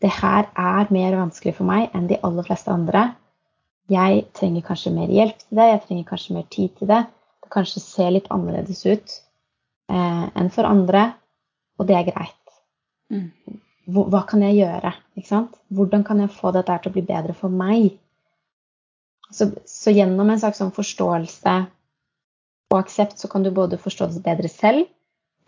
Det 0.02 0.10
her 0.10 0.48
er 0.58 0.90
mer 0.94 1.16
vanskelig 1.20 1.54
for 1.58 1.68
meg 1.68 1.94
enn 1.94 2.08
de 2.10 2.18
aller 2.26 2.46
fleste 2.46 2.72
andre. 2.72 3.10
Jeg 3.92 4.24
trenger 4.36 4.64
kanskje 4.64 4.94
mer 4.94 5.12
hjelp 5.12 5.38
til 5.42 5.58
det, 5.58 5.68
jeg 5.70 5.82
trenger 5.84 6.08
kanskje 6.08 6.36
mer 6.38 6.46
tid 6.52 6.72
til 6.78 6.90
det. 6.90 7.02
Det 7.44 7.52
kanskje 7.52 7.82
ser 7.84 8.14
litt 8.14 8.30
annerledes 8.32 8.80
ut 8.88 9.18
eh, 9.92 10.24
enn 10.32 10.50
for 10.54 10.68
andre, 10.68 11.10
og 11.78 11.88
det 11.90 11.98
er 11.98 12.08
greit. 12.08 12.56
Mm. 13.12 13.28
Hva 13.92 14.22
kan 14.28 14.42
jeg 14.46 14.62
gjøre? 14.62 14.94
Hvordan 15.76 16.04
kan 16.08 16.22
jeg 16.24 16.32
få 16.32 16.54
dette 16.56 16.78
til 16.80 16.90
å 16.90 16.94
bli 16.96 17.04
bedre 17.04 17.36
for 17.36 17.52
meg? 17.52 17.92
Så, 19.34 19.50
så, 19.66 19.90
gjennom 19.90 20.30
en 20.30 20.38
slags 20.38 20.60
sånn 20.62 20.74
forståelse 20.74 21.54
og 22.70 22.76
aksept 22.78 23.18
så 23.18 23.30
kan 23.30 23.42
du 23.42 23.50
både 23.54 23.80
forstå 23.82 24.12
det 24.14 24.22
bedre 24.22 24.50
selv, 24.50 24.86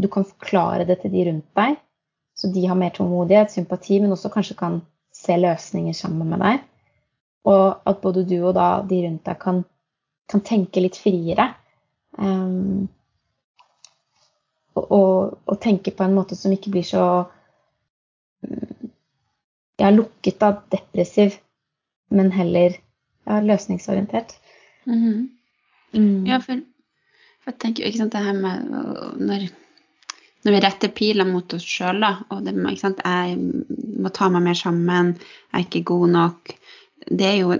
du 0.03 0.09
kan 0.13 0.27
forklare 0.27 0.85
det 0.89 0.99
til 1.03 1.13
de 1.15 1.27
rundt 1.29 1.47
deg, 1.57 1.79
så 2.37 2.51
de 2.53 2.65
har 2.69 2.77
mer 2.79 2.93
tålmodighet, 2.97 3.55
sympati, 3.55 4.01
men 4.03 4.13
også 4.13 4.31
kanskje 4.35 4.59
kan 4.59 4.81
se 5.15 5.37
løsninger 5.39 5.95
sammen 5.97 6.35
med 6.35 6.43
deg. 6.45 6.67
Og 7.49 7.89
at 7.89 8.03
både 8.03 8.27
du 8.29 8.37
og 8.43 8.57
da 8.59 8.83
de 8.85 8.99
rundt 9.07 9.25
deg 9.25 9.39
kan, 9.41 9.63
kan 10.29 10.43
tenke 10.45 10.83
litt 10.83 10.99
friere. 11.01 11.49
Um, 12.19 12.89
og, 14.77 14.85
og, 14.85 15.39
og, 15.47 15.57
tenke 15.63 15.95
på 15.97 16.05
en 16.05 16.17
måte 16.17 16.37
som 16.37 16.53
ikke 16.53 16.75
blir 16.75 16.85
så 16.85 17.05
ja, 19.81 19.89
lukket 19.93 20.45
av 20.45 20.61
depressiv, 20.73 21.39
men 22.13 22.33
heller 22.35 22.77
ja, 23.27 23.41
løsningsorientert. 23.43 24.37
Mm 24.87 24.99
-hmm. 25.03 25.29
mm. 25.99 26.27
Ja, 26.27 26.39
for, 26.39 26.63
for, 27.43 27.53
jeg 27.53 27.59
tenker 27.59 27.83
jo 27.83 27.89
ikke 27.89 27.99
sant, 27.99 28.13
det 28.13 28.25
her 28.25 28.33
med 28.33 28.71
når, 29.21 29.49
når 30.45 30.53
vi 30.53 30.61
retter 30.61 30.89
piler 30.89 31.25
mot 31.27 31.55
oss 31.55 31.63
sjøl, 31.63 32.05
og 32.31 32.45
det, 32.45 32.55
ikke 32.55 32.81
sant, 32.81 33.01
jeg 33.05 33.37
må 33.99 34.09
ta 34.09 34.29
meg 34.29 34.43
mer 34.43 34.55
sammen, 34.55 35.17
jeg 35.53 35.61
er 35.61 35.67
ikke 35.67 35.85
god 35.93 36.09
nok 36.09 36.57
det 37.11 37.27
er 37.27 37.37
jo 37.43 37.57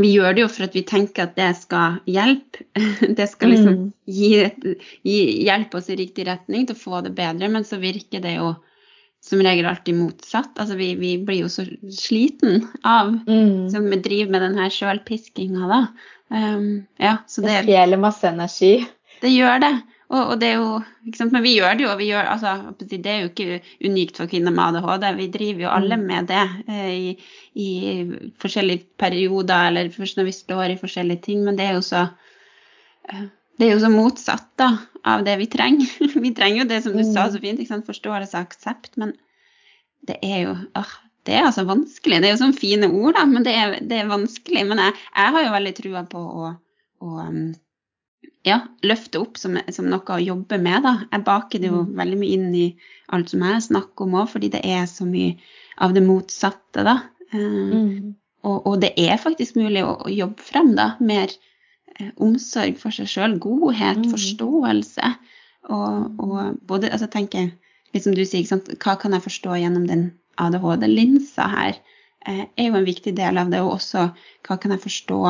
vi 0.00 0.08
gjør 0.14 0.34
det 0.34 0.42
jo 0.42 0.48
for 0.50 0.66
at 0.66 0.74
vi 0.74 0.82
tenker 0.88 1.26
at 1.26 1.34
det 1.36 1.50
skal 1.60 1.98
hjelpe. 2.08 2.64
Det 3.18 3.26
skal 3.28 3.52
liksom 3.52 3.74
mm. 3.76 3.88
gi, 4.08 4.30
gi, 5.04 5.18
hjelpe 5.44 5.78
oss 5.78 5.90
i 5.92 5.98
riktig 6.00 6.24
retning 6.26 6.64
til 6.66 6.74
å 6.74 6.80
få 6.80 7.02
det 7.04 7.12
bedre, 7.18 7.50
men 7.52 7.66
så 7.68 7.76
virker 7.82 8.22
det 8.24 8.38
jo 8.38 8.54
som 9.22 9.42
regel 9.42 9.68
alltid 9.70 9.94
motsatt. 9.94 10.58
Altså 10.58 10.74
vi, 10.78 10.94
vi 10.98 11.14
blir 11.22 11.44
jo 11.44 11.50
så 11.52 11.64
sliten 11.94 12.66
av 12.82 13.14
mm. 13.26 13.70
som 13.70 13.86
vi 13.90 14.00
driver 14.02 14.34
med 14.34 14.44
denne 14.48 14.66
sjølpiskinga, 14.74 15.68
da. 15.70 15.80
Um, 16.32 16.84
ja, 16.98 17.18
så 17.28 17.44
det, 17.44 17.52
det 17.52 17.64
stjeler 17.68 18.00
masse 18.00 18.28
energi. 18.28 18.74
Det 19.22 19.30
gjør 19.30 19.62
det. 19.62 19.74
Og, 20.12 20.20
og, 20.20 20.32
det 20.40 20.48
er 20.50 20.58
jo? 20.60 20.80
Men 21.30 21.44
vi 21.44 21.54
gjør 21.56 21.76
det 21.78 21.84
jo. 21.86 21.92
Vi 21.96 22.08
gjør, 22.10 22.26
altså, 22.34 22.74
det 22.80 23.00
er 23.08 23.22
jo 23.22 23.30
ikke 23.30 23.60
unikt 23.88 24.18
for 24.20 24.28
kvinner 24.28 24.52
med 24.52 24.80
ADHD. 24.80 25.06
Vi 25.16 25.28
driver 25.32 25.64
jo 25.64 25.70
alle 25.72 25.96
mm. 25.96 26.08
med 26.10 26.28
det 26.28 26.42
eh, 26.68 26.90
i, 26.92 27.12
i, 27.54 27.70
forskjellige 28.42 28.90
perioder, 29.00 29.70
eller 29.70 29.92
først 29.94 30.18
når 30.18 30.28
vi 30.28 30.34
står 30.36 30.74
i 30.74 30.80
forskjellige 30.82 31.24
ting. 31.28 31.46
Men 31.46 31.56
det 31.56 31.68
er 31.68 31.78
jo 31.78 31.86
så 31.86 32.02
eh, 33.08 33.24
det 33.58 33.68
er 33.68 33.74
jo 33.74 33.82
så 33.82 33.90
motsatt 33.92 34.48
da, 34.60 34.70
av 35.08 35.24
det 35.26 35.36
vi 35.40 35.48
trenger. 35.50 35.90
Vi 36.24 36.32
trenger 36.36 36.62
jo 36.62 36.68
det 36.70 36.82
som 36.84 36.96
du 36.96 37.02
sa 37.04 37.28
så 37.28 37.38
mm. 37.38 37.44
fint, 37.44 37.62
ikke 37.62 37.74
sant? 37.74 37.88
forståelse 37.88 38.38
og 38.38 38.46
aksept, 38.46 38.94
men 39.00 39.16
det 40.08 40.18
er 40.24 40.38
jo 40.46 40.54
åh, 40.78 40.94
det 41.26 41.36
er 41.36 41.48
altså 41.48 41.66
vanskelig. 41.68 42.20
Det 42.22 42.30
er 42.30 42.34
jo 42.34 42.40
sånne 42.40 42.58
fine 42.58 42.88
ord, 42.90 43.14
da, 43.18 43.26
men 43.30 43.44
det 43.46 43.52
er, 43.54 43.76
det 43.86 44.00
er 44.00 44.10
vanskelig. 44.10 44.64
Men 44.70 44.80
jeg, 44.82 44.96
jeg, 45.12 45.34
har 45.36 45.44
jo 45.44 45.52
veldig 45.56 45.74
trua 45.78 46.02
på 46.10 46.22
å, 46.22 46.48
å 47.06 47.12
um, 47.28 47.44
ja, 48.46 48.58
løfte 48.82 49.20
opp 49.22 49.38
som, 49.38 49.60
som, 49.70 49.90
noe 49.92 50.16
å 50.16 50.22
jobbe 50.22 50.58
med. 50.62 50.80
Da. 50.86 50.96
Jeg 51.12 51.26
baker 51.28 51.62
det 51.62 51.70
jo 51.70 51.84
mm. 51.84 51.94
veldig 52.00 52.18
mye 52.22 52.38
inn 52.38 52.48
i 52.58 52.66
alt 53.14 53.30
som 53.30 53.44
jeg 53.46 53.68
snakker 53.68 54.08
om 54.08 54.18
òg, 54.22 54.32
fordi 54.34 54.50
det 54.56 54.64
er 54.66 54.88
så 54.90 55.06
mye 55.06 55.36
av 55.82 55.94
det 55.94 56.02
motsatte, 56.06 56.82
da. 56.88 56.98
Um, 57.30 57.70
mm. 57.70 58.10
og, 58.42 58.58
og, 58.58 58.74
det 58.82 58.92
er 58.98 59.22
faktisk 59.22 59.60
mulig 59.60 59.86
å, 59.86 59.94
å 60.02 60.10
jobbe 60.10 60.50
frem 60.50 60.74
da, 60.78 60.94
mer 61.02 61.30
Eh, 61.30 61.48
omsorg 62.22 62.78
for 62.80 62.94
seg 62.94 63.10
sjøl, 63.10 63.36
godhet, 63.42 64.00
mm. 64.02 64.10
forståelse. 64.14 65.12
Og, 65.72 66.22
og, 66.22 66.60
både 66.68 66.90
altså 66.90 67.08
tenker 67.10 67.50
litt 67.92 68.06
som 68.06 68.16
du 68.16 68.24
sier, 68.26 68.48
hva 68.82 68.96
kan 69.00 69.14
jeg 69.16 69.26
forstå 69.26 69.58
gjennom 69.60 69.86
den 69.90 70.06
ADHD-linsa 70.42 71.48
her, 71.52 71.76
eh, 72.26 72.46
er 72.56 72.70
jo 72.70 72.78
en 72.78 72.88
viktig 72.88 73.14
del 73.18 73.40
av 73.40 73.52
det. 73.52 73.60
Og 73.62 73.76
også 73.76 74.08
hva 74.48 74.58
kan 74.58 74.74
jeg 74.74 74.84
forstå 74.86 75.20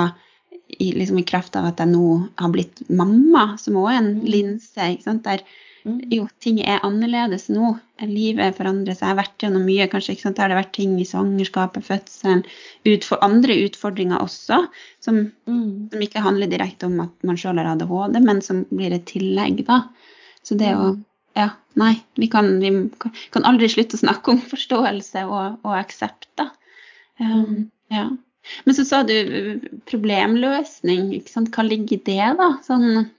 i, 0.79 0.93
liksom 0.95 1.21
i 1.21 1.27
kraft 1.29 1.59
av 1.59 1.69
at 1.73 1.83
jeg 1.83 1.93
nå 1.93 2.07
har 2.41 2.55
blitt 2.55 2.85
mamma, 2.89 3.53
som 3.61 3.81
òg 3.83 3.91
er 3.93 4.01
en 4.01 4.15
mm. 4.21 4.25
linse. 4.37 4.89
Der 5.27 5.45
Mm. 5.45 5.51
Jo, 5.85 6.29
ting 6.41 6.61
er 6.63 6.81
annerledes 6.87 7.49
nå. 7.51 7.73
Livet 8.07 8.55
forandrer 8.57 8.95
seg. 8.95 9.03
Jeg 9.07 9.11
har 9.13 9.19
vært 9.19 9.43
gjennom 9.45 9.65
mye. 9.67 9.89
Kanskje 9.91 10.15
ikke 10.15 10.27
sant? 10.29 10.39
Har 10.43 10.49
det 10.53 10.59
vært 10.59 10.73
ting 10.77 10.93
i 11.01 11.07
svangerskapet, 11.07 11.85
fødselen, 11.87 12.45
utfor, 12.87 13.19
andre 13.23 13.57
utfordringer 13.67 14.23
også, 14.23 14.61
som, 15.03 15.33
Mm. 15.47 15.91
som 15.93 16.01
ikke 16.07 16.23
handler 16.23 16.47
direkte 16.51 16.87
om 16.87 17.01
at 17.01 17.11
man 17.25 17.37
sjøl 17.37 17.59
har 17.59 17.73
ADHD, 17.77 18.21
men 18.23 18.41
som 18.43 18.65
blir 18.71 18.93
et 18.93 19.07
tillegg, 19.07 19.65
da. 19.67 19.85
Så 20.43 20.57
det 20.59 20.75
å 20.77 20.93
Ja, 21.35 21.49
nei. 21.77 21.95
Vi 22.21 22.27
kan, 22.29 22.61
vi 22.61 22.91
kan 23.33 23.43
aldri 23.49 23.65
slutte 23.73 23.97
å 23.97 24.03
snakke 24.03 24.29
om 24.35 24.41
forståelse 24.41 25.23
og, 25.25 25.61
og 25.65 25.73
aksept, 25.79 26.29
da. 26.37 26.51
Um, 27.19 27.47
Mm. 27.47 27.71
ja. 27.91 28.11
Men 28.67 28.75
så 28.75 28.85
sa 28.85 29.03
du 29.03 29.61
problemløsning, 29.87 31.15
ikke 31.17 31.31
sant. 31.31 31.51
Hva 31.55 31.65
ligger 31.65 31.97
i 31.97 32.03
det, 32.05 32.37
da? 32.37 32.59
Sånn 32.67 33.11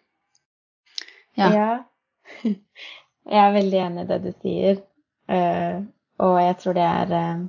Ja. 1.35 1.49
Jeg 2.43 3.39
er 3.39 3.55
veldig 3.55 3.79
enig 3.85 4.03
i 4.03 4.09
det 4.09 4.19
du 4.23 4.31
sier. 4.43 4.81
Eh, 5.31 5.79
og 6.23 6.35
jeg 6.41 6.57
tror 6.59 6.77
det 6.77 6.85
er, 6.85 7.13
eh, 7.17 7.41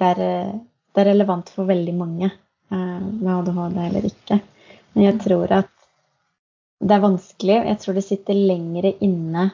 det 0.00 0.10
er, 0.12 0.22
eh, 0.26 0.52
det 0.94 1.02
er 1.02 1.10
relevant 1.12 1.52
for 1.52 1.68
veldig 1.68 1.94
mange 1.94 2.32
med 2.66 3.28
ADHD 3.30 3.76
eller 3.78 4.06
ikke. 4.08 4.40
Men 4.94 5.04
jeg 5.04 5.18
tror 5.22 5.52
at 5.54 5.68
det 6.82 6.96
er 6.96 7.02
vanskelig. 7.04 7.58
Jeg 7.68 7.78
tror 7.78 7.94
det 7.94 8.02
sitter 8.02 8.40
lengre 8.48 8.90
inne 9.06 9.44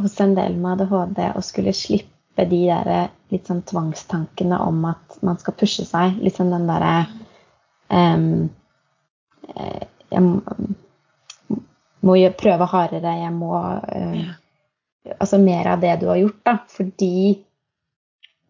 hos 0.00 0.14
en 0.24 0.32
del 0.38 0.56
med 0.56 0.80
ADHD 0.80 1.20
å 1.36 1.42
skulle 1.44 1.74
slippe 1.76 2.46
de 2.48 2.62
der 2.70 3.10
litt 3.34 3.50
sånn 3.50 3.60
tvangstankene 3.68 4.56
om 4.64 4.86
at 4.88 5.18
man 5.20 5.36
skal 5.42 5.58
pushe 5.60 5.84
seg. 5.84 6.16
Litt 6.24 6.38
sånn 6.40 6.54
den 6.54 6.70
derre 6.70 6.94
Jeg 10.12 10.22
må- 12.02 12.16
prøve 12.38 12.66
hardere, 12.70 13.12
jeg 13.22 13.32
må 13.32 13.52
uh, 13.56 14.32
Altså 15.18 15.38
mer 15.42 15.66
av 15.66 15.80
det 15.82 15.96
du 16.00 16.06
har 16.06 16.18
gjort, 16.20 16.36
da. 16.46 16.52
Fordi 16.70 17.38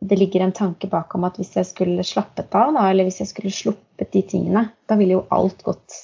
det 0.04 0.18
ligger 0.18 0.42
en 0.44 0.52
tanke 0.52 0.88
bak 0.90 1.14
om 1.16 1.24
at 1.24 1.38
hvis 1.40 1.54
jeg 1.56 1.64
skulle 1.70 2.04
slappet 2.04 2.52
av, 2.58 2.74
da, 2.76 2.82
eller 2.90 3.06
hvis 3.08 3.20
jeg 3.22 3.30
skulle 3.30 3.52
sluppet 3.54 4.10
de 4.12 4.20
tingene, 4.28 4.66
da 4.90 4.98
ville 5.00 5.14
jo 5.16 5.22
alt 5.32 5.62
gått 5.64 5.96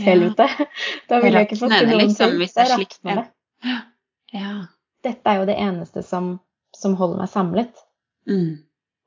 helvete. 0.00 0.46
Ja. 0.48 0.66
Da 1.10 1.18
ville 1.20 1.38
jeg 1.42 1.50
ikke 1.50 1.58
fått 1.66 1.74
til 1.76 1.90
noen 1.90 2.00
liksom, 2.06 2.30
ting. 2.30 2.38
hvis 2.40 2.56
er 2.56 2.70
rett 2.72 2.96
rakner 2.96 3.20
det. 3.20 3.74
Ja. 4.38 4.54
Dette 5.04 5.30
er 5.34 5.42
jo 5.42 5.46
det 5.52 5.58
eneste 5.60 6.02
som, 6.02 6.30
som 6.76 6.96
holder 7.00 7.20
meg 7.24 7.32
samlet, 7.34 7.84
Mm. 8.24 8.54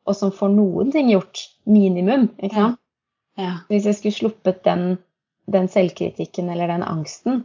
og 0.06 0.14
som 0.16 0.30
får 0.30 0.52
noen 0.54 0.92
ting 0.94 1.08
gjort. 1.10 1.40
Minimum. 1.66 2.28
ikke 2.38 2.54
sant? 2.54 2.78
Ja. 3.42 3.56
Hvis 3.72 3.88
jeg 3.90 3.98
skulle 3.98 4.14
sluppet 4.20 4.60
den, 4.68 5.00
den 5.50 5.66
selvkritikken 5.74 6.52
eller 6.54 6.70
den 6.70 6.84
angsten, 6.86 7.42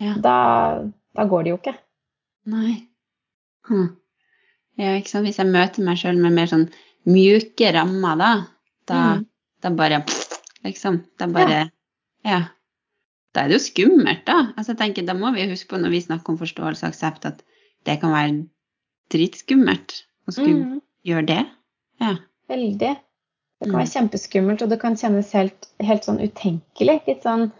Ja. 0.00 0.14
da, 0.20 0.34
da 1.16 1.24
går 1.24 1.44
det 1.44 1.50
jo 1.50 1.56
ikke. 1.60 1.76
Nei. 2.46 2.74
Hm. 3.68 3.86
Ja, 4.76 4.96
ikke 4.98 5.08
sant. 5.08 5.24
Hvis 5.26 5.38
jeg 5.40 5.46
møter 5.48 5.82
meg 5.86 5.96
sjøl 5.98 6.18
med 6.20 6.32
mer 6.36 6.46
sånn 6.50 6.66
mjuke 7.08 7.72
rammer, 7.74 8.16
da, 8.20 8.32
da, 8.86 9.00
Mm. 9.16 9.26
da 9.62 9.70
bare 9.70 10.04
Liksom. 10.66 11.04
Da 11.18 11.26
bare 11.30 11.70
ja. 12.24 12.40
Da 13.32 13.42
er 13.44 13.48
det 13.48 13.54
jo 13.60 13.64
skummelt, 13.64 14.24
da. 14.26 14.52
Altså, 14.56 14.72
jeg 14.74 14.78
tenker, 14.78 15.06
Da 15.06 15.14
må 15.14 15.32
vi 15.34 15.46
huske 15.48 15.68
på 15.68 15.78
når 15.80 15.90
vi 15.90 16.00
snakker 16.00 16.30
om 16.30 16.38
forståelse 16.38 16.82
og 16.82 16.88
aksept, 16.92 17.24
at 17.26 17.42
det 17.84 18.00
kan 18.00 18.10
være 18.10 18.48
dritskummelt 19.10 20.02
å 20.28 20.32
skulle 20.32 20.64
Mm. 20.64 20.80
gjøre 21.06 21.26
det. 21.26 21.46
Ja. 22.00 22.16
Veldig. 22.48 22.78
Det 22.78 22.98
kan 23.62 23.70
Mm. 23.70 23.78
være 23.78 23.92
kjempeskummelt, 23.94 24.62
og 24.62 24.68
det 24.70 24.80
kan 24.80 24.94
kjennes 24.96 25.30
helt, 25.32 25.66
helt 25.80 26.02
sånn 26.04 26.18
utenkelig. 26.20 27.06
Litt 27.06 27.22
sånn 27.22 27.52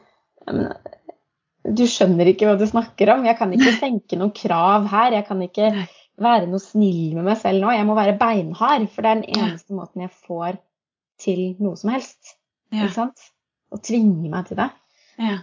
Du 1.74 1.82
skjønner 1.90 2.28
ikke 2.30 2.46
hva 2.50 2.56
du 2.60 2.66
snakker 2.68 3.10
om. 3.16 3.24
Jeg 3.26 3.38
kan 3.38 3.52
ikke 3.56 3.72
senke 3.84 4.18
noen 4.20 4.34
krav 4.36 4.86
her. 4.92 5.16
Jeg 5.18 5.26
kan 5.28 5.40
ikke 5.42 5.70
være 6.22 6.46
noe 6.48 6.62
snill 6.62 7.14
med 7.16 7.26
meg 7.26 7.38
selv 7.42 7.60
nå. 7.64 7.72
Jeg 7.74 7.86
må 7.88 7.96
være 7.98 8.16
beinhard, 8.20 8.86
for 8.92 9.02
det 9.04 9.10
er 9.10 9.22
den 9.22 9.40
eneste 9.42 9.76
måten 9.76 10.04
jeg 10.06 10.12
får 10.26 10.58
til 11.22 11.42
noe 11.64 11.76
som 11.80 11.90
helst. 11.94 12.36
Ja. 12.72 12.84
Ikke 12.86 12.94
sant? 12.94 13.26
Å 13.72 13.80
tvinge 13.82 14.28
meg 14.30 14.46
til 14.50 14.60
det. 14.62 14.70
ja. 15.22 15.38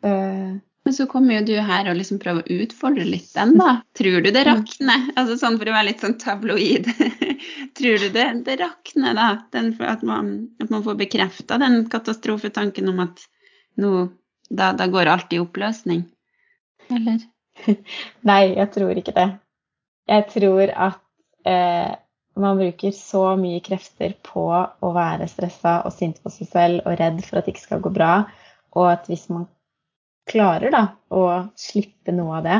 Uh, 0.00 0.56
Men 0.88 0.94
så 0.96 1.04
kommer 1.10 1.34
jo 1.36 1.42
du 1.50 1.52
her 1.60 1.90
og 1.90 1.96
liksom 1.98 2.16
prøver 2.22 2.40
å 2.46 2.54
utfordre 2.64 3.04
litt 3.04 3.28
den, 3.36 3.50
da. 3.60 3.82
Tror 3.98 4.22
du 4.24 4.30
det 4.32 4.46
Mm. 4.46 4.48
rakner? 4.48 5.02
Altså 5.20 5.36
sånn 5.36 5.58
for 5.60 5.68
å 5.68 5.74
være 5.74 5.88
litt 5.90 6.00
sånn 6.00 6.14
tabloid. 6.18 6.88
Tror 7.76 7.98
du 8.00 8.06
det, 8.14 8.24
det 8.46 8.56
rakner, 8.62 9.12
da? 9.18 9.26
Den, 9.52 9.68
at, 9.84 10.02
man, 10.02 10.30
at 10.60 10.70
man 10.72 10.82
får 10.86 10.96
bekrefta 11.02 11.58
den 11.60 11.82
katastrofetanken 11.92 12.88
om 12.94 13.02
at 13.04 13.20
nå, 13.76 13.92
da, 14.50 14.72
da 14.76 14.86
går 14.90 15.10
alt 15.10 15.32
i 15.32 15.40
oppløsning? 15.42 16.04
Eller? 16.90 17.22
Nei, 18.28 18.42
jeg 18.56 18.70
tror 18.74 18.98
ikke 18.98 19.14
det. 19.16 19.28
Jeg 20.10 20.26
tror 20.32 20.72
at 20.88 21.00
eh, 21.46 21.92
man 22.40 22.58
bruker 22.58 22.94
så 22.96 23.36
mye 23.38 23.60
krefter 23.64 24.16
på 24.26 24.44
å 24.50 24.92
være 24.94 25.28
stressa 25.30 25.80
og 25.86 25.94
sint 25.94 26.20
på 26.22 26.32
seg 26.34 26.50
selv 26.50 26.86
og 26.86 26.98
redd 26.98 27.22
for 27.26 27.38
at 27.38 27.46
det 27.46 27.54
ikke 27.54 27.68
skal 27.68 27.84
gå 27.84 27.92
bra, 27.94 28.12
og 28.74 28.90
at 28.90 29.08
hvis 29.10 29.28
man 29.32 29.46
klarer 30.30 30.72
da 30.74 30.84
å 31.10 31.24
slippe 31.58 32.14
noe 32.14 32.38
av 32.38 32.46
det, 32.46 32.58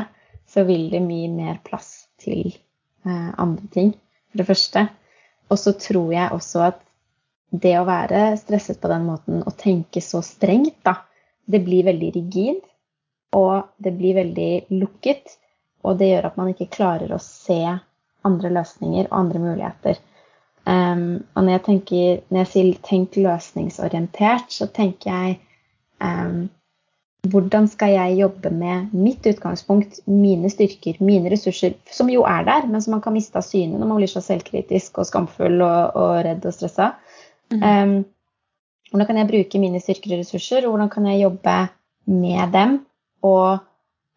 så 0.51 0.65
vil 0.67 0.89
det 0.91 1.03
mye 1.03 1.29
mer 1.31 1.59
plass 1.63 2.07
til 2.21 2.51
eh, 2.51 3.29
andre 3.39 3.67
ting, 3.73 3.93
for 4.31 4.41
det 4.41 4.47
første. 4.49 4.87
Og 5.51 5.59
så 5.59 5.75
tror 5.79 6.11
jeg 6.13 6.35
også 6.35 6.65
at 6.67 6.81
det 7.51 7.73
å 7.79 7.87
være 7.87 8.37
stresset 8.39 8.79
på 8.79 8.91
den 8.91 9.07
måten 9.07 9.41
og 9.43 9.55
tenke 9.59 10.03
så 10.03 10.21
strengt, 10.23 10.77
da, 10.87 11.01
det 11.51 11.63
blir 11.65 11.87
veldig 11.87 12.11
rigid. 12.17 12.61
Og 13.31 13.63
det 13.79 13.93
blir 13.95 14.17
veldig 14.17 14.51
lukket, 14.75 15.37
og 15.87 15.99
det 15.99 16.09
gjør 16.09 16.25
at 16.27 16.39
man 16.39 16.49
ikke 16.51 16.71
klarer 16.73 17.13
å 17.15 17.21
se 17.23 17.61
andre 18.27 18.51
løsninger 18.53 19.07
og 19.07 19.19
andre 19.21 19.41
muligheter. 19.41 20.01
Um, 20.67 21.23
og 21.33 21.45
når 21.45 21.55
jeg, 21.55 21.61
tenker, 21.65 22.17
når 22.29 22.43
jeg 22.43 22.49
sier 22.51 22.73
'tenk 22.85 23.15
løsningsorientert', 23.17 24.51
så 24.53 24.67
tenker 24.67 25.09
jeg 25.09 25.39
um, 26.03 26.49
hvordan 27.31 27.67
skal 27.69 27.93
jeg 27.93 28.19
jobbe 28.19 28.49
med 28.49 28.93
mitt 28.93 29.25
utgangspunkt, 29.25 29.99
mine 30.05 30.49
styrker, 30.49 30.97
mine 30.99 31.31
ressurser, 31.31 31.73
som 31.89 32.09
jo 32.09 32.23
er 32.25 32.45
der, 32.45 32.67
men 32.67 32.81
som 32.81 32.97
man 32.97 33.01
kan 33.01 33.13
miste 33.13 33.37
av 33.37 33.45
syne 33.45 33.77
når 33.77 33.87
man 33.87 34.01
blir 34.01 34.09
så 34.09 34.21
selvkritisk 34.25 34.97
og 34.97 35.09
skamfull 35.09 35.61
og, 35.61 35.95
og 35.95 36.15
redd 36.25 36.45
og 36.45 36.53
stressa. 36.53 36.93
Mm. 37.53 37.61
Um, 37.63 37.95
hvordan 38.91 39.07
kan 39.07 39.21
jeg 39.21 39.29
bruke 39.29 39.61
mine 39.63 39.79
styrker 39.79 40.15
og 40.15 40.21
ressurser, 40.21 40.65
og 40.67 40.75
hvordan 40.75 40.91
kan 40.91 41.07
jeg 41.07 41.23
jobbe 41.23 41.57
med 42.11 42.53
dem 42.53 42.77
og 43.23 43.61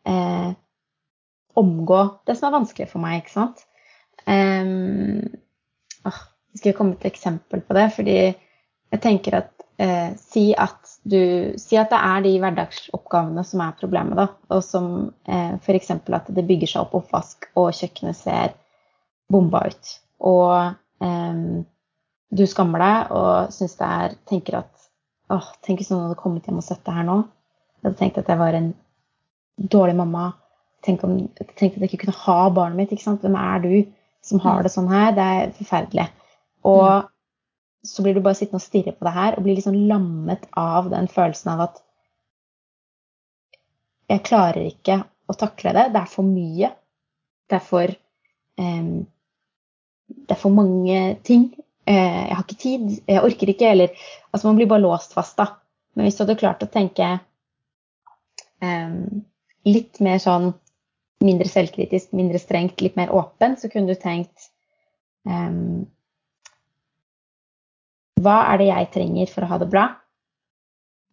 eh, 0.08 0.50
omgå 1.54 2.00
det 2.26 2.36
som 2.36 2.48
er 2.48 2.56
vanskelig 2.58 2.88
for 2.90 3.02
meg, 3.04 3.22
ikke 3.22 3.34
sant? 3.36 3.62
Um, 4.26 5.20
åh, 6.08 6.22
jeg 6.54 6.62
skal 6.62 6.76
komme 6.78 6.96
til 6.96 7.06
et 7.06 7.12
eksempel 7.12 7.62
på 7.62 7.76
det, 7.76 7.86
fordi 7.94 8.16
jeg 8.94 9.02
tenker 9.02 9.38
at 9.38 9.52
eh, 9.82 10.14
si 10.18 10.48
at 10.58 10.80
du 11.04 11.52
Si 11.60 11.76
at 11.76 11.90
det 11.92 11.98
er 12.00 12.22
de 12.24 12.30
hverdagsoppgavene 12.40 13.42
som 13.44 13.60
er 13.60 13.76
problemet, 13.78 14.16
da. 14.16 14.28
Og 14.54 14.62
som 14.64 14.86
eh, 15.28 15.54
f.eks. 15.60 15.90
at 15.90 16.30
det 16.32 16.46
bygger 16.48 16.70
seg 16.70 16.86
opp 16.86 16.94
oppvask, 17.02 17.50
og 17.60 17.74
kjøkkenet 17.76 18.16
ser 18.16 18.54
bomba 19.30 19.66
ut. 19.68 19.92
Og 20.24 20.54
eh, 21.04 21.44
du 22.30 22.44
skammer 22.48 22.82
deg 22.82 23.12
og 23.14 23.52
syns 23.54 23.76
det 23.78 23.90
er 23.98 24.16
Tenker 24.30 24.60
at 24.62 24.72
åh, 25.32 25.50
tenk 25.64 25.80
hvis 25.80 25.90
noen 25.92 26.08
hadde 26.08 26.20
kommet 26.20 26.46
hjem 26.48 26.60
og 26.60 26.66
sett 26.66 26.82
det 26.86 26.94
her 26.94 27.06
nå. 27.06 27.20
Jeg 27.78 27.88
hadde 27.88 28.00
tenkt 28.00 28.20
at 28.20 28.30
jeg 28.30 28.40
var 28.40 28.56
en 28.58 28.70
dårlig 29.74 29.96
mamma. 29.98 30.28
Tenk 30.84 31.04
om, 31.06 31.16
tenk 31.56 31.76
at 31.76 31.84
jeg 31.84 31.90
ikke 31.90 32.04
kunne 32.04 32.22
ha 32.24 32.38
barnet 32.54 32.80
mitt. 32.80 32.92
ikke 32.92 33.06
sant? 33.06 33.24
Hvem 33.24 33.38
er 33.40 33.64
du 33.64 33.72
som 34.24 34.40
har 34.44 34.64
det 34.64 34.72
sånn 34.74 34.90
her? 34.92 35.14
Det 35.16 35.24
er 35.38 35.54
forferdelig. 35.58 36.06
Og 36.68 37.08
så 37.84 38.04
blir 38.04 38.16
du 38.16 38.22
bare 38.24 38.38
sittende 38.38 38.60
og 38.60 38.64
stirre 38.64 38.94
på 38.96 39.04
det 39.04 39.14
her 39.14 39.36
og 39.36 39.44
blir 39.44 39.58
liksom 39.58 39.76
lammet 39.88 40.46
av 40.56 40.88
den 40.92 41.08
følelsen 41.12 41.52
av 41.52 41.66
at 41.66 41.82
jeg 44.12 44.24
klarer 44.24 44.68
ikke 44.68 45.00
å 45.28 45.36
takle 45.40 45.72
det. 45.76 45.90
Det 45.92 46.00
er 46.00 46.10
for 46.12 46.28
mye. 46.28 46.70
Det 47.48 47.58
er 47.58 47.64
for 47.64 47.92
um, 48.60 49.04
Det 50.06 50.36
er 50.36 50.40
for 50.40 50.52
mange 50.52 50.98
ting. 51.24 51.48
Eh, 51.86 52.22
jeg 52.28 52.34
har 52.34 52.44
ikke 52.44 52.62
tid. 52.62 52.90
Jeg 53.08 53.24
orker 53.24 53.52
ikke. 53.52 53.70
Eller 53.70 53.88
Altså, 54.32 54.48
man 54.48 54.56
blir 54.58 54.66
bare 54.66 54.82
låst 54.82 55.12
fast, 55.14 55.36
da. 55.38 55.46
Men 55.94 56.06
hvis 56.06 56.16
du 56.18 56.24
hadde 56.24 56.40
klart 56.40 56.62
å 56.64 56.70
tenke 56.70 57.06
eh, 58.64 58.94
litt 59.68 60.00
mer 60.02 60.18
sånn 60.18 60.50
mindre 61.24 61.48
selvkritisk, 61.48 62.10
mindre 62.16 62.40
strengt, 62.42 62.82
litt 62.82 62.96
mer 62.98 63.12
åpen, 63.14 63.54
så 63.56 63.70
kunne 63.70 63.94
du 63.94 64.00
tenkt 64.00 64.48
eh, 65.28 65.84
hva 68.24 68.36
er 68.48 68.60
det 68.60 68.70
jeg 68.70 68.90
trenger 68.94 69.30
for 69.30 69.44
å 69.44 69.50
ha 69.52 69.60
det 69.60 69.70
bra? 69.70 69.84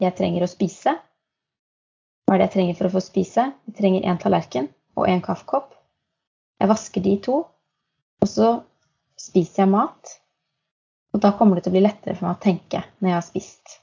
Jeg 0.01 0.15
trenger 0.17 0.45
å 0.45 0.49
spise. 0.49 0.95
Hva 2.25 2.35
er 2.35 2.41
det 2.41 2.47
jeg 2.47 2.55
trenger 2.55 2.77
for 2.79 2.87
å 2.87 2.93
få 2.95 3.03
spise? 3.03 3.47
Jeg 3.67 3.77
trenger 3.77 4.07
én 4.07 4.19
tallerken 4.21 4.69
og 4.97 5.09
én 5.11 5.21
kaffekopp. 5.25 5.73
Jeg 6.61 6.69
vasker 6.69 7.03
de 7.05 7.15
to, 7.25 7.37
og 8.21 8.29
så 8.29 8.51
spiser 9.19 9.63
jeg 9.65 9.73
mat. 9.73 10.20
Og 11.11 11.21
da 11.23 11.33
kommer 11.37 11.57
det 11.57 11.65
til 11.65 11.73
å 11.73 11.75
bli 11.75 11.83
lettere 11.83 12.15
for 12.15 12.27
meg 12.27 12.37
å 12.37 12.43
tenke 12.43 12.83
når 12.99 13.09
jeg 13.09 13.17
har 13.17 13.25
spist. 13.25 13.77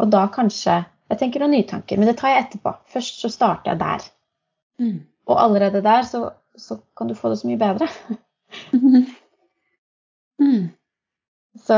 Og 0.00 0.10
da 0.12 0.24
kanskje 0.32 0.82
Jeg 1.10 1.18
tenker 1.18 1.42
noen 1.42 1.50
nye 1.56 1.66
tanker, 1.66 1.98
men 1.98 2.06
det 2.06 2.20
tar 2.20 2.30
jeg 2.30 2.42
etterpå. 2.44 2.70
Først 2.86 3.16
så 3.18 3.28
starter 3.34 3.72
jeg 3.72 3.80
der. 3.80 4.04
Mm. 4.78 5.00
Og 5.26 5.40
allerede 5.42 5.80
der 5.82 6.04
så, 6.06 6.20
så 6.54 6.76
kan 6.94 7.10
du 7.10 7.16
få 7.18 7.32
det 7.32 7.40
så 7.40 7.50
mye 7.50 7.58
bedre. 7.58 7.88
Mm. 10.40 10.70
Så 11.66 11.76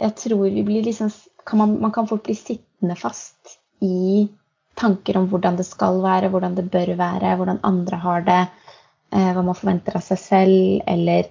jeg 0.00 0.14
tror 0.16 0.46
vi 0.48 0.62
blir 0.64 0.86
liksom 0.86 1.10
kan 1.46 1.60
man, 1.60 1.76
man 1.82 1.92
kan 1.92 2.08
fort 2.08 2.24
bli 2.26 2.34
sittende 2.34 2.96
fast 2.98 3.58
i 3.84 4.26
tanker 4.76 5.18
om 5.20 5.28
hvordan 5.30 5.56
det 5.60 5.66
skal 5.68 6.00
være, 6.02 6.30
hvordan 6.32 6.56
det 6.56 6.66
bør 6.72 6.96
være, 6.98 7.36
hvordan 7.38 7.60
andre 7.64 8.00
har 8.02 8.24
det, 8.26 8.40
hva 9.16 9.42
man 9.44 9.56
forventer 9.56 9.96
av 9.96 10.04
seg 10.04 10.20
selv, 10.20 10.80
eller, 10.86 11.28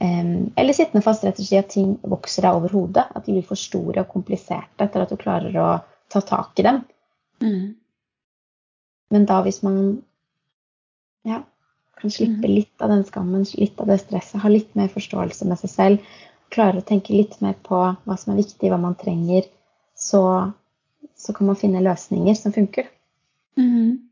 eh, 0.00 0.30
eller 0.56 0.76
sittende 0.76 1.04
fast 1.04 1.26
rett 1.26 1.40
og 1.40 1.46
slett 1.46 1.68
at 1.68 1.74
ting 1.76 1.96
vokser 2.02 2.46
deg 2.46 2.58
over 2.58 2.74
hodet. 2.74 3.06
At 3.14 3.26
de 3.26 3.36
blir 3.36 3.46
for 3.46 3.60
store 3.60 4.04
og 4.04 4.12
kompliserte 4.12 4.86
etter 4.86 5.04
at 5.04 5.12
du 5.12 5.20
klarer 5.20 5.58
å 5.62 5.68
ta 6.08 6.24
tak 6.24 6.58
i 6.58 6.66
dem. 6.66 6.82
Mm. 7.44 7.74
Men 9.10 9.28
da 9.28 9.40
hvis 9.44 9.62
man 9.64 9.78
ja, 11.28 11.42
kan 12.00 12.12
slippe 12.12 12.48
litt 12.48 12.82
av 12.82 12.92
den 12.92 13.04
skammen, 13.08 13.46
litt 13.58 13.80
av 13.80 13.90
det 13.90 14.00
stresset, 14.02 14.40
ha 14.42 14.50
litt 14.52 14.74
mer 14.78 14.90
forståelse 14.92 15.48
med 15.48 15.60
seg 15.62 15.72
selv, 15.72 16.18
klarer 16.54 16.80
å 16.80 16.88
tenke 16.88 17.16
litt 17.16 17.38
mer 17.44 17.56
på 17.64 17.78
hva 17.78 18.16
som 18.16 18.32
er 18.32 18.42
viktig, 18.42 18.70
hva 18.70 18.80
man 18.80 18.96
trenger, 18.98 19.48
så, 19.98 20.22
så 21.18 21.34
kan 21.36 21.50
man 21.50 21.58
finne 21.60 21.84
løsninger 21.84 22.36
som 22.38 22.54
funker. 22.54 22.88
Mhm. 23.58 24.07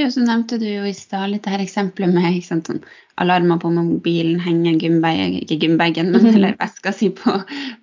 Ja, 0.00 0.06
så 0.10 0.22
nevnte 0.24 0.56
du 0.56 0.64
jo 0.64 0.86
i 0.88 0.94
stad 0.96 1.28
litt 1.28 1.44
det 1.44 1.52
her 1.52 1.62
eksempelet 1.62 2.14
med 2.14 2.38
sant, 2.46 2.68
sånn, 2.70 2.78
alarmer 3.20 3.58
på 3.60 3.68
mobilen, 3.74 4.38
henger 4.40 4.78
gymbag, 4.80 5.34
ikke 5.42 5.58
gymbagen, 5.66 6.08
men 6.14 6.26
eller 6.32 6.54
veska 6.60 6.94
si 6.96 7.10
på, 7.12 7.34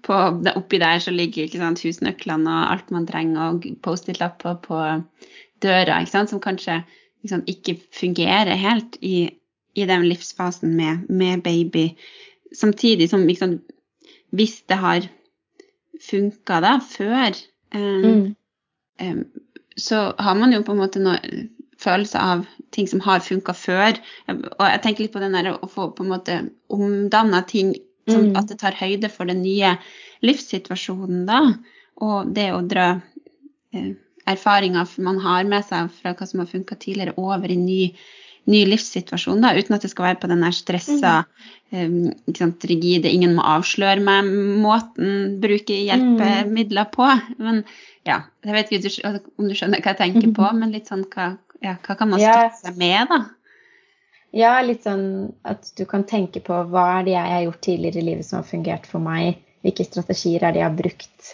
på 0.08 0.22
det, 0.44 0.56
Oppi 0.58 0.80
der 0.82 1.04
så 1.04 1.14
ligger 1.14 1.46
ikke 1.46 1.62
sant, 1.62 1.84
husnøklene 1.86 2.50
og 2.50 2.72
alt 2.74 2.90
man 2.96 3.06
trenger, 3.10 3.54
og 3.54 3.68
Post-It-lapper 3.86 4.58
på 4.64 4.80
døra, 5.62 6.00
ikke 6.02 6.16
sant, 6.16 6.34
som 6.34 6.42
kanskje 6.42 6.80
ikke, 6.82 7.32
sant, 7.36 7.52
ikke 7.54 7.78
fungerer 8.00 8.58
helt 8.58 8.98
i, 9.06 9.30
i 9.78 9.86
den 9.86 10.08
livsfasen 10.10 10.74
med, 10.80 11.06
med 11.14 11.46
baby. 11.46 11.92
Samtidig 12.58 13.12
som 13.12 13.28
ikke 13.30 13.44
sant, 13.46 13.76
hvis 14.34 14.64
det 14.70 14.82
har 14.82 15.06
funka 16.02 16.60
da 16.66 16.80
før 16.90 17.30
eh, 17.30 18.04
Mm. 18.10 18.36
eh, 19.00 19.18
så 19.78 20.14
har 20.18 20.36
man 20.36 20.54
jo 20.54 20.64
på 20.66 20.74
en 20.74 20.80
måte 20.82 21.00
noe 21.04 21.20
følelse 21.80 22.20
av 22.20 22.46
ting 22.76 22.88
som 22.92 23.02
har 23.06 23.24
funka 23.24 23.56
før. 23.56 24.00
Og 24.30 24.66
jeg 24.66 24.82
tenker 24.84 25.06
litt 25.06 25.16
på 25.16 25.24
den 25.24 25.38
der 25.38 25.54
å 25.56 25.70
få 25.70 25.90
på 25.96 26.06
en 26.06 26.12
måte 26.12 26.42
omdanna 26.70 27.42
ting 27.48 27.76
som 28.10 28.30
Mm. 28.30 28.38
at 28.38 28.48
det 28.48 28.60
tar 28.60 28.74
høyde 28.74 29.10
for 29.10 29.30
den 29.30 29.44
nye 29.44 29.78
livssituasjonen 30.26 31.26
da. 31.28 31.42
Og 32.02 32.34
det 32.34 32.52
å 32.56 32.62
dra 32.66 33.02
eh, 33.74 33.92
erfaringer 34.30 34.88
man 34.98 35.20
har 35.20 35.44
med 35.44 35.66
seg 35.66 35.92
fra 35.92 36.14
hva 36.14 36.28
som 36.28 36.42
har 36.42 36.50
funka 36.50 36.76
tidligere, 36.80 37.14
over 37.18 37.52
i 37.52 37.58
ny, 37.60 37.96
ny 38.50 38.64
livssituasjon, 38.66 39.42
da, 39.42 39.54
uten 39.58 39.76
at 39.76 39.86
det 39.86 39.92
skal 39.92 40.08
være 40.10 40.22
på 40.22 40.30
den 40.32 40.42
der 40.46 40.56
stressa, 40.56 41.14
ikke 41.72 42.38
sant, 42.38 42.66
rigide 42.66 43.10
'ingen 43.10 43.36
må 43.38 43.46
avsløre 43.46 44.02
meg'-måten 44.02 45.40
bruke 45.42 45.76
hjelpemidler 45.86 46.90
på. 46.94 47.10
Men 47.38 47.64
ja, 48.06 48.24
jeg 48.46 48.54
vet 48.54 48.72
ikke 48.72 49.20
om 49.38 49.50
du 49.50 49.54
skjønner 49.54 49.82
hva 49.82 49.94
jeg 49.94 50.02
tenker 50.02 50.34
på, 50.40 50.50
men 50.58 50.74
litt 50.74 50.90
sånn 50.90 51.06
hva, 51.14 51.38
ja, 51.64 51.76
hva 51.86 51.96
kan 52.00 52.12
man 52.12 52.22
støtte 52.22 52.62
seg 52.64 52.80
med, 52.80 53.12
da? 53.12 53.20
Ja, 54.36 54.54
litt 54.62 54.86
sånn 54.86 55.34
at 55.48 55.72
du 55.78 55.84
kan 55.90 56.06
tenke 56.10 56.42
på 56.46 56.54
hva 56.70 56.86
er 57.00 57.06
det 57.08 57.16
jeg 57.16 57.34
har 57.34 57.44
gjort 57.48 57.64
tidligere 57.66 58.02
i 58.02 58.08
livet 58.12 58.28
som 58.28 58.40
har 58.40 58.50
fungert 58.50 58.86
for 58.90 59.02
meg, 59.02 59.42
hvilke 59.66 59.88
strategier 59.88 60.46
er 60.46 60.54
det 60.54 60.62
jeg 60.62 60.70
har 60.70 60.78
brukt, 60.78 61.32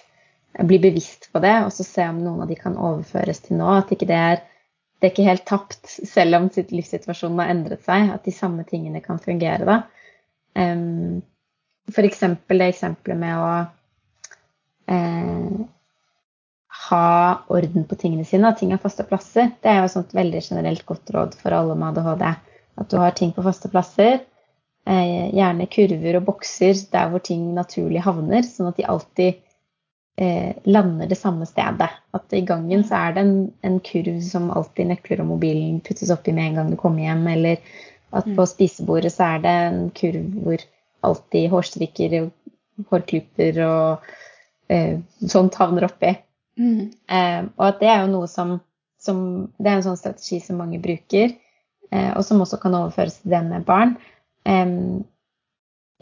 bli 0.65 0.79
bevisst 0.79 1.27
på 1.35 1.41
det, 1.43 1.55
og 1.65 1.73
så 1.75 1.83
se 1.83 2.05
om 2.07 2.21
noen 2.23 2.45
av 2.45 2.51
de 2.51 2.55
kan 2.59 2.77
overføres 2.79 3.43
til 3.43 3.59
nå. 3.59 3.67
At 3.81 3.91
ikke 3.91 4.07
det 4.09 4.19
er 4.31 4.43
det 4.95 5.09
er 5.09 5.11
ikke 5.11 5.27
helt 5.27 5.43
tapt, 5.45 5.89
selv 6.07 6.37
om 6.37 6.45
livssituasjonen 6.55 7.41
har 7.43 7.51
endret 7.51 7.83
seg, 7.85 8.07
at 8.15 8.23
de 8.25 8.31
samme 8.33 8.63
tingene 8.65 9.03
kan 9.03 9.19
fungere 9.21 9.67
da. 9.67 9.75
Um, 10.55 11.19
for 11.91 12.07
eksempel 12.07 12.63
det 12.63 12.71
eksempelet 12.71 13.19
med 13.19 13.35
å 13.37 13.49
eh, 14.89 15.65
ha 16.89 17.45
orden 17.53 17.85
på 17.89 17.97
tingene 17.99 18.25
sine, 18.27 18.49
at 18.49 18.59
ting 18.61 18.73
har 18.73 18.81
faste 18.83 19.05
plasser. 19.07 19.51
Det 19.63 19.71
er 19.71 19.81
jo 19.83 20.01
et 20.01 20.15
veldig 20.17 20.41
generelt 20.43 20.85
godt 20.85 21.11
råd 21.15 21.37
for 21.39 21.55
alle 21.55 21.77
med 21.79 21.97
ADHD. 21.97 22.25
At 22.81 22.91
du 22.91 22.97
har 22.99 23.15
ting 23.15 23.31
på 23.35 23.45
faste 23.45 23.71
plasser. 23.71 24.19
Eh, 24.85 25.31
gjerne 25.33 25.65
kurver 25.71 26.19
og 26.19 26.27
bokser 26.27 26.77
der 26.93 27.09
hvor 27.09 27.23
ting 27.25 27.47
naturlig 27.55 28.03
havner, 28.05 28.45
sånn 28.45 28.69
at 28.69 28.77
de 28.77 28.85
alltid 28.85 29.39
eh, 30.21 30.51
lander 30.69 31.09
det 31.09 31.17
samme 31.17 31.47
stedet. 31.49 31.89
At 32.13 32.35
i 32.37 32.43
gangen 32.45 32.85
så 32.85 32.99
er 33.07 33.15
det 33.15 33.25
en, 33.25 33.35
en 33.65 33.79
kurv 33.85 34.19
som 34.27 34.51
alltid 34.53 34.91
nøkler 34.91 35.23
og 35.23 35.31
mobilen 35.33 35.81
puttes 35.85 36.13
oppi 36.13 36.35
med 36.35 36.51
en 36.51 36.59
gang 36.59 36.71
du 36.73 36.77
kommer 36.81 37.07
hjem, 37.07 37.25
eller 37.33 37.81
at 38.15 38.29
på 38.37 38.45
spisebordet 38.47 39.11
så 39.15 39.31
er 39.35 39.41
det 39.43 39.55
en 39.65 39.81
kurv 39.95 40.37
hvor 40.45 40.61
alltid 41.05 41.49
hårstrikker 41.51 42.15
og 42.21 42.87
hårklipper 42.91 43.59
og 43.65 44.05
eh, 44.71 45.01
sånt 45.25 45.57
havner 45.59 45.89
oppi. 45.89 46.13
Mm. 46.59 46.91
Eh, 47.11 47.41
og 47.57 47.65
at 47.67 47.81
det 47.81 47.89
er 47.91 48.05
jo 48.05 48.11
noe 48.13 48.27
som, 48.31 48.59
som 49.01 49.17
Det 49.59 49.67
er 49.67 49.75
en 49.81 49.83
sånn 49.89 49.99
strategi 49.99 50.39
som 50.39 50.57
mange 50.61 50.79
bruker, 50.79 51.33
eh, 51.91 52.11
og 52.15 52.23
som 52.23 52.39
også 52.41 52.61
kan 52.61 52.77
overføres 52.77 53.19
til 53.21 53.35
det 53.35 53.41
med 53.49 53.65
barn. 53.67 53.97
Eh, 54.47 54.71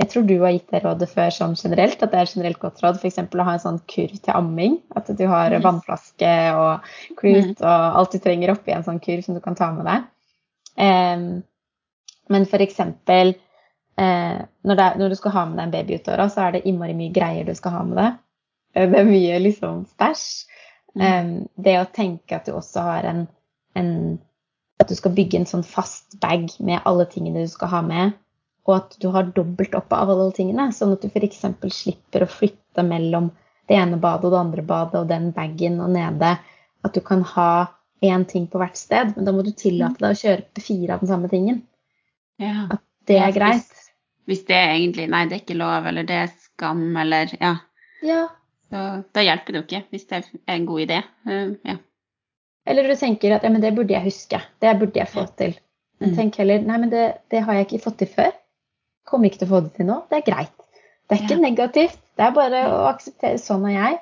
jeg 0.01 0.09
tror 0.09 0.23
du 0.25 0.35
har 0.41 0.53
gitt 0.55 0.71
det 0.73 0.83
rådet 0.83 1.09
før 1.09 1.29
sånn 1.33 1.55
generelt, 1.55 2.01
at 2.01 2.11
det 2.11 2.19
er 2.19 2.29
generelt 2.31 2.59
godt 2.59 2.79
råd 2.81 2.97
f.eks. 2.97 3.19
å 3.29 3.43
ha 3.45 3.53
en 3.53 3.61
sånn 3.61 3.81
kurv 3.87 4.15
til 4.25 4.33
amming. 4.33 4.79
At 4.97 5.07
du 5.07 5.25
har 5.27 5.51
Mhm. 5.53 5.61
vannflaske 5.61 6.31
og 6.57 6.81
klut 7.17 7.61
og 7.61 7.97
alt 7.99 8.11
du 8.11 8.19
trenger 8.19 8.51
oppi 8.55 8.73
en 8.73 8.83
sånn 8.83 8.99
kurv 8.99 9.23
som 9.23 9.35
du 9.35 9.41
kan 9.41 9.55
ta 9.55 9.71
med 9.71 9.85
deg. 9.85 10.07
Men 12.29 12.45
f.eks. 12.47 12.79
Eh, 12.79 14.37
når, 14.65 14.75
det 14.79 14.87
når 14.97 15.09
du 15.09 15.15
skal 15.19 15.31
ha 15.35 15.45
med 15.45 15.57
deg 15.59 15.65
en 15.67 15.71
baby 15.75 15.95
ut 15.99 16.05
døra, 16.07 16.25
så 16.31 16.47
er 16.47 16.51
det 16.55 16.63
innmari 16.65 16.95
mye 16.97 17.13
greier 17.13 17.45
du 17.45 17.53
skal 17.53 17.75
ha 17.75 17.83
med 17.83 17.99
deg. 17.99 18.15
Eh, 18.75 18.89
Det 18.89 18.99
er 18.99 19.09
mye 19.09 19.39
liksom 19.43 19.85
stæsj. 19.93 20.25
Um, 20.93 21.47
det 21.57 21.73
å 21.79 21.89
tenke 21.89 22.37
at 22.37 22.45
du 22.45 22.53
også 22.53 22.83
har 22.85 23.07
en, 23.09 23.23
en 23.73 24.19
At 24.77 24.91
du 24.91 24.93
skal 24.93 25.15
bygge 25.17 25.39
en 25.39 25.47
sånn 25.49 25.63
fast 25.65 26.19
bag 26.21 26.51
med 26.59 26.83
alle 26.85 27.05
tingene 27.09 27.45
du 27.45 27.49
skal 27.49 27.69
ha 27.71 27.79
med, 27.85 28.13
og 28.67 28.73
at 28.75 28.95
du 28.99 29.07
har 29.13 29.29
dobbelt 29.35 29.75
opp 29.77 29.93
av 29.95 30.09
alle 30.11 30.31
tingene, 30.35 30.65
sånn 30.75 30.95
at 30.95 31.01
du 31.01 31.07
f.eks. 31.07 31.45
slipper 31.71 32.25
å 32.25 32.29
flytte 32.29 32.83
mellom 32.83 33.29
det 33.69 33.77
ene 33.79 33.99
badet 34.01 34.27
og 34.27 34.33
det 34.33 34.41
andre 34.41 34.65
badet 34.67 34.99
og 34.99 35.07
den 35.07 35.29
bagen 35.35 35.79
og 35.79 35.93
nede. 35.93 36.33
At 36.83 36.97
du 36.97 37.01
kan 37.05 37.23
ha 37.35 37.49
én 38.03 38.25
ting 38.27 38.49
på 38.51 38.59
hvert 38.59 38.77
sted, 38.77 39.13
men 39.15 39.29
da 39.29 39.31
må 39.31 39.45
du 39.45 39.53
tillate 39.55 40.01
deg 40.01 40.17
å 40.17 40.19
kjøpe 40.19 40.65
fire 40.65 40.97
av 40.97 41.05
den 41.05 41.13
samme 41.13 41.31
tingen. 41.31 41.61
Ja. 42.41 42.67
At 42.75 42.83
det 43.07 43.21
er 43.21 43.35
greit. 43.37 43.69
Hvis, 43.69 43.89
hvis 44.27 44.45
det 44.49 44.57
er 44.57 44.73
egentlig 44.73 45.07
Nei, 45.13 45.25
det 45.29 45.37
er 45.37 45.45
ikke 45.45 45.61
lov, 45.61 45.87
eller 45.87 46.09
det 46.09 46.19
er 46.25 46.33
skam, 46.49 46.85
eller 47.05 47.37
Ja. 47.39 47.55
Ja, 48.03 48.25
Så 48.73 48.83
da 49.13 49.21
hjelper 49.21 49.53
det 49.53 49.59
jo 49.59 49.65
ikke, 49.67 49.83
hvis 49.93 50.07
det 50.09 50.17
er 50.23 50.55
en 50.55 50.63
god 50.65 50.79
idé. 50.87 51.01
Eh, 51.29 51.51
ja. 51.69 51.75
Eller 52.65 52.87
du 52.89 52.95
tenker 52.97 53.35
at 53.35 53.43
ja, 53.45 53.49
men 53.53 53.61
det 53.61 53.73
burde 53.77 53.93
jeg 53.93 54.07
huske. 54.07 54.39
Det 54.63 54.71
burde 54.79 54.97
jeg 54.97 55.07
få 55.11 55.27
til. 55.37 55.53
Men 56.01 56.09
Mm. 56.09 56.15
tenk 56.17 56.35
heller 56.41 56.63
nei, 56.65 56.77
men 56.81 56.89
det, 56.89 57.03
det 57.31 57.43
har 57.45 57.53
jeg 57.53 57.67
ikke 57.67 57.83
fått 57.83 57.97
til 58.01 58.07
før. 58.07 58.31
Kommer 59.05 59.29
ikke 59.29 59.39
til 59.43 59.47
å 59.47 59.51
få 59.51 59.59
det 59.67 59.73
til 59.75 59.85
nå. 59.85 59.99
Det 60.09 60.17
er 60.17 60.25
greit. 60.31 60.55
Det 61.09 61.17
er 61.19 61.21
ikke 61.23 61.37
Ja. 61.37 61.43
negativt. 61.49 61.99
Det 62.17 62.25
er 62.25 62.31
bare 62.31 62.63
å 62.71 62.79
akseptere 62.89 63.37
sånn 63.39 63.67
er 63.69 63.75
jeg. 63.77 63.99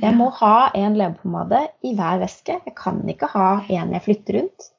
Jeg 0.00 0.14
må 0.16 0.30
ha 0.32 0.70
en 0.74 0.94
leverpomade 0.96 1.68
i 1.84 1.94
hver 1.94 2.18
veske. 2.20 2.56
Jeg 2.66 2.74
kan 2.74 3.00
ikke 3.08 3.28
ha 3.28 3.60
en 3.68 3.92
jeg 3.92 4.02
flytter 4.02 4.40
rundt. 4.40 4.70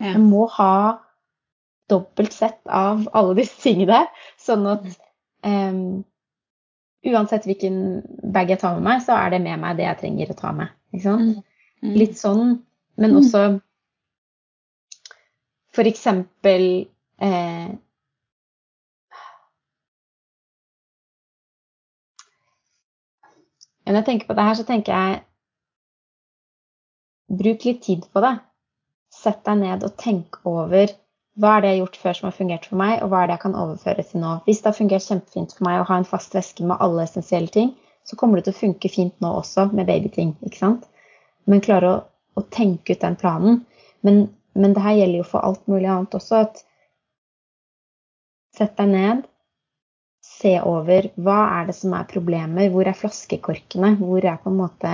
Jeg 0.00 0.20
må 0.20 0.46
ha 0.50 0.98
dobbelt 1.88 2.32
sett 2.32 2.60
av 2.68 3.06
alle 3.14 3.34
disse 3.38 3.56
tingene, 3.62 4.06
sånn 4.38 4.66
at 4.70 4.84
em, 5.44 6.04
uansett 7.06 7.46
hvilken 7.46 7.76
bag 8.34 8.50
jeg 8.50 8.60
tar 8.62 8.74
med 8.78 8.86
meg, 8.88 9.02
så 9.06 9.16
er 9.16 9.30
det 9.34 9.42
med 9.44 9.60
meg 9.62 9.76
det 9.78 9.86
jeg 9.86 9.98
trenger 10.02 10.32
å 10.32 10.38
ta 10.40 10.52
med. 10.56 10.72
Ikke 10.94 11.06
sant? 11.06 11.36
Mm. 11.36 11.42
Mm. 11.86 11.94
Litt 12.00 12.16
sånn, 12.18 12.52
men 12.96 13.10
Mm. 13.12 13.18
også 13.20 13.42
for 15.76 15.84
eksempel 15.90 16.62
eh, 17.20 17.68
Når 23.86 23.94
jeg 24.00 24.04
tenker 24.06 24.26
på 24.26 24.34
det 24.34 24.42
her, 24.42 24.54
så 24.58 24.64
tenker 24.66 24.92
jeg 24.96 25.22
Bruk 27.38 27.64
litt 27.66 27.82
tid 27.82 28.06
på 28.12 28.22
det. 28.22 28.32
Sett 29.14 29.44
deg 29.46 29.58
ned 29.60 29.84
og 29.86 29.94
tenk 29.98 30.40
over 30.46 30.90
hva 31.36 31.56
er 31.56 31.62
det 31.62 31.70
jeg 31.70 31.76
har 31.76 31.82
gjort 31.84 31.98
før 32.00 32.16
som 32.16 32.26
har 32.30 32.36
fungert 32.36 32.66
for 32.68 32.80
meg, 32.80 32.94
og 33.04 33.10
hva 33.12 33.22
er 33.22 33.28
det 33.28 33.36
jeg 33.36 33.42
kan 33.42 33.58
overføre 33.60 34.04
til 34.08 34.22
nå. 34.22 34.32
Hvis 34.46 34.62
det 34.62 34.70
har 34.70 34.78
fungert 34.78 35.04
kjempefint 35.04 35.52
for 35.56 35.66
meg 35.68 35.80
å 35.80 35.88
ha 35.90 35.98
en 36.00 36.08
fast 36.08 36.36
veske 36.36 36.64
med 36.64 36.80
alle 36.80 37.04
essensielle 37.04 37.52
ting, 37.52 37.74
så 38.08 38.16
kommer 38.16 38.38
det 38.38 38.46
til 38.46 38.54
å 38.54 38.60
funke 38.60 38.90
fint 38.92 39.16
nå 39.20 39.32
også 39.42 39.66
med 39.76 39.88
babyting. 39.90 40.32
ikke 40.46 40.62
sant? 40.62 40.86
Men 41.44 41.62
klare 41.64 41.90
å, 41.90 41.98
å 42.38 42.44
tenke 42.54 42.94
ut 42.94 43.02
den 43.02 43.18
planen. 43.20 43.60
Men, 44.06 44.22
men 44.56 44.76
det 44.76 44.84
her 44.84 44.96
gjelder 45.00 45.20
jo 45.20 45.28
for 45.28 45.44
alt 45.44 45.66
mulig 45.68 45.90
annet 45.92 46.16
også. 46.16 46.44
at 46.46 46.62
Sett 48.56 48.78
deg 48.78 48.88
ned, 48.88 49.18
se 50.24 50.54
over 50.64 51.10
hva 51.20 51.40
er 51.58 51.66
det 51.68 51.74
som 51.76 51.92
er 51.98 52.08
problemer, 52.08 52.70
hvor 52.72 52.88
er 52.88 52.96
flaskekorkene, 52.96 53.92
hvor 54.00 54.24
er 54.24 54.38
på 54.40 54.48
en 54.48 54.56
måte 54.62 54.92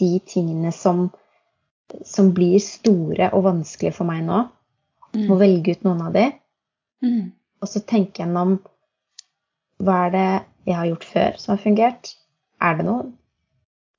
de 0.00 0.16
tingene 0.26 0.72
som, 0.74 1.04
som 2.02 2.32
blir 2.34 2.58
store 2.64 3.30
og 3.36 3.46
vanskelige 3.46 3.94
for 4.00 4.08
meg 4.08 4.24
nå. 4.26 4.40
Mm. 5.12 5.26
Må 5.28 5.38
velge 5.40 5.76
ut 5.76 5.84
noen 5.86 6.02
av 6.06 6.14
de. 6.16 6.28
Mm. 7.04 7.32
Og 7.62 7.70
så 7.70 7.82
tenke 7.86 8.22
gjennom 8.22 8.56
hva 9.82 9.98
er 10.06 10.14
det 10.14 10.28
jeg 10.68 10.78
har 10.78 10.88
gjort 10.88 11.08
før 11.08 11.38
som 11.42 11.54
har 11.54 11.62
fungert? 11.62 12.14
Er 12.62 12.78
det 12.78 12.86
noe? 12.86 13.10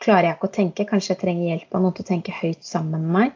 Klarer 0.04 0.30
jeg 0.30 0.38
ikke 0.38 0.50
å 0.50 0.56
tenke? 0.58 0.88
Kanskje 0.88 1.14
jeg 1.14 1.22
trenger 1.22 1.50
hjelp 1.50 1.76
av 1.76 1.84
noen 1.84 1.96
til 1.98 2.06
å 2.06 2.10
tenke 2.10 2.36
høyt 2.36 2.64
sammen 2.68 3.04
med 3.06 3.16
meg? 3.18 3.36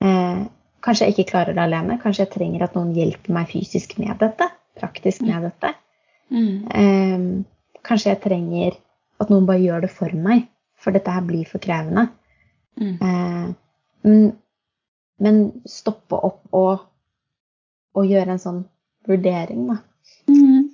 Eh, 0.00 0.42
kanskje 0.84 1.08
jeg 1.08 1.16
ikke 1.16 1.30
klarer 1.32 1.56
det 1.56 1.64
alene? 1.64 1.98
Kanskje 2.02 2.24
jeg 2.24 2.32
trenger 2.36 2.64
at 2.66 2.76
noen 2.78 2.94
hjelper 2.96 3.34
meg 3.36 3.50
fysisk 3.50 3.96
med 4.00 4.14
dette? 4.22 4.48
Praktisk 4.80 5.24
med 5.26 5.46
dette? 5.48 5.74
Mm. 6.30 6.54
Eh, 6.70 7.26
kanskje 7.86 8.14
jeg 8.14 8.22
trenger 8.24 8.78
at 9.20 9.32
noen 9.32 9.48
bare 9.48 9.62
gjør 9.62 9.84
det 9.84 9.92
for 9.92 10.14
meg, 10.16 10.46
for 10.80 10.96
dette 10.96 11.12
her 11.12 11.26
blir 11.26 11.48
for 11.50 11.62
krevende. 11.62 12.06
Mm. 12.80 12.94
Eh, 12.94 13.50
men, 14.06 14.30
men 15.20 15.40
stoppe 15.68 16.16
opp 16.16 16.42
og, 16.56 16.84
og 17.96 18.06
gjøre 18.08 18.34
en 18.36 18.42
sånn 18.42 18.60
vurdering, 19.08 19.66
da. 19.70 19.78
Mm. 20.30 20.68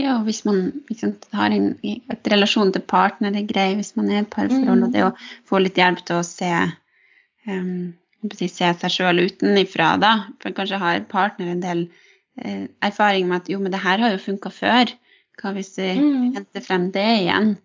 Ja, 0.00 0.14
og 0.18 0.24
hvis 0.24 0.42
man 0.48 0.60
sant, 0.96 1.26
har 1.36 1.52
en 1.52 1.74
et 1.84 2.28
relasjon 2.32 2.70
til 2.72 2.84
partner 2.88 3.34
er 3.36 3.44
grei, 3.48 3.74
hvis 3.76 3.92
man 3.98 4.08
er 4.10 4.20
i 4.20 4.22
et 4.24 4.30
parforhold, 4.32 4.78
Mm. 4.80 4.86
og 4.86 4.92
det 4.94 5.02
å 5.04 5.10
få 5.48 5.60
litt 5.60 5.76
hjelp 5.76 6.00
til 6.08 6.16
å 6.16 6.24
se 6.24 6.48
um, 7.48 7.92
se 8.32 8.48
seg 8.48 8.90
sjøl 8.94 9.20
utenifra, 9.26 9.96
da. 10.00 10.12
For 10.40 10.54
kanskje 10.56 10.78
har 10.80 11.00
partner 11.10 11.50
en 11.52 11.60
del 11.64 11.84
eh, 12.38 12.68
erfaring 12.80 13.28
med 13.28 13.42
at 13.42 13.50
jo, 13.52 13.58
men 13.60 13.72
det 13.74 13.82
her 13.84 13.98
har 14.00 14.14
jo 14.14 14.22
funka 14.22 14.50
før. 14.54 14.92
Hva 15.42 15.52
hvis 15.56 15.74
vi 15.76 15.90
Mm. 15.98 16.34
henter 16.36 16.60
frem 16.64 16.90
det 16.94 17.06
igjen? 17.24 17.56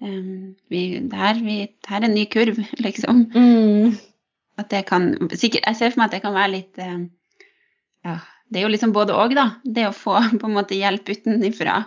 Um, 0.00 0.56
vi, 0.68 0.98
det, 1.00 1.16
her, 1.16 1.34
vi, 1.40 1.56
det 1.70 1.88
her 1.88 2.00
er 2.02 2.08
en 2.08 2.14
ny 2.14 2.24
kurv, 2.26 2.58
liksom. 2.86 3.26
Mm. 3.34 3.94
At 4.56 4.70
det 4.72 4.84
kan 4.88 5.10
sikkert, 5.36 5.66
Jeg 5.66 5.76
ser 5.76 5.90
for 5.92 6.00
meg 6.00 6.08
at 6.08 6.16
det 6.16 6.22
kan 6.24 6.34
være 6.36 6.52
litt 6.54 6.78
eh, 6.80 6.98
ja, 8.06 8.18
Det 8.48 8.60
er 8.60 8.64
jo 8.64 8.72
liksom 8.72 8.92
både 8.96 9.12
òg, 9.16 9.34
da. 9.36 9.46
Det 9.64 9.88
å 9.88 9.94
få 9.96 10.16
på 10.40 10.46
en 10.48 10.54
måte 10.56 10.78
hjelp 10.78 11.08
utenfra 11.12 11.80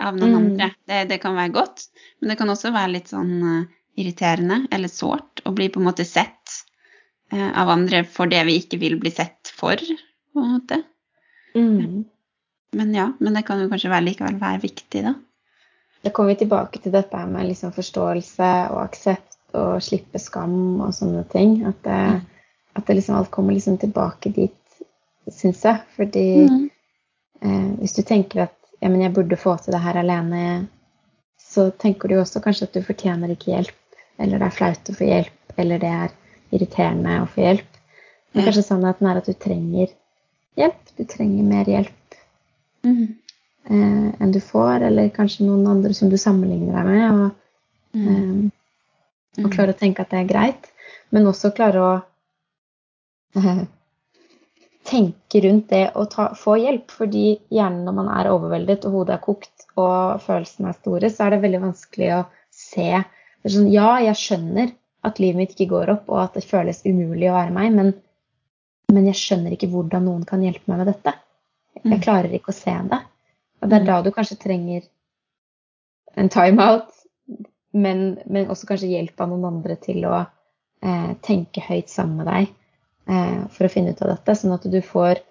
av 0.00 0.16
noen 0.18 0.32
Mm. 0.32 0.38
andre. 0.40 0.70
Det, 0.88 1.04
det 1.12 1.18
kan 1.22 1.36
være 1.36 1.52
godt, 1.54 1.84
men 2.20 2.32
det 2.32 2.38
kan 2.40 2.50
også 2.50 2.72
være 2.74 2.94
litt 2.96 3.12
sånn 3.12 3.34
eh, 3.50 3.66
irriterende 4.02 4.64
eller 4.74 4.90
sårt 4.90 5.44
å 5.46 5.52
bli 5.54 5.68
på 5.70 5.78
en 5.78 5.86
måte 5.86 6.06
sett 6.08 6.56
eh, 7.30 7.50
av 7.54 7.68
andre 7.70 8.00
for 8.04 8.26
det 8.26 8.40
vi 8.48 8.56
ikke 8.58 8.80
vil 8.82 8.96
bli 8.98 9.12
sett 9.14 9.52
for, 9.54 9.78
på 9.78 10.42
en 10.42 10.56
måte. 10.56 10.80
Mm. 11.54 12.02
Men 12.74 12.94
ja, 12.96 13.12
men 13.20 13.36
det 13.38 13.44
kan 13.46 13.60
jo 13.62 13.68
kanskje 13.70 13.92
være, 13.92 14.08
likevel 14.08 14.40
være 14.40 14.64
viktig, 14.64 15.04
da. 15.06 15.14
Da 16.02 16.10
kommer 16.10 16.34
vi 16.34 16.40
tilbake 16.42 16.80
til 16.82 16.92
dette 16.92 17.20
med 17.30 17.46
liksom 17.52 17.70
forståelse 17.72 18.48
og 18.74 18.80
aksept 18.82 19.33
og 19.54 19.82
slippe 19.82 20.18
skam 20.20 20.80
og 20.84 20.92
sånne 20.96 21.24
ting. 21.32 21.60
At 21.68 21.80
det, 21.86 22.22
at 22.76 22.86
det 22.86 22.96
liksom 22.98 23.16
alt 23.18 23.30
kommer 23.34 23.54
liksom 23.56 23.78
tilbake 23.78 24.32
dit, 24.34 24.78
syns 25.30 25.62
jeg. 25.64 25.80
Fordi 25.96 26.26
Mm. 26.50 26.70
eh, 27.42 27.70
hvis 27.80 27.94
du 27.96 28.02
tenker 28.02 28.42
at 28.48 28.54
ja, 28.82 28.88
men 28.88 29.00
jeg 29.00 29.14
burde 29.14 29.36
få 29.36 29.56
til 29.62 29.72
det 29.72 29.80
her 29.80 29.96
alene, 29.96 30.68
så 31.40 31.70
tenker 31.78 32.08
du 32.08 32.16
også 32.20 32.42
kanskje 32.42 32.66
at 32.68 32.72
du 32.74 32.82
fortjener 32.82 33.30
ikke 33.30 33.52
hjelp. 33.54 33.74
Eller 34.18 34.38
det 34.38 34.46
er 34.46 34.56
flaut 34.58 34.90
å 34.90 34.94
få 34.94 35.06
hjelp, 35.08 35.58
eller 35.58 35.78
det 35.78 35.90
er 35.90 36.10
irriterende 36.52 37.20
å 37.22 37.28
få 37.28 37.42
hjelp. 37.42 37.70
Men 38.34 38.44
kanskje 38.44 38.62
sannheten 38.66 39.06
er 39.06 39.16
at 39.20 39.26
du 39.26 39.32
trenger 39.34 39.88
hjelp. 40.58 40.80
Du 40.98 41.04
trenger 41.04 41.44
mer 41.44 41.64
hjelp 41.64 42.18
Mm. 42.84 43.14
eh, 43.70 44.10
enn 44.20 44.32
du 44.32 44.40
får, 44.40 44.82
eller 44.82 45.08
kanskje 45.08 45.46
noen 45.46 45.66
andre 45.66 45.94
som 45.94 46.10
du 46.10 46.16
sammenligner 46.16 46.74
deg 46.74 46.84
med. 46.86 47.12
Og, 47.12 47.30
Mm. 47.94 48.08
eh, 48.44 48.50
og 49.42 49.50
klare 49.52 49.74
å 49.74 49.78
tenke 49.78 50.02
at 50.04 50.10
det 50.10 50.20
er 50.22 50.28
greit. 50.30 50.68
Men 51.14 51.26
også 51.30 51.50
klare 51.56 51.80
å 51.82 51.92
tenke 54.84 55.40
rundt 55.44 55.68
det 55.72 55.84
og 55.96 56.10
ta, 56.12 56.28
få 56.38 56.56
hjelp. 56.60 56.92
Fordi 56.94 57.24
gjerne 57.54 57.84
når 57.86 57.96
man 57.98 58.10
er 58.14 58.30
overveldet 58.32 58.86
og 58.88 58.98
hodet 59.00 59.16
er 59.18 59.24
kokt 59.24 59.66
og 59.80 60.22
følelsene 60.22 60.70
er 60.70 60.78
store, 60.78 61.10
så 61.10 61.26
er 61.26 61.34
det 61.34 61.42
veldig 61.44 61.62
vanskelig 61.64 62.10
å 62.18 62.22
se 62.54 62.88
sånn, 63.44 63.70
Ja, 63.72 63.96
jeg 64.04 64.16
skjønner 64.20 64.70
at 65.04 65.18
livet 65.20 65.36
mitt 65.36 65.54
ikke 65.56 65.72
går 65.74 65.90
opp, 65.98 66.06
og 66.08 66.20
at 66.22 66.36
det 66.38 66.46
føles 66.48 66.78
umulig 66.86 67.26
å 67.28 67.34
være 67.36 67.52
meg, 67.52 67.74
men, 67.74 67.90
men 68.94 69.08
jeg 69.10 69.18
skjønner 69.20 69.52
ikke 69.56 69.68
hvordan 69.72 70.06
noen 70.08 70.22
kan 70.28 70.40
hjelpe 70.44 70.70
meg 70.70 70.80
med 70.80 70.92
dette. 70.94 71.12
Jeg 71.82 71.98
Mm. 71.98 72.02
klarer 72.06 72.32
ikke 72.32 72.52
å 72.54 72.56
se 72.56 72.72
det. 72.88 73.00
Og 73.60 73.68
det 73.68 73.76
er 73.76 73.82
Mm. 73.82 73.86
da 73.90 74.02
du 74.02 74.10
kanskje 74.14 74.38
trenger 74.40 74.82
en 76.16 76.28
timeout, 76.30 76.93
men, 77.74 78.04
men 78.30 78.50
også 78.52 78.68
kanskje 78.70 78.92
hjelp 78.92 79.20
av 79.20 79.30
noen 79.32 79.46
andre 79.50 79.76
til 79.82 80.04
å 80.08 80.16
eh, 80.22 81.12
tenke 81.26 81.62
høyt 81.66 81.90
sammen 81.92 82.22
med 82.22 82.28
deg 82.30 82.48
eh, 83.10 83.40
for 83.54 83.66
å 83.66 83.72
finne 83.72 83.94
ut 83.94 84.02
av 84.04 84.12
dette. 84.14 84.36
Sånn 84.38 84.54
at 84.56 84.66
du 84.70 84.80
får 84.84 85.22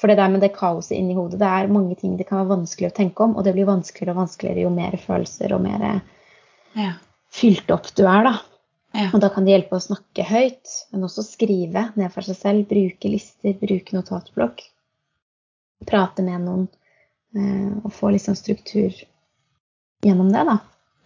For 0.00 0.10
det 0.10 0.16
der 0.18 0.32
med 0.32 0.42
det 0.42 0.50
kaoset 0.56 0.96
inni 0.98 1.14
hodet, 1.14 1.38
det 1.38 1.46
er 1.46 1.68
mange 1.70 1.94
ting 1.94 2.16
det 2.18 2.24
kan 2.26 2.40
være 2.40 2.56
vanskelig 2.56 2.88
å 2.90 2.94
tenke 2.96 3.22
om, 3.22 3.36
og 3.38 3.44
det 3.46 3.52
blir 3.54 3.68
vanskeligere 3.68 4.10
og 4.16 4.24
vanskeligere 4.24 4.64
jo 4.64 4.72
mer 4.74 4.96
følelser 4.98 5.54
og 5.54 5.62
mer 5.62 5.84
Ja. 6.74 6.88
fylt 7.30 7.70
opp 7.70 7.86
du 7.94 8.02
er, 8.02 8.26
da. 8.26 8.32
Ja. 8.94 9.08
Og 9.14 9.20
da 9.22 9.28
kan 9.30 9.46
det 9.46 9.54
hjelpe 9.54 9.78
å 9.78 9.82
snakke 9.82 10.26
høyt, 10.26 10.66
men 10.90 11.06
også 11.06 11.22
skrive 11.26 11.86
ned 11.94 12.10
for 12.14 12.26
seg 12.26 12.36
selv. 12.40 12.66
Bruke 12.70 13.10
lister, 13.10 13.54
bruke 13.62 13.94
notatblokk. 13.94 14.66
Prate 15.86 16.26
med 16.26 16.42
noen. 16.42 16.68
eh, 17.38 17.72
Og 17.84 17.92
få 17.92 18.10
sånn 18.18 18.36
struktur 18.38 18.90
gjennom 20.02 20.30
det, 20.34 20.44
da. 20.46 20.58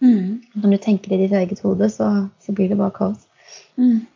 Mm. 0.03 0.39
Når 0.55 0.75
du 0.75 0.77
tenker 0.83 1.13
i 1.13 1.21
ditt 1.23 1.35
eget 1.35 1.61
hode, 1.65 1.89
så, 1.91 2.07
så 2.43 2.55
blir 2.55 2.71
det 2.71 2.79
bare 2.79 2.95
kaos. 2.95 3.25
Mm. 3.79 4.07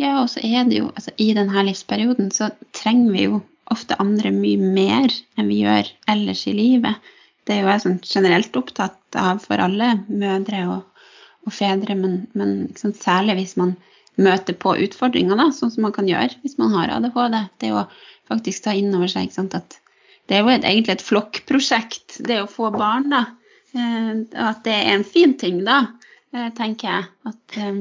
Ja, 0.00 0.16
og 0.22 0.30
så 0.32 0.40
er 0.46 0.64
det 0.68 0.78
jo 0.78 0.88
altså, 0.94 1.12
I 1.20 1.32
denne 1.36 1.64
livsperioden 1.66 2.30
så 2.32 2.50
trenger 2.76 3.12
vi 3.12 3.26
jo 3.26 3.40
ofte 3.70 3.98
andre 4.02 4.32
mye 4.34 4.58
mer 4.60 5.12
enn 5.38 5.50
vi 5.50 5.60
gjør 5.62 5.90
ellers 6.10 6.46
i 6.48 6.54
livet. 6.56 7.10
Det 7.44 7.56
er 7.56 7.62
jo 7.64 7.70
jeg 7.70 7.82
sånn 7.84 8.00
generelt 8.06 8.56
opptatt 8.58 9.18
av 9.18 9.42
for 9.44 9.60
alle 9.62 9.92
mødre 10.08 10.64
og, 10.72 11.04
og 11.46 11.54
fedre, 11.54 11.96
men, 11.98 12.24
men 12.38 12.56
ikke 12.70 12.94
særlig 12.96 13.38
hvis 13.40 13.56
man 13.60 13.76
møter 14.20 14.56
på 14.58 14.74
utfordringer, 14.84 15.38
da, 15.38 15.48
sånn 15.54 15.72
som 15.72 15.86
man 15.86 15.94
kan 15.96 16.08
gjøre 16.08 16.40
hvis 16.42 16.58
man 16.60 16.74
har 16.74 16.92
ADHD. 16.96 17.38
Det 17.62 17.72
å 17.74 17.86
faktisk 18.30 18.66
ta 18.66 18.74
inn 18.76 18.94
over 18.96 19.10
seg 19.10 19.32
sant, 19.34 19.56
at 19.56 19.78
det 20.30 20.38
er 20.38 20.44
jo 20.44 20.52
et, 20.52 20.66
egentlig 20.66 20.96
et 20.96 21.04
flokkprosjekt, 21.06 22.20
det 22.26 22.40
å 22.42 22.50
få 22.50 22.70
barn. 22.74 23.08
da, 23.10 23.24
eh, 23.74 24.12
At 24.48 24.62
det 24.66 24.74
er 24.74 24.92
en 24.94 25.06
fin 25.06 25.36
ting, 25.38 25.62
da, 25.66 25.80
eh, 26.34 26.50
tenker 26.56 26.90
jeg. 26.90 27.08
At 27.30 27.58
eh, 27.60 27.80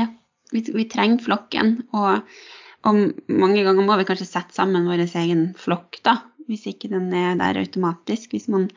ja, 0.00 0.08
vi, 0.52 0.64
vi 0.74 0.86
trenger 0.90 1.24
flokken. 1.24 1.76
Og, 1.96 2.36
og 2.84 3.02
mange 3.28 3.64
ganger 3.66 3.86
må 3.86 3.98
vi 4.00 4.06
kanskje 4.08 4.30
sette 4.30 4.56
sammen 4.56 4.88
vår 4.90 5.06
egen 5.06 5.50
flokk, 5.58 6.00
da. 6.06 6.18
Hvis 6.48 6.66
ikke 6.68 6.90
den 6.92 7.08
er 7.16 7.38
der 7.40 7.62
automatisk. 7.62 8.34
Hvis 8.36 8.50
man 8.52 8.68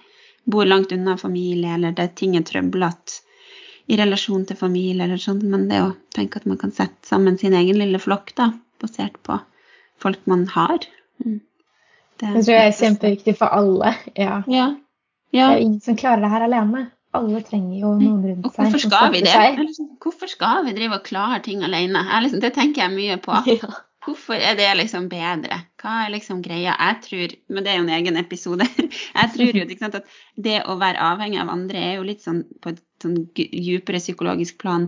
bor 0.48 0.68
langt 0.68 0.94
unna 0.96 1.18
familie, 1.20 1.76
eller 1.76 1.96
det 1.96 2.14
ting 2.20 2.38
er 2.40 2.46
trøblete 2.48 3.24
i 3.88 3.98
relasjon 4.00 4.46
til 4.48 4.60
familie, 4.60 5.04
eller 5.04 5.20
sånn. 5.20 5.44
Men 5.52 5.68
det 5.72 5.84
å 5.84 5.92
tenke 6.16 6.40
at 6.40 6.48
man 6.48 6.60
kan 6.62 6.72
sette 6.76 7.08
sammen 7.08 7.40
sin 7.40 7.56
egen 7.56 7.80
lille 7.80 8.00
flokk, 8.00 8.34
da, 8.40 8.52
basert 8.82 9.20
på 9.28 9.40
folk 10.04 10.24
man 10.30 10.46
har. 10.54 10.86
Mm. 11.26 11.42
Det 12.18 12.32
tror 12.34 12.54
jeg 12.56 12.70
er 12.70 12.78
kjempeviktig 12.80 13.36
for 13.38 13.54
alle. 13.54 13.94
Ja. 14.18 14.42
Ja. 14.50 14.72
Det 15.34 15.42
er 15.44 15.58
jo 15.58 15.66
ingen 15.66 15.82
som 15.84 15.98
klarer 16.00 16.24
det 16.24 16.30
her 16.32 16.46
alene. 16.48 16.86
Alle 17.18 17.42
trenger 17.42 17.80
jo 17.82 17.92
noen 17.98 18.22
rundt 18.24 18.48
seg. 18.54 18.68
hvorfor 18.68 18.84
skal 18.84 19.12
vi 19.14 19.22
det? 19.26 19.34
Sånn, 19.76 19.90
Hvorfor 20.04 20.30
skal 20.32 20.64
vi 20.68 20.74
drive 20.78 21.00
og 21.00 21.06
klare 21.08 21.40
ting 21.46 21.64
alene? 21.66 22.04
Liksom, 22.24 22.42
det 22.44 22.54
tenker 22.56 22.84
jeg 22.86 22.94
mye 22.96 23.18
på. 23.24 23.38
Ja. 23.48 23.72
Hvorfor 24.08 24.40
er 24.40 24.56
det 24.56 24.68
liksom 24.80 25.10
bedre? 25.12 25.58
Hva 25.82 25.94
er 26.06 26.14
liksom 26.14 26.40
greia? 26.46 26.76
Jeg 26.80 27.00
tror, 27.04 27.34
men 27.52 27.66
det 27.66 27.72
er 27.74 27.80
jo 27.82 27.84
en 27.84 27.96
egen 27.98 28.20
episode, 28.22 28.68
jeg 29.20 29.32
tror 29.34 29.58
jo 29.60 29.66
sant, 29.82 29.98
at 30.00 30.06
det 30.48 30.62
å 30.64 30.78
være 30.80 31.02
avhengig 31.10 31.42
av 31.42 31.52
andre 31.52 31.82
er 31.90 31.98
jo 31.98 32.06
litt 32.08 32.24
sånn 32.24 32.46
på 32.64 32.72
et 32.72 32.80
sånn 33.04 33.18
djupere 33.36 34.00
psykologisk 34.00 34.62
plan 34.64 34.88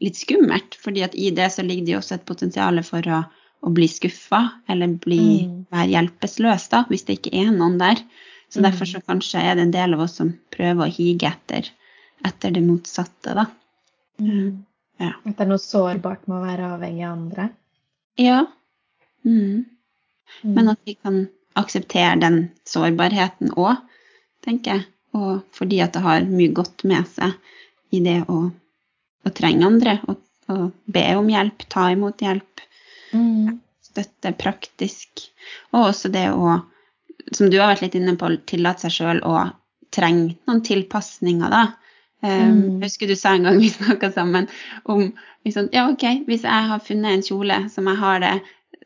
litt 0.00 0.16
skummelt. 0.16 0.78
fordi 0.80 1.04
at 1.04 1.14
i 1.14 1.28
det 1.30 1.50
så 1.52 1.64
ligger 1.66 1.84
det 1.84 1.92
jo 1.92 2.00
også 2.00 2.16
et 2.16 2.24
potensial 2.30 2.80
for 2.88 3.04
å, 3.04 3.20
å 3.64 3.72
bli 3.76 3.88
skuffa 3.88 4.40
eller 4.68 4.96
bli, 5.04 5.20
Mm. 5.44 5.66
være 5.74 5.90
hjelpeløs 5.92 6.68
da, 6.72 6.84
hvis 6.88 7.04
det 7.04 7.18
ikke 7.18 7.34
er 7.44 7.52
noen 7.52 7.76
der. 7.78 8.00
Så 8.48 8.60
Mm. 8.60 8.70
derfor 8.70 8.86
så 8.86 9.00
kanskje 9.00 9.40
er 9.42 9.54
det 9.54 9.62
en 9.62 9.70
del 9.74 9.94
av 9.94 10.00
oss 10.00 10.14
som 10.20 10.32
prøver 10.50 10.84
å 10.86 10.92
hige 10.92 11.26
etter, 11.30 11.70
etter 12.24 12.50
det 12.54 12.62
motsatte, 12.62 13.34
da. 13.34 13.46
Mm. 14.20 14.64
Ja. 15.00 15.12
At 15.26 15.36
det 15.36 15.40
er 15.40 15.50
noe 15.50 15.58
sårbart 15.58 16.28
med 16.28 16.36
å 16.38 16.44
være 16.46 16.68
avhengig 16.76 17.04
av 17.06 17.12
andre. 17.18 17.48
Ja. 18.18 18.46
Mm. 19.24 19.64
Mm. 20.44 20.54
Men 20.54 20.68
at 20.68 20.78
vi 20.86 20.94
kan 20.94 21.28
akseptere 21.56 22.20
den 22.20 22.50
sårbarheten 22.66 23.50
òg, 23.56 23.76
tenker 24.44 24.74
jeg. 24.78 24.86
Og 25.14 25.42
fordi 25.54 25.80
at 25.82 25.92
det 25.94 26.02
har 26.02 26.24
mye 26.26 26.52
godt 26.52 26.84
med 26.84 27.06
seg 27.08 27.34
i 27.94 28.00
det 28.02 28.20
å, 28.28 28.50
å 29.26 29.30
trenge 29.34 29.66
andre. 29.66 29.98
Og, 30.08 30.18
og 30.50 30.72
be 30.86 31.04
om 31.16 31.28
hjelp, 31.30 31.66
ta 31.68 31.88
imot 31.94 32.18
hjelp, 32.22 32.50
Mm. 33.14 33.60
støtte 33.82 34.32
praktisk. 34.36 35.28
Og 35.72 35.84
også 35.92 36.10
det 36.10 36.24
å, 36.34 36.56
som 37.32 37.50
du 37.50 37.58
har 37.60 37.70
vært 37.74 37.82
litt 37.86 37.94
inne 37.98 38.16
på, 38.20 38.30
tillate 38.46 38.86
seg 38.86 38.90
sjøl 38.98 39.20
å 39.24 39.50
trenge 39.94 40.36
noen 40.48 40.62
tilpasninger, 40.66 41.50
da. 41.50 41.64
Um, 42.24 42.30
Mm. 42.30 42.82
Husker 42.82 43.06
du 43.06 43.14
sa 43.20 43.34
en 43.36 43.42
gang 43.44 43.58
vi 43.64 43.68
snakka 43.68 44.08
sammen 44.14 44.46
om 44.88 45.12
liksom, 45.44 45.68
ja, 45.72 45.88
ok, 45.92 46.24
hvis 46.26 46.42
jeg 46.48 46.68
har 46.70 46.80
funnet 46.80 47.12
en 47.18 47.22
kjole 47.26 47.58
som 47.70 47.86
jeg 47.90 47.96
har 48.00 48.20
det 48.24 48.34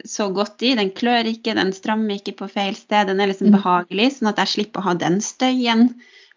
så 0.07 0.29
godt 0.35 0.63
i, 0.63 0.75
den 0.79 0.91
klør 0.95 1.27
ikke, 1.27 1.55
den 1.59 1.73
strammer 1.73 2.19
ikke 2.19 2.35
på 2.39 2.49
feil 2.51 2.75
sted, 2.79 3.07
den 3.11 3.21
er 3.21 3.31
liksom 3.31 3.49
Mm. 3.51 3.57
behagelig, 3.59 4.13
sånn 4.19 4.29
at 4.31 4.39
jeg 4.43 4.49
slipper 4.57 4.81
å 4.81 4.89
ha 4.91 4.95
den 4.95 5.21
støyen. 5.21 5.89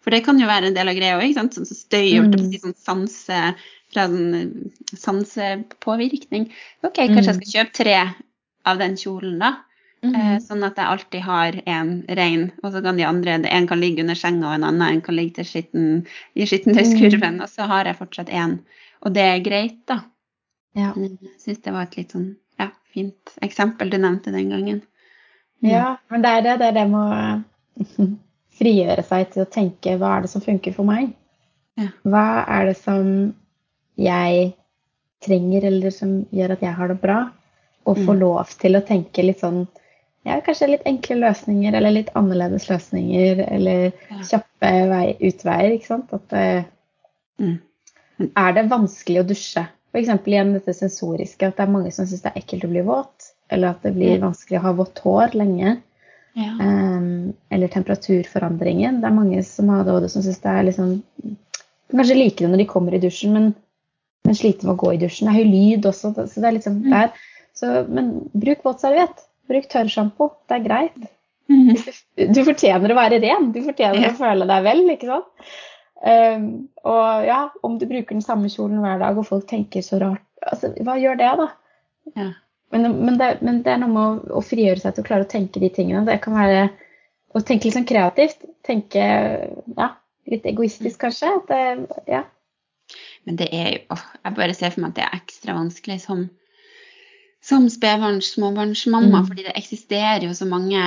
For 0.02 0.10
det 0.10 0.24
kan 0.26 0.38
jo 0.40 0.46
være 0.50 0.66
en 0.70 0.74
del 0.74 0.88
av 0.90 0.94
greia 0.98 1.18
òg, 1.20 1.34
sånn 1.36 1.50
så 1.54 1.62
støy 1.66 2.18
å 2.18 2.24
Mm. 2.26 2.54
sånn 2.58 2.74
sanse 2.74 3.54
fra 3.92 4.06
sånn 4.08 4.34
eh, 4.34 4.96
sansepåvirkning. 4.98 6.50
Ok, 6.82 6.96
kanskje 6.96 7.26
jeg 7.26 7.36
Mm. 7.36 7.42
skal 7.42 7.52
kjøpe 7.54 7.72
tre 7.72 8.14
av 8.66 8.78
den 8.78 8.96
kjolen, 8.96 9.38
da. 9.38 9.56
Eh, 10.02 10.38
sånn 10.42 10.64
at 10.66 10.76
jeg 10.80 10.90
alltid 10.90 11.22
har 11.22 11.56
en 11.70 11.90
rein, 12.18 12.48
og 12.64 12.72
så 12.74 12.80
kan 12.82 12.96
de 12.98 13.04
andre 13.06 13.36
En 13.46 13.66
kan 13.70 13.78
ligge 13.80 14.02
under 14.02 14.18
senga, 14.18 14.48
og 14.48 14.54
en 14.56 14.64
annen 14.66 14.82
en 14.96 15.00
kan 15.00 15.14
ligge 15.14 15.44
skitten, 15.46 16.04
i 16.34 16.42
skittentøyskurven, 16.48 17.40
og 17.44 17.48
så 17.48 17.68
har 17.70 17.84
jeg 17.86 17.98
fortsatt 18.00 18.28
én. 18.34 18.56
Og 19.06 19.12
det 19.14 19.22
er 19.22 19.44
greit, 19.46 19.76
da. 19.86 20.00
Ja. 20.74 20.92
Jeg 20.96 21.18
syns 21.38 21.60
det 21.62 21.72
var 21.74 21.82
et 21.86 21.96
litt 21.96 22.10
sånn 22.16 22.32
ja, 22.58 22.70
fint 22.92 23.34
eksempel 23.42 23.90
du 23.92 23.98
nevnte 23.98 24.32
den 24.34 24.50
gangen. 24.50 24.82
ja, 25.62 25.96
men 26.10 26.22
det 26.22 26.30
er 26.30 26.42
det. 26.42 26.58
Det 26.58 26.66
er 26.66 26.72
det 26.80 26.86
med 26.90 26.98
å 26.98 28.08
frigjøre 28.58 29.04
seg 29.06 29.30
til 29.32 29.42
å 29.44 29.50
tenke 29.52 29.94
hva 30.00 30.16
er 30.16 30.22
det 30.26 30.30
som 30.32 30.42
funker 30.42 30.74
for 30.74 30.88
meg? 30.88 31.12
Ja. 31.78 31.88
Hva 32.02 32.24
er 32.48 32.66
det 32.72 32.76
som 32.80 33.34
jeg 33.96 34.50
trenger, 35.22 35.64
eller 35.70 35.90
som 35.94 36.24
gjør 36.34 36.56
at 36.56 36.64
jeg 36.66 36.74
har 36.74 36.88
det 36.90 36.98
bra? 37.00 37.20
Og 37.86 37.96
få 38.02 38.14
Mm. 38.14 38.18
lov 38.20 38.50
til 38.58 38.76
å 38.78 38.82
tenke 38.86 39.22
litt 39.22 39.40
sånn 39.40 39.66
ja, 40.24 40.38
kanskje 40.46 40.68
litt 40.70 40.86
enkle 40.86 41.16
løsninger, 41.22 41.74
eller 41.74 41.90
litt 41.96 42.10
annerledes 42.18 42.68
løsninger, 42.70 43.42
eller 43.48 43.92
Ja. 44.10 44.20
kjappe 44.30 44.72
vei, 44.92 45.16
utveier, 45.20 45.72
ikke 45.76 45.86
sant? 45.86 46.12
At 46.12 46.66
Mm. 47.40 47.58
er 48.36 48.52
det 48.52 48.68
vanskelig 48.70 49.20
å 49.22 49.26
dusje? 49.26 49.66
F.eks. 49.92 50.08
igjen 50.26 50.52
dette 50.54 50.72
sensoriske, 50.74 51.46
at 51.46 51.56
det 51.56 51.66
er 51.66 51.72
mange 51.72 51.90
som 51.92 52.06
syns 52.06 52.22
det 52.22 52.32
er 52.32 52.40
ekkelt 52.40 52.64
å 52.64 52.70
bli 52.70 52.80
våt, 52.86 53.32
eller 53.50 53.74
at 53.74 53.82
det 53.82 53.94
blir 53.94 54.16
mm. 54.16 54.22
vanskelig 54.24 54.58
å 54.60 54.62
ha 54.62 54.72
vått 54.72 54.98
hår 55.04 55.34
lenge. 55.36 55.74
Ja. 56.34 56.52
Um, 56.60 57.34
eller 57.52 57.68
temperaturforandringen. 57.68 59.02
Det 59.02 59.08
er 59.08 59.12
mange 59.12 59.42
som 59.44 59.68
har 59.68 59.82
ADHD 59.82 60.08
som 60.08 60.22
syns 60.24 60.40
det 60.40 60.48
er 60.48 60.62
liksom 60.70 61.02
Kanskje 61.92 62.14
liker 62.16 62.46
det 62.46 62.48
når 62.54 62.60
de 62.62 62.64
kommer 62.70 62.94
i 62.96 62.98
dusjen, 63.02 63.34
men, 63.34 63.50
men 64.24 64.34
sliter 64.34 64.64
med 64.64 64.78
å 64.78 64.80
gå 64.80 64.94
i 64.94 65.00
dusjen. 65.02 65.28
Det 65.28 65.34
er 65.34 65.44
høy 65.44 65.50
lyd 65.50 65.84
også, 65.90 66.14
så 66.16 66.40
det 66.40 66.48
er 66.48 66.54
liksom 66.56 66.78
Mm. 66.80 66.90
der. 66.90 67.10
Så, 67.52 67.72
men 67.92 68.30
bruk 68.32 68.62
våtserviett. 68.64 69.26
Bruk 69.50 69.66
tørrsjampo. 69.72 70.30
Det 70.48 70.58
er 70.58 70.64
greit. 70.66 71.02
Mhm. 71.50 71.76
Du 72.32 72.40
fortjener 72.46 72.92
å 72.92 72.96
være 72.96 73.18
ren. 73.22 73.50
Du 73.52 73.60
fortjener 73.64 74.00
Ja. 74.06 74.12
å 74.12 74.18
føle 74.18 74.46
deg 74.48 74.64
vel, 74.64 74.84
ikke 74.94 75.10
sant? 75.10 75.50
Um, 76.02 76.46
og 76.82 77.24
ja, 77.28 77.40
om 77.62 77.76
du 77.78 77.84
bruker 77.86 78.16
den 78.16 78.24
samme 78.24 78.48
kjolen 78.50 78.80
hver 78.82 78.98
dag, 78.98 79.18
og 79.18 79.26
folk 79.28 79.44
tenker 79.46 79.84
så 79.86 80.00
rart 80.02 80.24
altså, 80.42 80.72
Hva 80.82 80.96
gjør 80.98 81.18
det, 81.20 81.28
da? 81.38 81.46
Ja. 82.18 82.28
Men, 82.72 82.88
men, 83.04 83.18
det, 83.20 83.28
men 83.44 83.60
det 83.62 83.70
er 83.74 83.78
noe 83.82 83.92
med 83.92 84.02
å, 84.32 84.38
å 84.40 84.42
frigjøre 84.42 84.80
seg 84.82 84.96
til 84.96 85.04
å 85.04 85.06
klare 85.06 85.26
å 85.26 85.30
tenke 85.30 85.60
de 85.62 85.68
tingene. 85.70 86.02
Det 86.08 86.16
kan 86.24 86.34
være 86.34 86.64
å 87.36 87.42
tenke 87.44 87.68
litt 87.68 87.76
sånn 87.76 87.86
kreativt. 87.86 88.42
Tenke 88.66 89.02
ja, 89.76 89.88
litt 90.32 90.46
egoistisk, 90.48 90.98
kanskje. 91.04 91.30
At 91.38 91.52
det, 91.52 92.00
ja. 92.10 92.24
Men 93.28 93.38
det 93.38 93.48
er 93.54 93.68
jo 93.76 93.98
Jeg 94.24 94.34
bare 94.36 94.54
ser 94.56 94.72
for 94.74 94.82
meg 94.82 94.90
at 94.92 94.98
det 94.98 95.04
er 95.06 95.20
ekstra 95.20 95.54
vanskelig 95.56 96.00
som, 96.02 96.24
som 97.42 97.68
spedbarns, 97.70 98.32
småbarnsmamma, 98.36 99.20
Mm. 99.22 99.26
fordi 99.28 99.42
det 99.48 99.56
eksisterer 99.58 100.22
jo 100.28 100.34
så 100.34 100.46
mange 100.46 100.82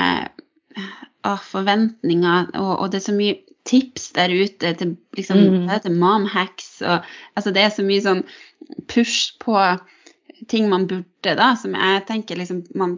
åh, 1.26 1.40
forventninger, 1.42 2.52
og, 2.56 2.80
og 2.80 2.92
det 2.92 3.00
er 3.02 3.06
så 3.12 3.16
mye 3.16 3.36
tips 3.66 4.12
der 4.14 4.30
ute 4.30 4.74
til 4.78 4.96
liksom, 5.18 5.38
Mm. 5.38 5.68
det, 5.84 5.92
mom 5.92 6.26
hacks, 6.30 6.82
og 6.82 7.02
altså 7.36 7.52
det 7.54 7.64
er 7.64 7.70
så 7.74 7.84
mye 7.84 8.02
sånn 8.02 8.24
push 8.88 9.34
på 9.42 9.56
ting 10.48 10.70
man 10.70 10.86
burde, 10.88 11.36
da, 11.36 11.56
som 11.56 11.74
jeg 11.74 12.06
tenker 12.08 12.38
liksom 12.38 12.64
man 12.76 12.98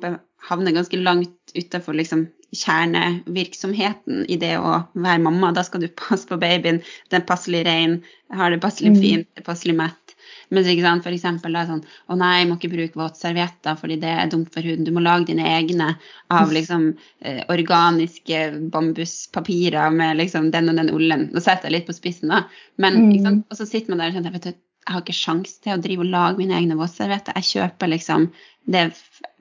havner 0.50 0.72
ganske 0.76 0.98
langt 1.02 1.54
utafor 1.56 1.94
liksom 1.96 2.28
kjernevirksomheten 2.56 4.26
i 4.30 4.38
det 4.40 4.54
å 4.60 4.88
være 4.96 5.20
mamma. 5.24 5.52
Da 5.54 5.64
skal 5.64 5.82
du 5.84 5.88
passe 5.88 6.28
på 6.30 6.38
babyen, 6.40 6.82
den 7.12 7.22
er 7.22 7.26
passelig 7.28 7.66
ren, 7.68 8.02
har 8.32 8.50
det 8.52 8.62
passelig 8.62 8.92
Mm. 8.96 9.02
fint, 9.02 9.28
det 9.36 9.44
er 9.44 9.54
passelig 9.54 9.76
mett. 9.76 10.07
Mens 10.50 10.68
ikke 10.72 10.86
sant, 10.86 11.04
da 11.44 11.64
sånn 11.68 11.84
Å 12.08 12.18
nei, 12.18 12.46
må 12.48 12.56
ikke 12.58 12.72
bruke 12.72 13.00
våtservietter 13.00 13.78
fordi 13.80 13.98
det 14.02 14.14
er 14.14 14.30
dumt 14.32 14.54
for 14.54 14.66
huden. 14.66 14.86
Du 14.88 14.94
må 14.96 15.04
lage 15.04 15.28
dine 15.32 15.48
egne 15.58 15.90
av 16.32 16.54
liksom 16.56 16.90
eh, 17.22 17.44
organiske 17.54 18.70
bambuspapirer 18.74 19.92
med 19.92 20.18
liksom 20.22 20.52
den 20.52 20.70
og 20.72 20.80
den 20.80 20.94
oljen. 20.94 21.28
Nå 21.34 21.44
setter 21.44 21.70
jeg 21.70 21.80
litt 21.80 21.90
på 21.90 21.98
spissen, 21.98 22.32
da. 22.34 22.46
Men, 22.78 22.98
Mm. 22.98 23.12
ikke 23.12 23.24
sant? 23.24 23.46
Og 23.52 23.58
så 23.58 23.68
sitter 23.68 23.90
man 23.92 24.00
der 24.00 24.12
og 24.12 24.18
kjenner 24.18 24.32
vet 24.32 24.44
du, 24.44 24.54
jeg 24.88 24.94
har 24.96 25.02
ikke 25.04 25.14
sjans 25.14 25.58
til 25.60 25.74
å 25.74 25.82
drive 25.84 26.00
og 26.06 26.12
lage 26.14 26.38
mine 26.40 26.56
egne 26.56 26.78
våtservietter. 26.80 27.36
Jeg 27.36 27.50
kjøper 27.52 27.90
liksom 27.92 28.30
det 28.72 28.86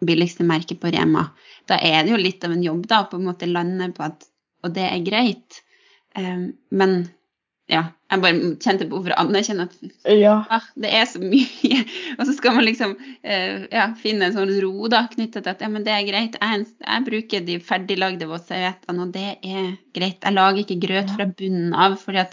billigste 0.03 0.43
merket 0.47 0.81
på 0.83 0.91
Rema. 0.91 1.29
Da 1.71 1.79
er 1.79 2.03
det 2.03 2.11
jo 2.11 2.19
litt 2.19 2.45
av 2.45 2.51
en 2.55 2.65
jobb, 2.65 2.87
da, 2.91 3.05
på 3.05 3.17
en 3.21 3.29
måte 3.29 3.47
lande 3.47 3.93
på 3.95 4.03
at 4.03 4.27
Og 4.65 4.73
det 4.75 4.83
er 4.83 5.05
greit. 5.05 5.61
Um, 6.17 6.57
men 6.73 7.09
ja, 7.67 7.81
jeg 8.07 8.23
bare 8.23 8.51
kjente 8.63 8.87
behov 8.87 9.09
for 9.09 9.13
å 9.17 9.23
anerkjenne 9.25 9.65
at 9.67 10.13
ja. 10.15 10.37
ah, 10.55 10.67
det 10.79 10.91
er 10.95 11.07
så 11.11 11.19
mye. 11.19 11.81
Og 12.19 12.29
så 12.29 12.35
skal 12.37 12.55
man 12.55 12.67
liksom 12.67 12.93
eh, 13.27 13.65
ja, 13.73 13.89
finne 13.99 14.29
en 14.29 14.37
sånn 14.37 14.53
ro 14.63 14.91
da, 14.93 15.03
knyttet 15.11 15.43
til 15.43 15.51
at 15.51 15.65
ja, 15.65 15.71
men 15.73 15.87
det 15.87 15.95
er 15.95 16.05
greit. 16.07 16.37
Jeg, 16.39 16.69
jeg 16.85 17.07
bruker 17.09 17.43
de 17.49 17.57
ferdiglagde 17.67 18.29
våtserviettene, 18.31 19.09
og 19.09 19.17
det 19.17 19.33
er 19.41 19.73
greit. 19.99 20.21
Jeg 20.23 20.37
lager 20.37 20.63
ikke 20.63 20.79
grøt 20.87 21.11
fra 21.17 21.27
bunnen 21.27 21.75
av, 21.75 21.99
for 21.99 22.15
da 22.15 22.29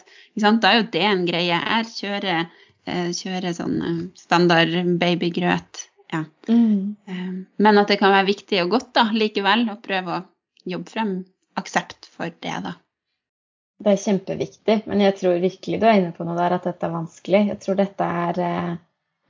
er 0.69 0.77
jo 0.83 0.85
det 0.93 1.07
en 1.09 1.25
greie. 1.25 1.57
Jeg 1.57 1.89
kjører, 1.95 2.45
eh, 2.85 3.09
kjører 3.23 3.57
sånn 3.57 3.81
eh, 3.81 3.99
standard 4.21 4.77
babygrøt. 5.01 5.87
Ja. 6.13 6.21
Mm. 6.45 6.93
Eh, 7.09 7.35
men 7.65 7.81
at 7.81 7.89
det 7.89 7.97
kan 8.03 8.13
være 8.13 8.29
viktig 8.29 8.61
og 8.67 8.77
godt 8.77 8.93
da, 9.01 9.09
likevel, 9.17 9.65
å 9.73 9.81
prøve 9.81 10.19
å 10.19 10.23
jobbe 10.69 10.93
frem 10.93 11.17
aksept 11.57 12.13
for 12.13 12.29
det, 12.45 12.59
da. 12.69 12.77
Det 13.83 13.91
er 13.91 13.99
kjempeviktig, 13.99 14.75
men 14.87 15.01
jeg 15.03 15.15
tror 15.19 15.41
virkelig 15.43 15.79
du 15.81 15.85
er 15.89 15.97
inne 15.99 16.13
på 16.15 16.23
noe 16.27 16.37
der 16.39 16.55
at 16.55 16.63
dette 16.69 16.85
er 16.87 16.93
vanskelig. 16.93 17.41
Jeg 17.49 17.59
tror 17.63 17.75
dette 17.79 18.05
er 18.27 18.39
eh, 18.45 18.73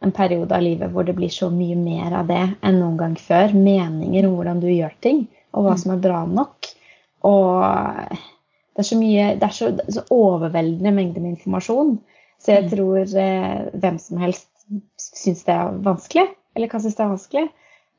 en 0.04 0.12
periode 0.14 0.52
av 0.54 0.62
livet 0.62 0.92
hvor 0.94 1.08
det 1.08 1.16
blir 1.18 1.32
så 1.34 1.48
mye 1.50 1.78
mer 1.80 2.14
av 2.20 2.28
det 2.30 2.42
enn 2.62 2.78
noen 2.82 2.98
gang 3.00 3.16
før. 3.18 3.56
Meninger 3.56 4.28
om 4.28 4.36
hvordan 4.38 4.62
du 4.62 4.68
gjør 4.70 4.94
ting, 5.02 5.24
og 5.54 5.66
hva 5.66 5.74
Mm. 5.74 5.82
som 5.84 5.92
er 5.96 6.04
bra 6.06 6.26
nok. 6.30 6.70
Og 7.24 8.20
det 8.76 8.84
er 8.84 8.90
så 8.90 8.98
mye 9.00 9.26
Det 9.40 9.48
er 9.48 9.56
så, 9.58 9.72
så 9.90 10.04
overveldende 10.12 10.92
mengder 10.94 11.22
med 11.22 11.38
informasjon. 11.38 12.00
Så 12.44 12.52
jeg 12.52 12.64
Mm. 12.66 12.70
tror 12.76 13.18
eh, 13.26 13.70
hvem 13.80 14.00
som 14.00 14.18
helst 14.18 14.50
syns 15.00 15.44
det 15.48 15.54
er 15.56 15.78
vanskelig, 15.84 16.28
eller 16.56 16.68
kan 16.68 16.82
synes 16.82 16.96
det 16.96 17.04
er 17.06 17.14
vanskelig. 17.16 17.50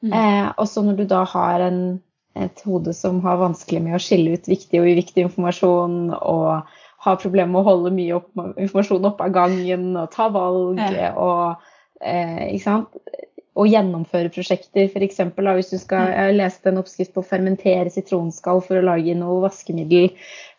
Mm. 0.04 0.12
Eh, 0.12 0.52
og 0.58 0.68
så 0.68 0.82
når 0.84 0.96
du 0.96 1.04
da 1.04 1.24
har 1.24 1.60
en, 1.60 2.02
et 2.34 2.64
hode 2.66 2.94
som 2.96 3.20
har 3.24 3.38
vanskelig 3.38 3.82
med 3.84 3.96
å 3.96 4.02
skille 4.02 4.34
ut 4.34 4.48
viktig 4.50 4.80
og 4.80 4.88
uviktig 4.90 5.26
informasjon, 5.28 5.98
og 6.18 6.72
har 7.04 7.20
problemer 7.20 7.52
med 7.52 7.60
å 7.62 7.68
holde 7.68 7.92
mye 7.94 8.16
opp, 8.18 8.30
informasjon 8.56 9.06
oppe 9.10 9.26
av 9.28 9.34
gangen 9.36 9.92
og 10.00 10.10
ta 10.14 10.30
valg 10.32 10.80
Ja. 10.80 11.12
og 11.14 11.62
eh, 12.00 12.54
ikke 12.56 12.64
sant? 12.64 12.98
Og 13.54 13.68
gjennomføre 13.70 14.32
prosjekter, 14.34 14.88
f.eks. 14.88 15.20
Hvis 15.36 15.70
du 15.70 15.78
skal 15.78 16.10
Jeg 16.10 16.38
leste 16.40 16.72
en 16.72 16.80
oppskrift 16.80 17.14
på 17.14 17.22
å 17.22 17.28
fermentere 17.28 17.92
sitronskall 17.92 18.62
for 18.64 18.80
å 18.80 18.86
lage 18.88 19.14
noe 19.18 19.44
vaskemiddel 19.44 20.10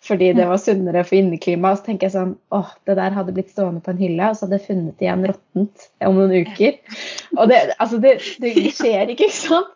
fordi 0.06 0.34
det 0.38 0.46
var 0.46 0.60
sunnere 0.62 1.04
for 1.06 1.18
inneklimaet. 1.18 1.80
Så 1.80 1.88
tenker 1.88 2.08
jeg 2.08 2.14
sånn 2.16 2.36
åh, 2.54 2.72
det 2.86 2.98
der 3.00 3.16
hadde 3.16 3.34
blitt 3.36 3.52
stående 3.54 3.82
på 3.82 3.94
en 3.94 4.02
hylle, 4.02 4.30
og 4.30 4.38
så 4.38 4.46
hadde 4.46 4.60
jeg 4.60 4.68
funnet 4.68 5.02
igjen 5.02 5.26
råttent 5.32 5.88
om 6.06 6.20
noen 6.20 6.46
uker. 6.46 6.78
Og 7.36 7.50
det, 7.50 7.62
altså 7.82 8.00
det, 8.04 8.16
det 8.44 8.54
skjer 8.78 9.14
ikke, 9.14 9.30
ikke 9.32 9.38
sant? 9.38 9.72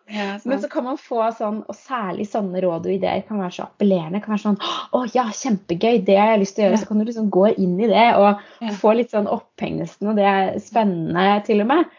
Men 0.46 0.62
så 0.62 0.70
kan 0.70 0.86
man 0.86 1.00
få 1.00 1.24
sånn, 1.38 1.62
og 1.66 1.78
særlig 1.78 2.28
sånne 2.30 2.62
råd 2.62 2.86
og 2.86 2.94
ideer 2.94 3.24
kan 3.26 3.42
være 3.42 3.56
så 3.58 3.66
appellerende. 3.66 4.22
kan 4.22 4.36
være 4.36 4.44
sånn, 4.44 4.60
Å 4.94 5.02
ja, 5.16 5.26
kjempegøy, 5.34 6.04
det 6.06 6.18
har 6.20 6.34
jeg 6.34 6.44
lyst 6.44 6.58
til 6.58 6.64
å 6.64 6.68
gjøre. 6.68 6.82
Så 6.82 6.90
kan 6.90 7.02
du 7.02 7.08
liksom 7.08 7.32
gå 7.34 7.48
inn 7.56 7.74
i 7.80 7.90
det 7.90 8.08
og 8.20 8.70
få 8.80 8.94
litt 8.98 9.14
sånn 9.14 9.30
oppheng 9.30 9.80
nesten, 9.82 10.12
og 10.12 10.20
det 10.20 10.28
er 10.30 10.54
spennende 10.62 11.40
til 11.48 11.64
og 11.64 11.72
med. 11.74 11.98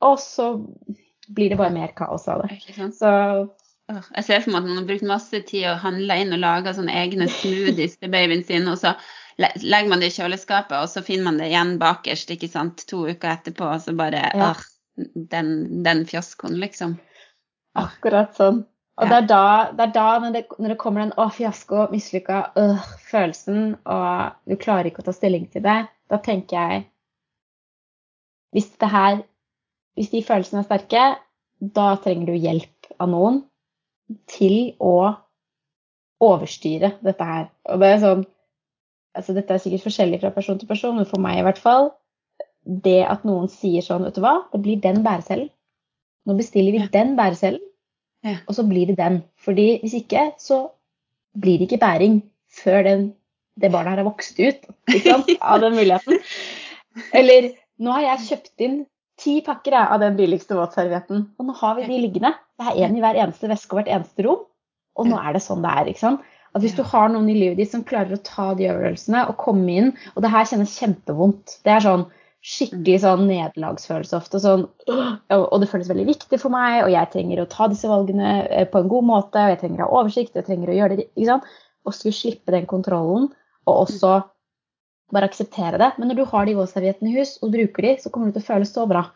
Og 0.00 0.18
så 0.22 0.52
blir 1.34 1.50
det 1.50 1.58
bare 1.60 1.74
mer 1.74 1.94
kaos 1.96 2.28
av 2.28 2.44
det. 2.46 2.60
Så 2.96 3.10
Åh, 3.88 4.04
Jeg 4.18 4.24
ser 4.26 4.42
for 4.44 4.52
meg 4.52 4.58
at 4.60 4.68
man 4.68 4.76
har 4.82 4.88
brukt 4.90 5.04
masse 5.08 5.38
tid 5.48 5.64
å 5.64 5.78
handle 5.80 6.16
inn 6.20 6.34
og 6.36 6.42
lage 6.42 6.74
sånne 6.76 6.92
egne 6.92 7.24
smoothies 7.32 7.94
til 7.96 8.10
babyen 8.12 8.42
sin, 8.44 8.66
og 8.68 8.76
så 8.76 8.92
legger 9.40 9.88
man 9.88 10.02
det 10.02 10.10
i 10.10 10.16
kjøleskapet, 10.18 10.74
og 10.76 10.90
så 10.92 11.00
finner 11.06 11.24
man 11.30 11.38
det 11.40 11.46
igjen 11.48 11.78
bakerst 11.80 12.34
ikke 12.34 12.50
sant, 12.52 12.84
to 12.90 13.06
uker 13.08 13.30
etterpå, 13.32 13.64
og 13.64 13.80
så 13.80 13.94
bare 13.96 14.26
Ja. 14.34 14.50
åh, 14.50 14.60
den, 15.14 15.82
den 15.86 16.04
fiaskoen, 16.06 16.58
liksom. 16.60 16.98
akkurat 17.78 18.36
sånn. 18.36 18.66
Og 18.98 19.06
Ja. 19.06 19.08
det 19.08 19.16
er 19.22 19.26
da, 19.30 19.72
det 19.72 19.80
er 19.86 19.92
da 19.94 20.18
når, 20.18 20.32
det, 20.32 20.44
når 20.58 20.68
det 20.68 20.78
kommer 20.78 21.00
den 21.00 21.12
'å, 21.16 21.30
fiasko, 21.32 21.86
mislykka', 21.92 22.50
øh, 22.56 22.78
følelsen, 23.10 23.76
og 23.86 24.32
du 24.44 24.56
klarer 24.56 24.86
ikke 24.90 25.00
å 25.00 25.04
ta 25.04 25.12
stilling 25.12 25.46
til 25.52 25.62
det, 25.62 25.88
da 26.10 26.16
tenker 26.18 26.56
jeg 26.60 26.86
Hvis 28.52 28.70
det 28.80 28.88
her 28.88 29.22
Hvis 29.98 30.12
de 30.14 30.22
følelsene 30.22 30.62
er 30.62 30.66
sterke, 30.68 31.04
da 31.74 31.88
trenger 32.04 32.30
du 32.30 32.36
hjelp 32.38 32.92
av 33.02 33.10
noen 33.10 33.40
til 34.30 34.74
å 34.78 34.92
overstyre 36.24 36.92
dette 37.04 37.24
her. 37.26 37.48
Og 37.70 37.80
det 37.82 37.88
er 37.94 38.02
sånn 38.02 38.24
altså 39.18 39.34
Dette 39.34 39.54
er 39.56 39.62
sikkert 39.62 39.82
forskjellig 39.88 40.20
fra 40.22 40.30
person 40.34 40.58
til 40.60 40.68
person, 40.70 40.94
men 40.98 41.06
for 41.08 41.18
meg 41.22 41.40
i 41.40 41.44
hvert 41.46 41.58
fall 41.58 41.88
Det 42.86 43.00
at 43.08 43.24
noen 43.26 43.48
sier 43.50 43.82
sånn, 43.82 44.04
vet 44.06 44.14
du 44.18 44.20
hva, 44.22 44.34
det 44.52 44.60
blir 44.62 44.78
den 44.84 45.00
bærecellen. 45.02 45.48
Nå 46.28 46.34
bestiller 46.36 46.74
vi 46.74 46.82
Ja. 46.82 46.88
den 46.92 47.14
bærecellen, 47.16 47.62
Ja. 48.24 48.36
og 48.46 48.54
så 48.54 48.62
blir 48.68 48.86
det 48.86 48.96
den. 48.98 49.22
Fordi 49.40 49.78
hvis 49.80 49.94
ikke, 50.02 50.32
så 50.38 50.68
blir 51.40 51.58
det 51.58 51.70
ikke 51.70 51.80
bæring 51.80 52.20
før 52.62 52.82
den, 52.84 53.14
det 53.60 53.72
barnet 53.72 53.90
her 53.96 54.02
har 54.02 54.10
vokst 54.10 54.38
ut 54.38 54.66
ikke 54.94 55.00
sant? 55.10 55.30
av 55.40 55.60
den 55.60 55.72
muligheten. 55.78 56.18
Eller 57.18 57.50
nå 57.78 57.92
har 57.96 58.02
jeg 58.02 58.26
kjøpt 58.28 58.60
inn 58.66 58.86
ti 59.18 59.38
pakker 59.46 59.74
jeg, 59.74 59.90
av 59.94 60.02
den 60.02 60.16
billigste 60.18 60.56
våtservietten, 60.58 61.24
og 61.38 61.48
nå 61.48 61.54
har 61.60 61.78
vi 61.78 61.86
de 61.88 62.00
liggende. 62.04 62.32
Det 62.58 62.66
er 62.70 62.82
én 62.86 62.96
i 62.96 63.02
hver 63.02 63.18
eneste 63.18 63.50
veske 63.50 63.74
og 63.74 63.80
hvert 63.80 63.94
eneste 63.96 64.26
rom, 64.26 64.44
og 64.98 65.08
nå 65.10 65.18
er 65.20 65.36
det 65.36 65.44
sånn 65.44 65.64
det 65.64 65.72
er. 65.74 65.90
ikke 65.90 66.04
sant? 66.04 66.26
At 66.54 66.62
Hvis 66.64 66.76
du 66.78 66.82
har 66.86 67.10
noen 67.12 67.28
i 67.28 67.36
livet 67.36 67.58
ditt 67.60 67.70
som 67.70 67.84
klarer 67.86 68.16
å 68.16 68.24
ta 68.24 68.52
de 68.56 68.70
øvelsene 68.72 69.26
og 69.28 69.36
komme 69.36 69.68
inn 69.68 69.90
Og 70.14 70.22
det 70.24 70.30
her 70.32 70.46
kjennes 70.48 70.72
kjempevondt. 70.80 71.58
Det 71.60 71.74
er 71.74 71.84
sånn 71.84 72.06
skikkelig 72.48 73.00
sånn 73.02 73.26
nederlagsfølelse 73.28 74.16
ofte. 74.16 74.40
Sånn, 74.40 74.64
og 75.34 75.56
det 75.60 75.68
føles 75.70 75.90
veldig 75.90 76.06
viktig 76.08 76.38
for 76.40 76.54
meg, 76.54 76.84
og 76.84 76.92
jeg 76.94 77.10
trenger 77.12 77.42
å 77.42 77.48
ta 77.50 77.66
disse 77.70 77.90
valgene 77.90 78.30
eh, 78.46 78.66
på 78.70 78.80
en 78.80 78.90
god 78.92 79.08
måte, 79.08 79.42
og 79.42 79.52
jeg 79.52 79.60
trenger 79.64 79.82
å 79.82 79.88
ha 79.88 80.02
oversikt, 80.02 80.32
og 80.32 80.40
jeg 80.40 80.48
trenger 80.48 80.70
å 80.72 80.76
gjøre 80.78 80.98
det 81.00 81.06
ikke 81.08 81.28
sant? 81.32 81.48
Og 81.84 81.96
skulle 81.96 82.16
slippe 82.16 82.54
den 82.54 82.68
kontrollen, 82.70 83.28
og 83.68 83.82
også 83.82 84.14
bare 85.14 85.28
akseptere 85.30 85.78
det. 85.80 85.92
Men 85.98 86.10
når 86.10 86.18
du 86.20 86.24
har 86.30 86.46
de 86.48 86.54
våtserviettene 86.58 87.10
i 87.12 87.18
hus 87.20 87.36
og 87.42 87.52
bruker 87.54 87.86
de, 87.86 87.94
så 88.02 88.10
kommer 88.12 88.28
du 88.30 88.36
til 88.38 88.44
å 88.44 88.48
føle 88.52 88.68
så 88.68 88.84
bra. 88.90 89.06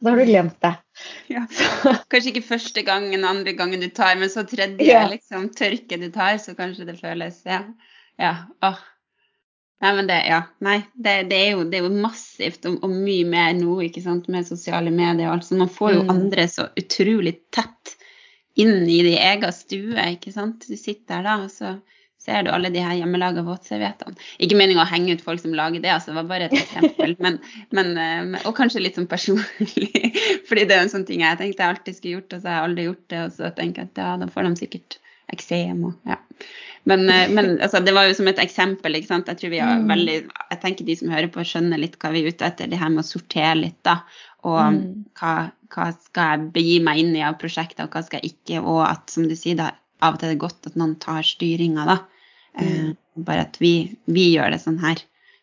Da 0.00 0.12
har 0.14 0.20
du 0.22 0.28
glemt 0.30 0.60
det. 0.64 0.74
Ja. 1.32 1.42
Kanskje 2.12 2.30
ikke 2.34 2.46
første 2.50 2.82
gangen, 2.84 3.24
andre 3.24 3.52
gangen 3.56 3.80
du 3.82 3.88
tar, 3.94 4.16
men 4.20 4.30
så 4.32 4.44
tredje 4.48 4.86
Ja. 4.86 5.02
liksom, 5.10 5.48
tørke 5.56 5.98
du 6.00 6.08
tar, 6.14 6.38
så 6.42 6.54
kanskje 6.58 6.86
det 6.88 6.98
føles 7.00 7.42
Ja. 7.48 7.62
ja. 8.20 8.32
Åh. 8.64 8.78
Nei, 9.80 9.92
men 9.96 10.08
det, 10.10 10.16
ja. 10.28 10.42
Nei, 10.60 10.78
det, 10.94 11.14
det, 11.30 11.36
er, 11.40 11.50
jo, 11.54 11.62
det 11.64 11.78
er 11.78 11.86
jo 11.86 12.02
massivt 12.04 12.66
og, 12.68 12.82
og 12.84 12.90
mye 12.92 13.24
mer 13.24 13.54
nå, 13.56 13.78
ikke 13.86 14.02
sant, 14.04 14.26
med 14.28 14.44
sosiale 14.48 14.90
medier 14.92 15.30
og 15.30 15.38
alt. 15.38 15.46
Så 15.48 15.56
man 15.56 15.70
får 15.72 15.94
jo 15.94 16.02
Mm. 16.04 16.10
andre 16.12 16.44
så 16.52 16.66
utrolig 16.76 17.36
tett 17.56 17.94
inn 18.60 18.82
i 18.84 18.98
din 19.06 19.16
egen 19.16 19.52
stue, 19.56 19.96
ikke 20.16 20.32
sant. 20.34 20.66
Du 20.68 20.76
sitter 20.76 21.22
der 21.22 21.28
da, 21.30 21.36
og 21.46 21.50
så 21.54 21.78
ser 22.20 22.44
du 22.44 22.50
alle 22.52 22.68
de 22.72 22.82
her 22.84 22.98
hjemmelaga 23.00 23.42
våtserviettene. 23.46 24.16
Ikke 24.44 24.58
meninga 24.60 24.84
å 24.84 24.90
henge 24.90 25.14
ut 25.16 25.22
folk 25.24 25.40
som 25.40 25.54
lager 25.56 25.80
det, 25.80 25.88
altså, 25.94 26.12
det 26.12 26.18
var 26.20 26.28
bare 26.30 26.48
et 26.50 26.56
eksempel. 26.58 27.14
Men, 27.24 27.38
men, 27.76 27.92
eh, 27.96 28.40
og 28.44 28.54
kanskje 28.58 28.82
litt 28.84 28.98
sånn 29.00 29.08
personlig, 29.10 29.90
fordi 30.48 30.66
det 30.68 30.76
er 30.76 30.84
en 30.84 30.92
sånn 30.92 31.06
ting 31.08 31.24
jeg 31.24 31.40
tenkte 31.40 31.64
jeg 31.64 31.74
alltid 31.76 31.96
skulle 31.96 32.18
gjort, 32.18 32.34
og 32.36 32.42
så 32.42 32.50
har 32.50 32.58
jeg 32.58 32.68
aldri 32.70 32.88
gjort 32.90 33.06
det, 33.14 33.22
og 33.24 33.32
så 33.38 33.52
tenker 33.56 33.82
jeg 33.82 33.92
at 33.94 34.02
ja, 34.04 34.10
da 34.20 34.28
får 34.34 34.48
de 34.50 34.52
sikkert 34.60 34.98
eksem 35.30 35.84
og 35.88 36.10
ja. 36.10 36.16
Men, 36.88 37.04
eh, 37.12 37.28
men 37.30 37.50
altså, 37.60 37.80
det 37.84 37.92
var 37.94 38.08
jo 38.08 38.14
som 38.16 38.28
et 38.30 38.38
eksempel, 38.42 38.96
ikke 38.96 39.10
sant. 39.10 39.28
Jeg 39.28 39.36
tror 39.40 39.50
vi 39.52 39.58
har 39.60 39.76
Mm. 39.78 39.88
veldig 39.90 40.14
Jeg 40.50 40.60
tenker 40.62 40.84
de 40.88 40.96
som 40.96 41.10
hører 41.12 41.28
på, 41.32 41.44
skjønner 41.44 41.78
litt 41.78 41.98
hva 42.00 42.10
vi 42.12 42.22
er 42.24 42.32
ute 42.32 42.46
etter, 42.46 42.66
det 42.72 42.78
her 42.80 42.88
med 42.88 43.04
å 43.04 43.08
sortere 43.08 43.54
litt, 43.60 43.76
da. 43.86 43.98
Og 44.48 44.58
Mm. 44.60 45.04
hva, 45.20 45.34
hva 45.74 45.90
skal 45.92 46.30
jeg 46.32 46.52
begi 46.52 46.78
meg 46.82 46.98
inn 47.02 47.14
i 47.16 47.22
av 47.22 47.36
prosjekter, 47.38 47.84
og 47.84 47.90
hva 47.94 48.02
skal 48.04 48.20
jeg 48.22 48.32
ikke, 48.32 48.62
og 48.64 48.80
at, 48.88 49.10
som 49.12 49.28
du 49.28 49.36
sier, 49.36 49.56
da, 49.60 49.70
av 50.02 50.14
og 50.14 50.20
til 50.20 50.28
er 50.30 50.34
det 50.34 50.40
godt 50.42 50.66
at 50.70 50.76
noen 50.80 50.96
tar 51.02 51.22
styringa, 51.26 51.84
da. 51.86 51.98
Eh, 52.58 52.66
Mm. 52.90 52.96
bare 53.24 53.40
at 53.46 53.56
vi, 53.60 53.96
vi 54.06 54.34
gjør 54.36 54.50
det 54.50 54.60
sånn 54.62 54.78
her. 54.80 55.02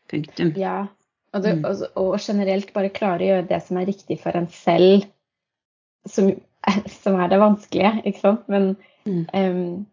Punktum. 0.09 0.53
Ja. 0.57 0.87
Og, 1.33 1.43
det, 1.43 1.55
Mm. 1.57 1.65
og, 1.65 1.83
og 1.95 2.19
generelt 2.19 2.73
bare 2.73 2.89
klare 2.89 3.19
å 3.21 3.27
gjøre 3.27 3.47
det 3.49 3.61
som 3.67 3.77
er 3.77 3.85
riktig 3.85 4.19
for 4.21 4.35
en 4.35 4.47
selv, 4.49 5.05
som, 6.07 6.31
som 7.03 7.19
er 7.19 7.27
det 7.29 7.39
vanskelige, 7.39 8.01
ikke 8.05 8.19
sant? 8.23 8.47
Men 8.49 8.75
Mm. 9.07 9.25
um, 9.33 9.85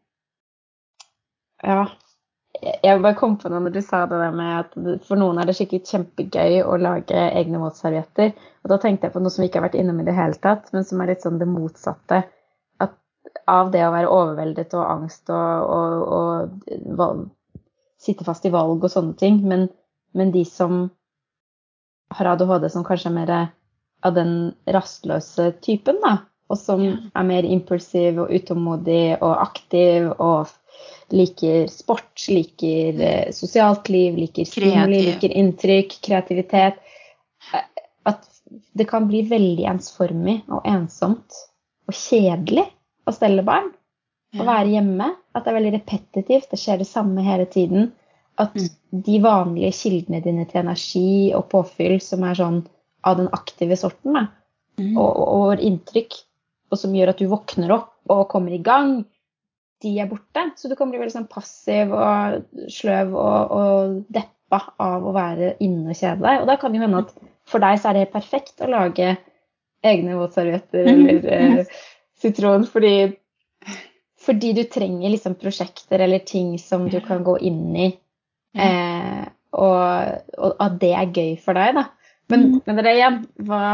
ja. 1.62 1.84
Jeg 2.62 2.78
jeg 2.84 3.02
bare 3.02 3.14
kom 3.18 3.36
på 3.36 3.50
noe 3.50 3.60
når 3.60 3.72
du 3.74 3.80
sa 3.82 4.04
det 4.06 4.18
der 4.18 4.30
med 4.34 4.58
at 4.60 5.04
for 5.06 5.18
noen 5.18 5.38
er 5.42 5.46
det 5.46 5.56
sikkert 5.58 5.90
kjempegøy 5.90 6.60
å 6.64 6.76
lage 6.80 7.14
egne 7.34 7.58
våtservietter. 7.58 8.32
Og 8.64 8.70
da 8.70 8.78
tenkte 8.78 9.08
jeg 9.08 9.12
på 9.14 9.20
noe 9.22 9.30
som 9.30 9.42
vi 9.42 9.48
ikke 9.48 9.60
har 9.60 9.66
vært 9.68 9.78
innom 9.80 10.00
i 10.00 10.06
det 10.06 10.14
hele 10.14 10.38
tatt, 10.40 10.70
men 10.72 10.84
som 10.86 11.00
er 11.02 11.10
litt 11.12 11.22
sånn 11.26 11.38
det 11.38 11.48
motsatte. 11.50 12.22
Av 13.50 13.70
det 13.74 13.82
å 13.86 13.92
være 13.92 14.08
overveldet 14.10 14.72
og 14.78 14.84
angst 14.88 15.28
og, 15.28 15.70
og, 15.76 16.04
og 16.18 16.94
valg, 16.98 17.26
sitte 18.00 18.24
fast 18.24 18.44
i 18.48 18.52
valg 18.54 18.84
og 18.84 18.90
sånne 18.92 19.16
ting. 19.20 19.40
Men, 19.48 19.66
men 20.16 20.32
de 20.32 20.44
som 20.48 20.86
har 22.14 22.30
ADHD 22.34 22.68
som 22.72 22.84
kanskje 22.86 23.10
er 23.10 23.16
mer 23.18 23.32
av 24.04 24.14
den 24.16 24.34
rastløse 24.68 25.50
typen, 25.64 26.00
da. 26.04 26.18
Og 26.52 26.58
som 26.60 26.82
Ja. 26.84 26.96
er 27.16 27.24
mer 27.24 27.46
impulsiv 27.48 28.18
og 28.20 28.30
utålmodig 28.36 29.16
og 29.22 29.32
aktiv 29.46 30.10
og 30.20 30.52
liker 31.14 31.66
sport, 31.72 32.12
liker 32.28 33.00
eh, 33.00 33.30
sosialt 33.32 33.88
liv, 33.88 34.16
liker 34.20 34.44
stimuli, 34.48 35.00
liker 35.08 35.32
inntrykk, 35.32 35.96
kreativitet. 36.04 36.80
Eh, 37.54 37.64
At 38.04 38.26
det 38.76 38.84
kan 38.90 39.06
bli 39.08 39.22
veldig 39.28 39.64
ensformig 39.70 40.42
og 40.52 40.60
ensomt 40.68 41.32
og 41.88 41.94
kjedelig 41.96 42.66
å 43.06 43.12
stelle 43.14 43.42
barn. 43.46 43.70
Å 44.34 44.44
være 44.44 44.72
hjemme. 44.72 45.10
At 45.34 45.44
det 45.44 45.52
er 45.52 45.58
veldig 45.60 45.72
repetitivt. 45.76 46.48
Det 46.50 46.58
skjer 46.58 46.78
det 46.82 46.86
samme 46.90 47.22
hele 47.22 47.46
tiden. 47.46 47.92
At 48.38 48.54
Mm. 48.56 48.68
de 49.04 49.18
vanlige 49.22 49.72
kildene 49.72 50.22
dine 50.22 50.44
til 50.50 50.60
energi 50.60 51.32
og 51.34 51.48
påfyll 51.50 52.00
som 52.02 52.24
er 52.24 52.34
sånn 52.34 52.66
av 53.04 53.16
den 53.16 53.28
aktive 53.32 53.76
sorten, 53.76 54.12
da, 54.14 54.26
Mm. 54.78 54.96
og, 54.98 55.16
og, 55.16 55.28
og 55.52 55.58
inntrykk, 55.60 56.14
og 56.72 56.78
som 56.78 56.92
gjør 56.92 57.10
at 57.10 57.18
du 57.18 57.28
våkner 57.28 57.70
opp 57.70 57.92
og 58.10 58.28
kommer 58.28 58.50
i 58.52 58.58
gang, 58.58 59.04
de 59.82 60.00
er 60.00 60.06
borte. 60.08 60.50
Så 60.56 60.68
du 60.68 60.74
kan 60.74 60.90
bli 60.90 60.98
veldig 60.98 61.12
sånn 61.12 61.28
passiv 61.28 61.92
og 61.92 62.42
sløv 62.72 63.14
og, 63.14 63.50
og 63.52 64.04
deppa 64.10 64.72
av 64.80 65.04
å 65.06 65.12
være 65.14 65.56
inne 65.60 65.90
og 65.90 65.94
kjede 65.96 66.22
deg. 66.24 66.40
Og 66.40 66.46
da 66.48 66.56
kan 66.56 66.72
det 66.72 66.80
jo 66.80 66.86
hende 66.88 67.04
at 67.04 67.14
for 67.46 67.60
deg 67.60 67.78
så 67.78 67.88
er 67.88 67.92
det 67.92 68.02
helt 68.06 68.16
perfekt 68.16 68.60
å 68.64 68.70
lage 68.70 69.16
egne 69.84 70.16
våtservietter 70.18 70.84
Mhm. 70.90 71.08
eller 71.08 71.60
eh, 71.60 71.66
sitron, 72.24 72.66
fordi 72.70 72.96
fordi 74.24 74.52
du 74.56 74.62
trenger 74.64 75.12
liksom 75.12 75.36
prosjekter 75.40 76.00
eller 76.00 76.22
ting 76.24 76.54
som 76.58 76.86
du 76.90 77.00
kan 77.04 77.24
gå 77.24 77.36
inn 77.44 77.76
i, 77.76 77.88
eh, 78.56 79.24
og, 79.52 80.30
og 80.38 80.62
at 80.64 80.78
det 80.80 80.92
er 80.96 81.10
gøy 81.12 81.34
for 81.42 81.58
deg, 81.58 81.76
da. 81.76 81.88
Men, 82.32 82.46
mm. 82.46 82.62
men 82.66 82.80
det 82.80 82.94
igjen, 82.94 83.18
hva 83.48 83.64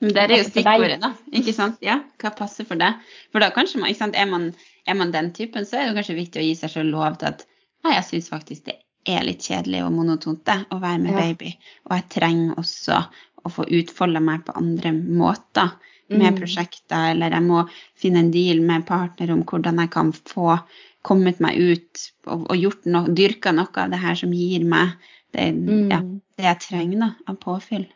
Men 0.00 0.14
Der 0.16 0.32
er 0.32 0.38
jo 0.40 0.44
stikkordet, 0.46 1.02
da. 1.02 1.10
Ikke 1.36 1.52
sant? 1.52 1.82
Ja, 1.84 1.98
hva 2.22 2.30
passer 2.32 2.64
for 2.64 2.80
deg? 2.80 3.02
For 3.34 3.42
da 3.42 3.50
kanskje 3.52 3.82
man, 3.82 3.90
ikke 3.92 4.00
sant, 4.00 4.14
er 4.16 4.30
man, 4.30 4.46
er 4.88 4.96
man 4.96 5.10
den 5.12 5.28
typen, 5.36 5.66
så 5.68 5.76
er 5.76 5.90
det 5.90 5.98
kanskje 5.98 6.16
viktig 6.16 6.40
å 6.40 6.44
gi 6.46 6.54
seg 6.56 6.72
selv 6.72 6.94
lov 6.94 7.18
til 7.20 7.28
at 7.28 7.44
nei, 7.84 7.92
jeg 7.98 8.06
syns 8.06 8.30
faktisk 8.32 8.70
det 8.70 8.78
er 9.10 9.26
litt 9.28 9.44
kjedelig 9.44 9.82
og 9.84 9.92
monotont 9.92 10.40
det, 10.48 10.56
å 10.72 10.78
være 10.80 11.02
med 11.02 11.12
Ja. 11.12 11.26
baby. 11.26 11.52
Og 11.88 11.98
jeg 11.98 12.08
trenger 12.16 12.62
også 12.62 13.02
å 13.44 13.52
få 13.52 13.68
utfolde 13.68 14.24
meg 14.24 14.46
på 14.46 14.56
andre 14.56 14.94
måter 14.96 15.76
med 16.10 16.32
Mm. 16.32 16.38
prosjekter, 16.40 17.10
eller 17.12 17.30
jeg 17.30 17.42
må 17.46 17.64
finne 17.96 18.24
en 18.24 18.30
deal 18.34 18.60
med 18.60 18.86
partner 18.86 19.30
om 19.32 19.44
hvordan 19.44 19.78
jeg 19.78 19.90
kan 19.90 20.12
få 20.12 20.58
kommet 21.06 21.40
meg 21.40 21.56
ut 21.56 22.10
og, 22.26 22.50
og 22.50 22.56
gjort 22.58 22.84
no, 22.86 23.06
dyrka 23.08 23.52
noe 23.56 23.70
av 23.76 23.90
det 23.90 24.00
her 24.02 24.14
som 24.18 24.32
gir 24.34 24.64
meg 24.68 24.96
det, 25.32 25.52
Mm. 25.54 25.90
ja, 25.90 26.00
det 26.36 26.44
jeg 26.44 26.60
trenger 26.66 26.98
da, 27.04 27.10
av 27.28 27.36
påfyll. 27.40 27.86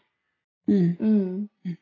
Mm. 0.71 0.97
Mm. 1.01 1.77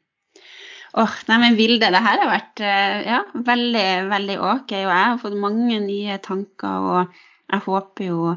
Oh, 0.95 1.13
nei, 1.29 1.37
men 1.41 1.55
Vilde, 1.57 1.89
det 1.93 2.01
her 2.05 2.19
har 2.21 2.29
vært 2.29 2.61
eh, 2.61 3.03
ja, 3.07 3.21
veldig, 3.33 3.87
veldig 4.11 4.39
ok, 4.41 4.73
og 4.83 4.91
jeg 4.91 5.05
har 5.07 5.21
fått 5.23 5.37
mange 5.41 5.79
nye 5.81 6.19
tanker, 6.25 6.89
og 6.89 7.15
jeg 7.53 7.65
håper 7.67 8.09
jo 8.11 8.35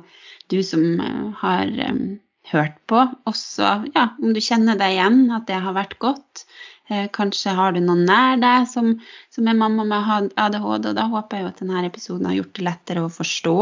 du 0.51 0.61
som 0.63 0.85
eh, 1.03 1.25
har 1.41 1.71
um, 1.89 2.19
hørt 2.51 2.77
på, 2.87 3.01
også, 3.27 3.73
ja, 3.95 4.05
om 4.21 4.31
du 4.35 4.39
kjenner 4.43 4.79
deg 4.79 4.95
igjen, 4.95 5.25
at 5.35 5.47
det 5.49 5.59
har 5.65 5.75
vært 5.75 5.97
godt. 5.99 6.45
Eh, 6.87 7.07
kanskje 7.13 7.53
har 7.57 7.73
du 7.73 7.79
noen 7.81 8.03
nær 8.05 8.37
deg 8.37 8.67
som, 8.69 8.91
som 9.33 9.47
er 9.49 9.57
mamma 9.57 9.85
med 9.89 10.29
ADHD, 10.37 10.91
og 10.91 10.97
da 10.97 11.07
håper 11.09 11.39
jeg 11.39 11.45
jo 11.45 11.49
at 11.49 11.61
denne 11.63 11.85
episoden 11.87 12.29
har 12.29 12.37
gjort 12.37 12.53
det 12.57 12.65
lettere 12.67 13.05
å 13.05 13.13
forstå, 13.13 13.55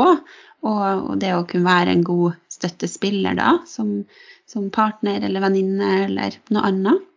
og, 0.68 0.84
og 1.08 1.16
det 1.22 1.32
å 1.36 1.46
kunne 1.48 1.70
være 1.70 1.96
en 1.96 2.04
god 2.08 2.36
støttespiller 2.52 3.40
da, 3.40 3.56
som, 3.68 4.02
som 4.50 4.68
partner 4.76 5.24
eller 5.24 5.44
venninne 5.44 5.94
eller 6.10 6.36
noe 6.52 6.68
annet. 6.68 7.10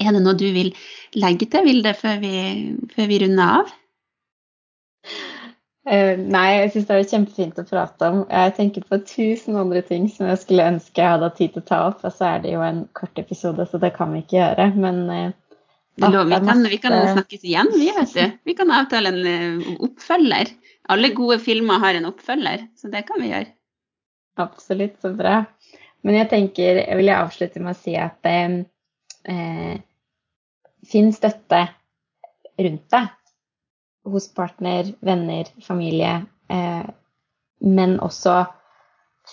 Er 0.00 0.12
det 0.12 0.22
noe 0.24 0.36
du 0.36 0.48
vil 0.52 0.72
legge 1.20 1.48
til, 1.52 1.64
Vilde, 1.68 1.92
før 1.96 2.20
vi, 2.20 2.36
før 2.92 3.08
vi 3.08 3.22
runder 3.24 3.56
av? 3.62 3.72
Eh, 5.82 6.14
nei, 6.14 6.48
jeg 6.60 6.70
syns 6.72 6.84
det 6.86 6.96
er 6.96 7.08
kjempefint 7.10 7.56
å 7.58 7.64
prate 7.66 8.08
om. 8.08 8.18
Jeg 8.30 8.54
tenker 8.54 8.84
på 8.86 9.00
tusen 9.02 9.56
andre 9.58 9.80
ting 9.86 10.04
som 10.12 10.28
jeg 10.30 10.38
skulle 10.44 10.66
ønske 10.76 11.02
jeg 11.02 11.14
hadde 11.16 11.26
hatt 11.26 11.38
tid 11.40 11.54
til 11.56 11.64
å 11.64 11.68
ta 11.72 11.78
opp, 11.88 12.04
og 12.06 12.14
så 12.14 12.28
er 12.28 12.44
det 12.44 12.52
jo 12.52 12.62
en 12.62 12.84
kort 12.94 13.18
episode, 13.18 13.66
så 13.66 13.80
det 13.82 13.90
kan 13.96 14.12
vi 14.14 14.22
ikke 14.22 14.38
gjøre. 14.38 14.68
Men 14.84 15.00
eh, 15.10 15.32
Det 15.98 16.06
er 16.06 16.14
lov, 16.14 16.30
vi, 16.30 16.38
kan, 16.46 16.62
vi 16.70 16.78
kan 16.84 16.98
snakkes 17.16 17.42
igjen, 17.48 17.72
vi, 17.74 17.88
vet 17.96 18.14
du. 18.14 18.36
Vi 18.46 18.54
kan 18.60 18.70
avtale 18.78 19.10
en 19.10 19.26
eh, 19.32 19.72
oppfølger. 19.88 20.54
Alle 20.94 21.10
gode 21.16 21.40
filmer 21.42 21.82
har 21.82 21.98
en 21.98 22.06
oppfølger, 22.12 22.68
så 22.78 22.90
det 22.92 23.02
kan 23.08 23.18
vi 23.22 23.32
gjøre. 23.32 23.50
Absolutt, 24.42 25.00
så 25.02 25.10
bra. 25.18 25.40
Men 26.06 26.18
jeg 26.20 26.30
tenker, 26.30 26.78
jeg 26.82 26.98
vil 26.98 27.10
avslutte 27.14 27.62
med 27.62 27.74
å 27.74 27.80
si 27.80 27.96
at 27.98 28.30
eh, 28.30 28.60
eh, 29.34 29.74
finn 30.86 31.10
støtte 31.14 31.64
rundt 32.62 32.86
deg. 32.94 33.10
Hos 34.08 34.28
partner, 34.34 34.92
venner, 35.00 35.48
familie. 35.62 36.22
Eh, 36.48 36.84
men 37.62 37.96
også 38.02 38.42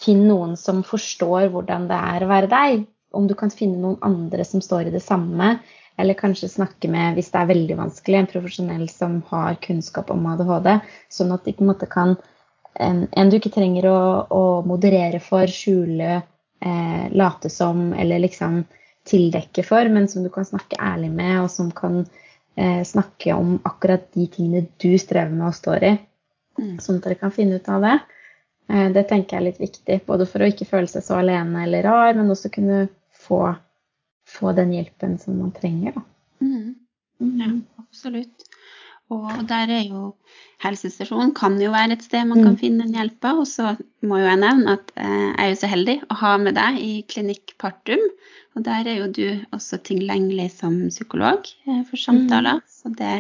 finn 0.04 0.28
noen 0.30 0.56
som 0.58 0.84
forstår 0.86 1.50
hvordan 1.54 1.88
det 1.90 2.00
er 2.14 2.24
å 2.24 2.30
være 2.30 2.50
deg. 2.52 2.88
Om 3.16 3.28
du 3.28 3.34
kan 3.38 3.50
finne 3.50 3.80
noen 3.82 3.98
andre 4.06 4.46
som 4.46 4.62
står 4.62 4.90
i 4.90 4.94
det 4.94 5.02
samme, 5.02 5.56
eller 6.00 6.16
kanskje 6.16 6.52
snakke 6.52 6.88
med, 6.92 7.18
hvis 7.18 7.32
det 7.34 7.40
er 7.42 7.50
veldig 7.50 7.78
vanskelig, 7.80 8.20
en 8.20 8.30
profesjonell 8.30 8.86
som 8.92 9.18
har 9.32 9.58
kunnskap 9.64 10.12
om 10.14 10.28
ADHD, 10.32 10.76
sånn 11.12 11.34
at 11.36 11.48
de 11.48 11.56
på 11.58 11.66
en 11.66 11.74
måte 11.74 11.90
kan 11.90 12.20
En, 12.80 13.08
du 13.12 13.36
ikke 13.36 13.50
trenger 13.52 13.90
å, 13.90 14.02
å 14.32 14.42
moderere 14.64 15.18
for, 15.20 15.50
skjule, 15.52 16.22
eh, 16.64 17.08
late 17.12 17.50
som 17.52 17.90
eller 17.92 18.22
liksom 18.24 18.62
tildekke 19.10 19.66
for, 19.68 19.90
men 19.92 20.08
som 20.08 20.24
du 20.24 20.30
kan 20.32 20.46
snakke 20.48 20.78
ærlig 20.80 21.10
med, 21.12 21.42
og 21.42 21.50
som 21.52 21.74
kan 21.76 22.06
eh, 22.60 22.84
snakke 22.88 23.34
om 23.36 23.58
akkurat 23.68 24.06
de 24.16 24.28
tingene 24.32 24.68
du 24.84 24.92
strever 25.02 25.32
med 25.32 25.48
og 25.50 25.58
står 25.58 25.88
i. 25.88 25.96
Mm. 26.60 26.76
Sånn 26.84 27.00
at 27.00 27.08
dere 27.08 27.20
kan 27.22 27.34
finne 27.36 27.60
ut 27.60 27.72
av 27.72 27.88
det. 27.88 27.96
Eh, 28.70 28.88
det 28.96 29.08
tenker 29.10 29.38
jeg 29.38 29.42
er 29.42 29.48
litt 29.48 29.64
viktig, 29.64 30.02
både 30.10 30.28
for 30.30 30.44
å 30.44 30.52
ikke 30.52 30.68
føle 30.70 30.92
seg 30.92 31.06
så 31.08 31.22
alene 31.24 31.66
eller 31.66 31.88
rar, 31.88 32.14
men 32.18 32.32
også 32.36 32.52
kunne 32.54 32.88
få 33.20 33.44
få 34.30 34.52
den 34.52 34.74
hjelpen 34.74 35.18
som 35.20 35.40
man 35.40 35.52
trenger. 35.52 35.96
Da. 35.96 36.02
Mm. 36.46 36.76
Mm. 37.20 37.40
Ja, 37.42 37.50
absolutt. 37.84 38.49
Og 39.10 39.30
der 39.50 39.72
er 39.74 39.86
jo 39.88 40.12
helsestasjonen 40.62 41.32
kan 41.38 41.56
jo 41.62 41.72
være 41.74 41.96
et 41.96 42.04
sted 42.06 42.28
man 42.30 42.44
kan 42.44 42.54
mm. 42.54 42.60
finne 42.62 42.86
en 42.86 42.98
hjelper. 42.98 43.40
Og 43.42 43.48
så 43.50 43.74
må 44.06 44.20
jo 44.22 44.28
jeg 44.28 44.42
nevne 44.44 44.76
at 44.78 44.92
eh, 44.96 45.16
jeg 45.26 45.40
er 45.46 45.50
jo 45.50 45.60
så 45.62 45.72
heldig 45.72 45.96
å 46.06 46.20
ha 46.22 46.34
med 46.42 46.58
deg 46.60 46.78
i 46.84 46.92
Klinikk 47.10 47.56
Partum. 47.62 48.04
Og 48.58 48.66
der 48.68 48.90
er 48.90 49.02
jo 49.02 49.10
du 49.14 49.26
også 49.56 49.82
tilgjengelig 49.88 50.50
som 50.60 50.78
psykolog 50.92 51.50
eh, 51.66 51.82
for 51.90 52.02
samtaler. 52.02 52.62
Mm. 52.62 52.76
Så 52.76 52.94
det, 53.00 53.16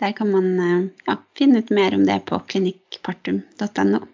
der 0.00 0.16
kan 0.16 0.32
man 0.32 0.48
eh, 0.64 0.88
ja, 1.10 1.18
finne 1.38 1.60
ut 1.60 1.72
mer 1.76 1.98
om 1.98 2.06
det 2.08 2.22
på 2.30 2.40
klinikkpartum.no. 2.54 4.04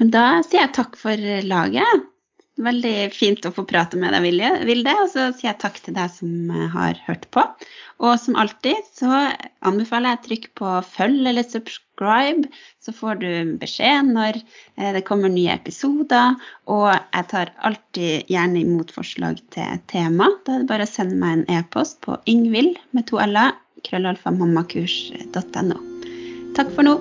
Men 0.00 0.12
da 0.12 0.26
sier 0.44 0.66
jeg 0.66 0.76
takk 0.76 0.96
for 1.00 1.28
laget. 1.46 2.08
Veldig 2.60 3.14
fint 3.16 3.46
å 3.48 3.52
få 3.54 3.62
prate 3.64 3.96
med 3.96 4.12
deg, 4.12 4.26
Vilde. 4.68 4.92
Og 5.00 5.08
så 5.08 5.30
sier 5.32 5.48
jeg 5.48 5.60
takk 5.62 5.78
til 5.80 5.94
deg 5.96 6.10
som 6.12 6.50
eh, 6.52 6.66
har 6.74 6.98
hørt 7.06 7.24
på. 7.32 7.44
Og 8.02 8.18
som 8.20 8.36
alltid 8.36 8.76
så 8.92 9.30
anbefaler 9.64 10.12
jeg 10.12 10.18
å 10.18 10.26
trykke 10.26 10.50
på 10.60 10.72
følg 10.92 11.30
eller 11.30 11.46
subscribe, 11.48 12.50
så 12.82 12.92
får 12.92 13.22
du 13.22 13.30
beskjed 13.62 14.12
når 14.12 14.36
eh, 14.42 14.92
det 14.98 15.04
kommer 15.08 15.32
nye 15.32 15.54
episoder. 15.56 16.36
Og 16.68 16.90
jeg 16.92 17.28
tar 17.32 17.54
alltid 17.64 18.28
gjerne 18.32 18.60
imot 18.66 18.92
forslag 18.92 19.40
til 19.54 19.80
tema. 19.92 20.28
Da 20.44 20.58
er 20.58 20.66
det 20.66 20.70
bare 20.74 20.88
å 20.88 20.92
sende 20.92 21.16
meg 21.16 21.40
en 21.40 21.48
e-post 21.56 22.02
på 22.04 22.20
yngvild 22.28 22.76
med 22.92 23.08
to 23.08 23.16
l-er 23.22 23.56
krøllalfamammakurs.no. 23.88 25.80
Takk 26.52 26.76
for 26.76 26.84
nå. 26.84 27.00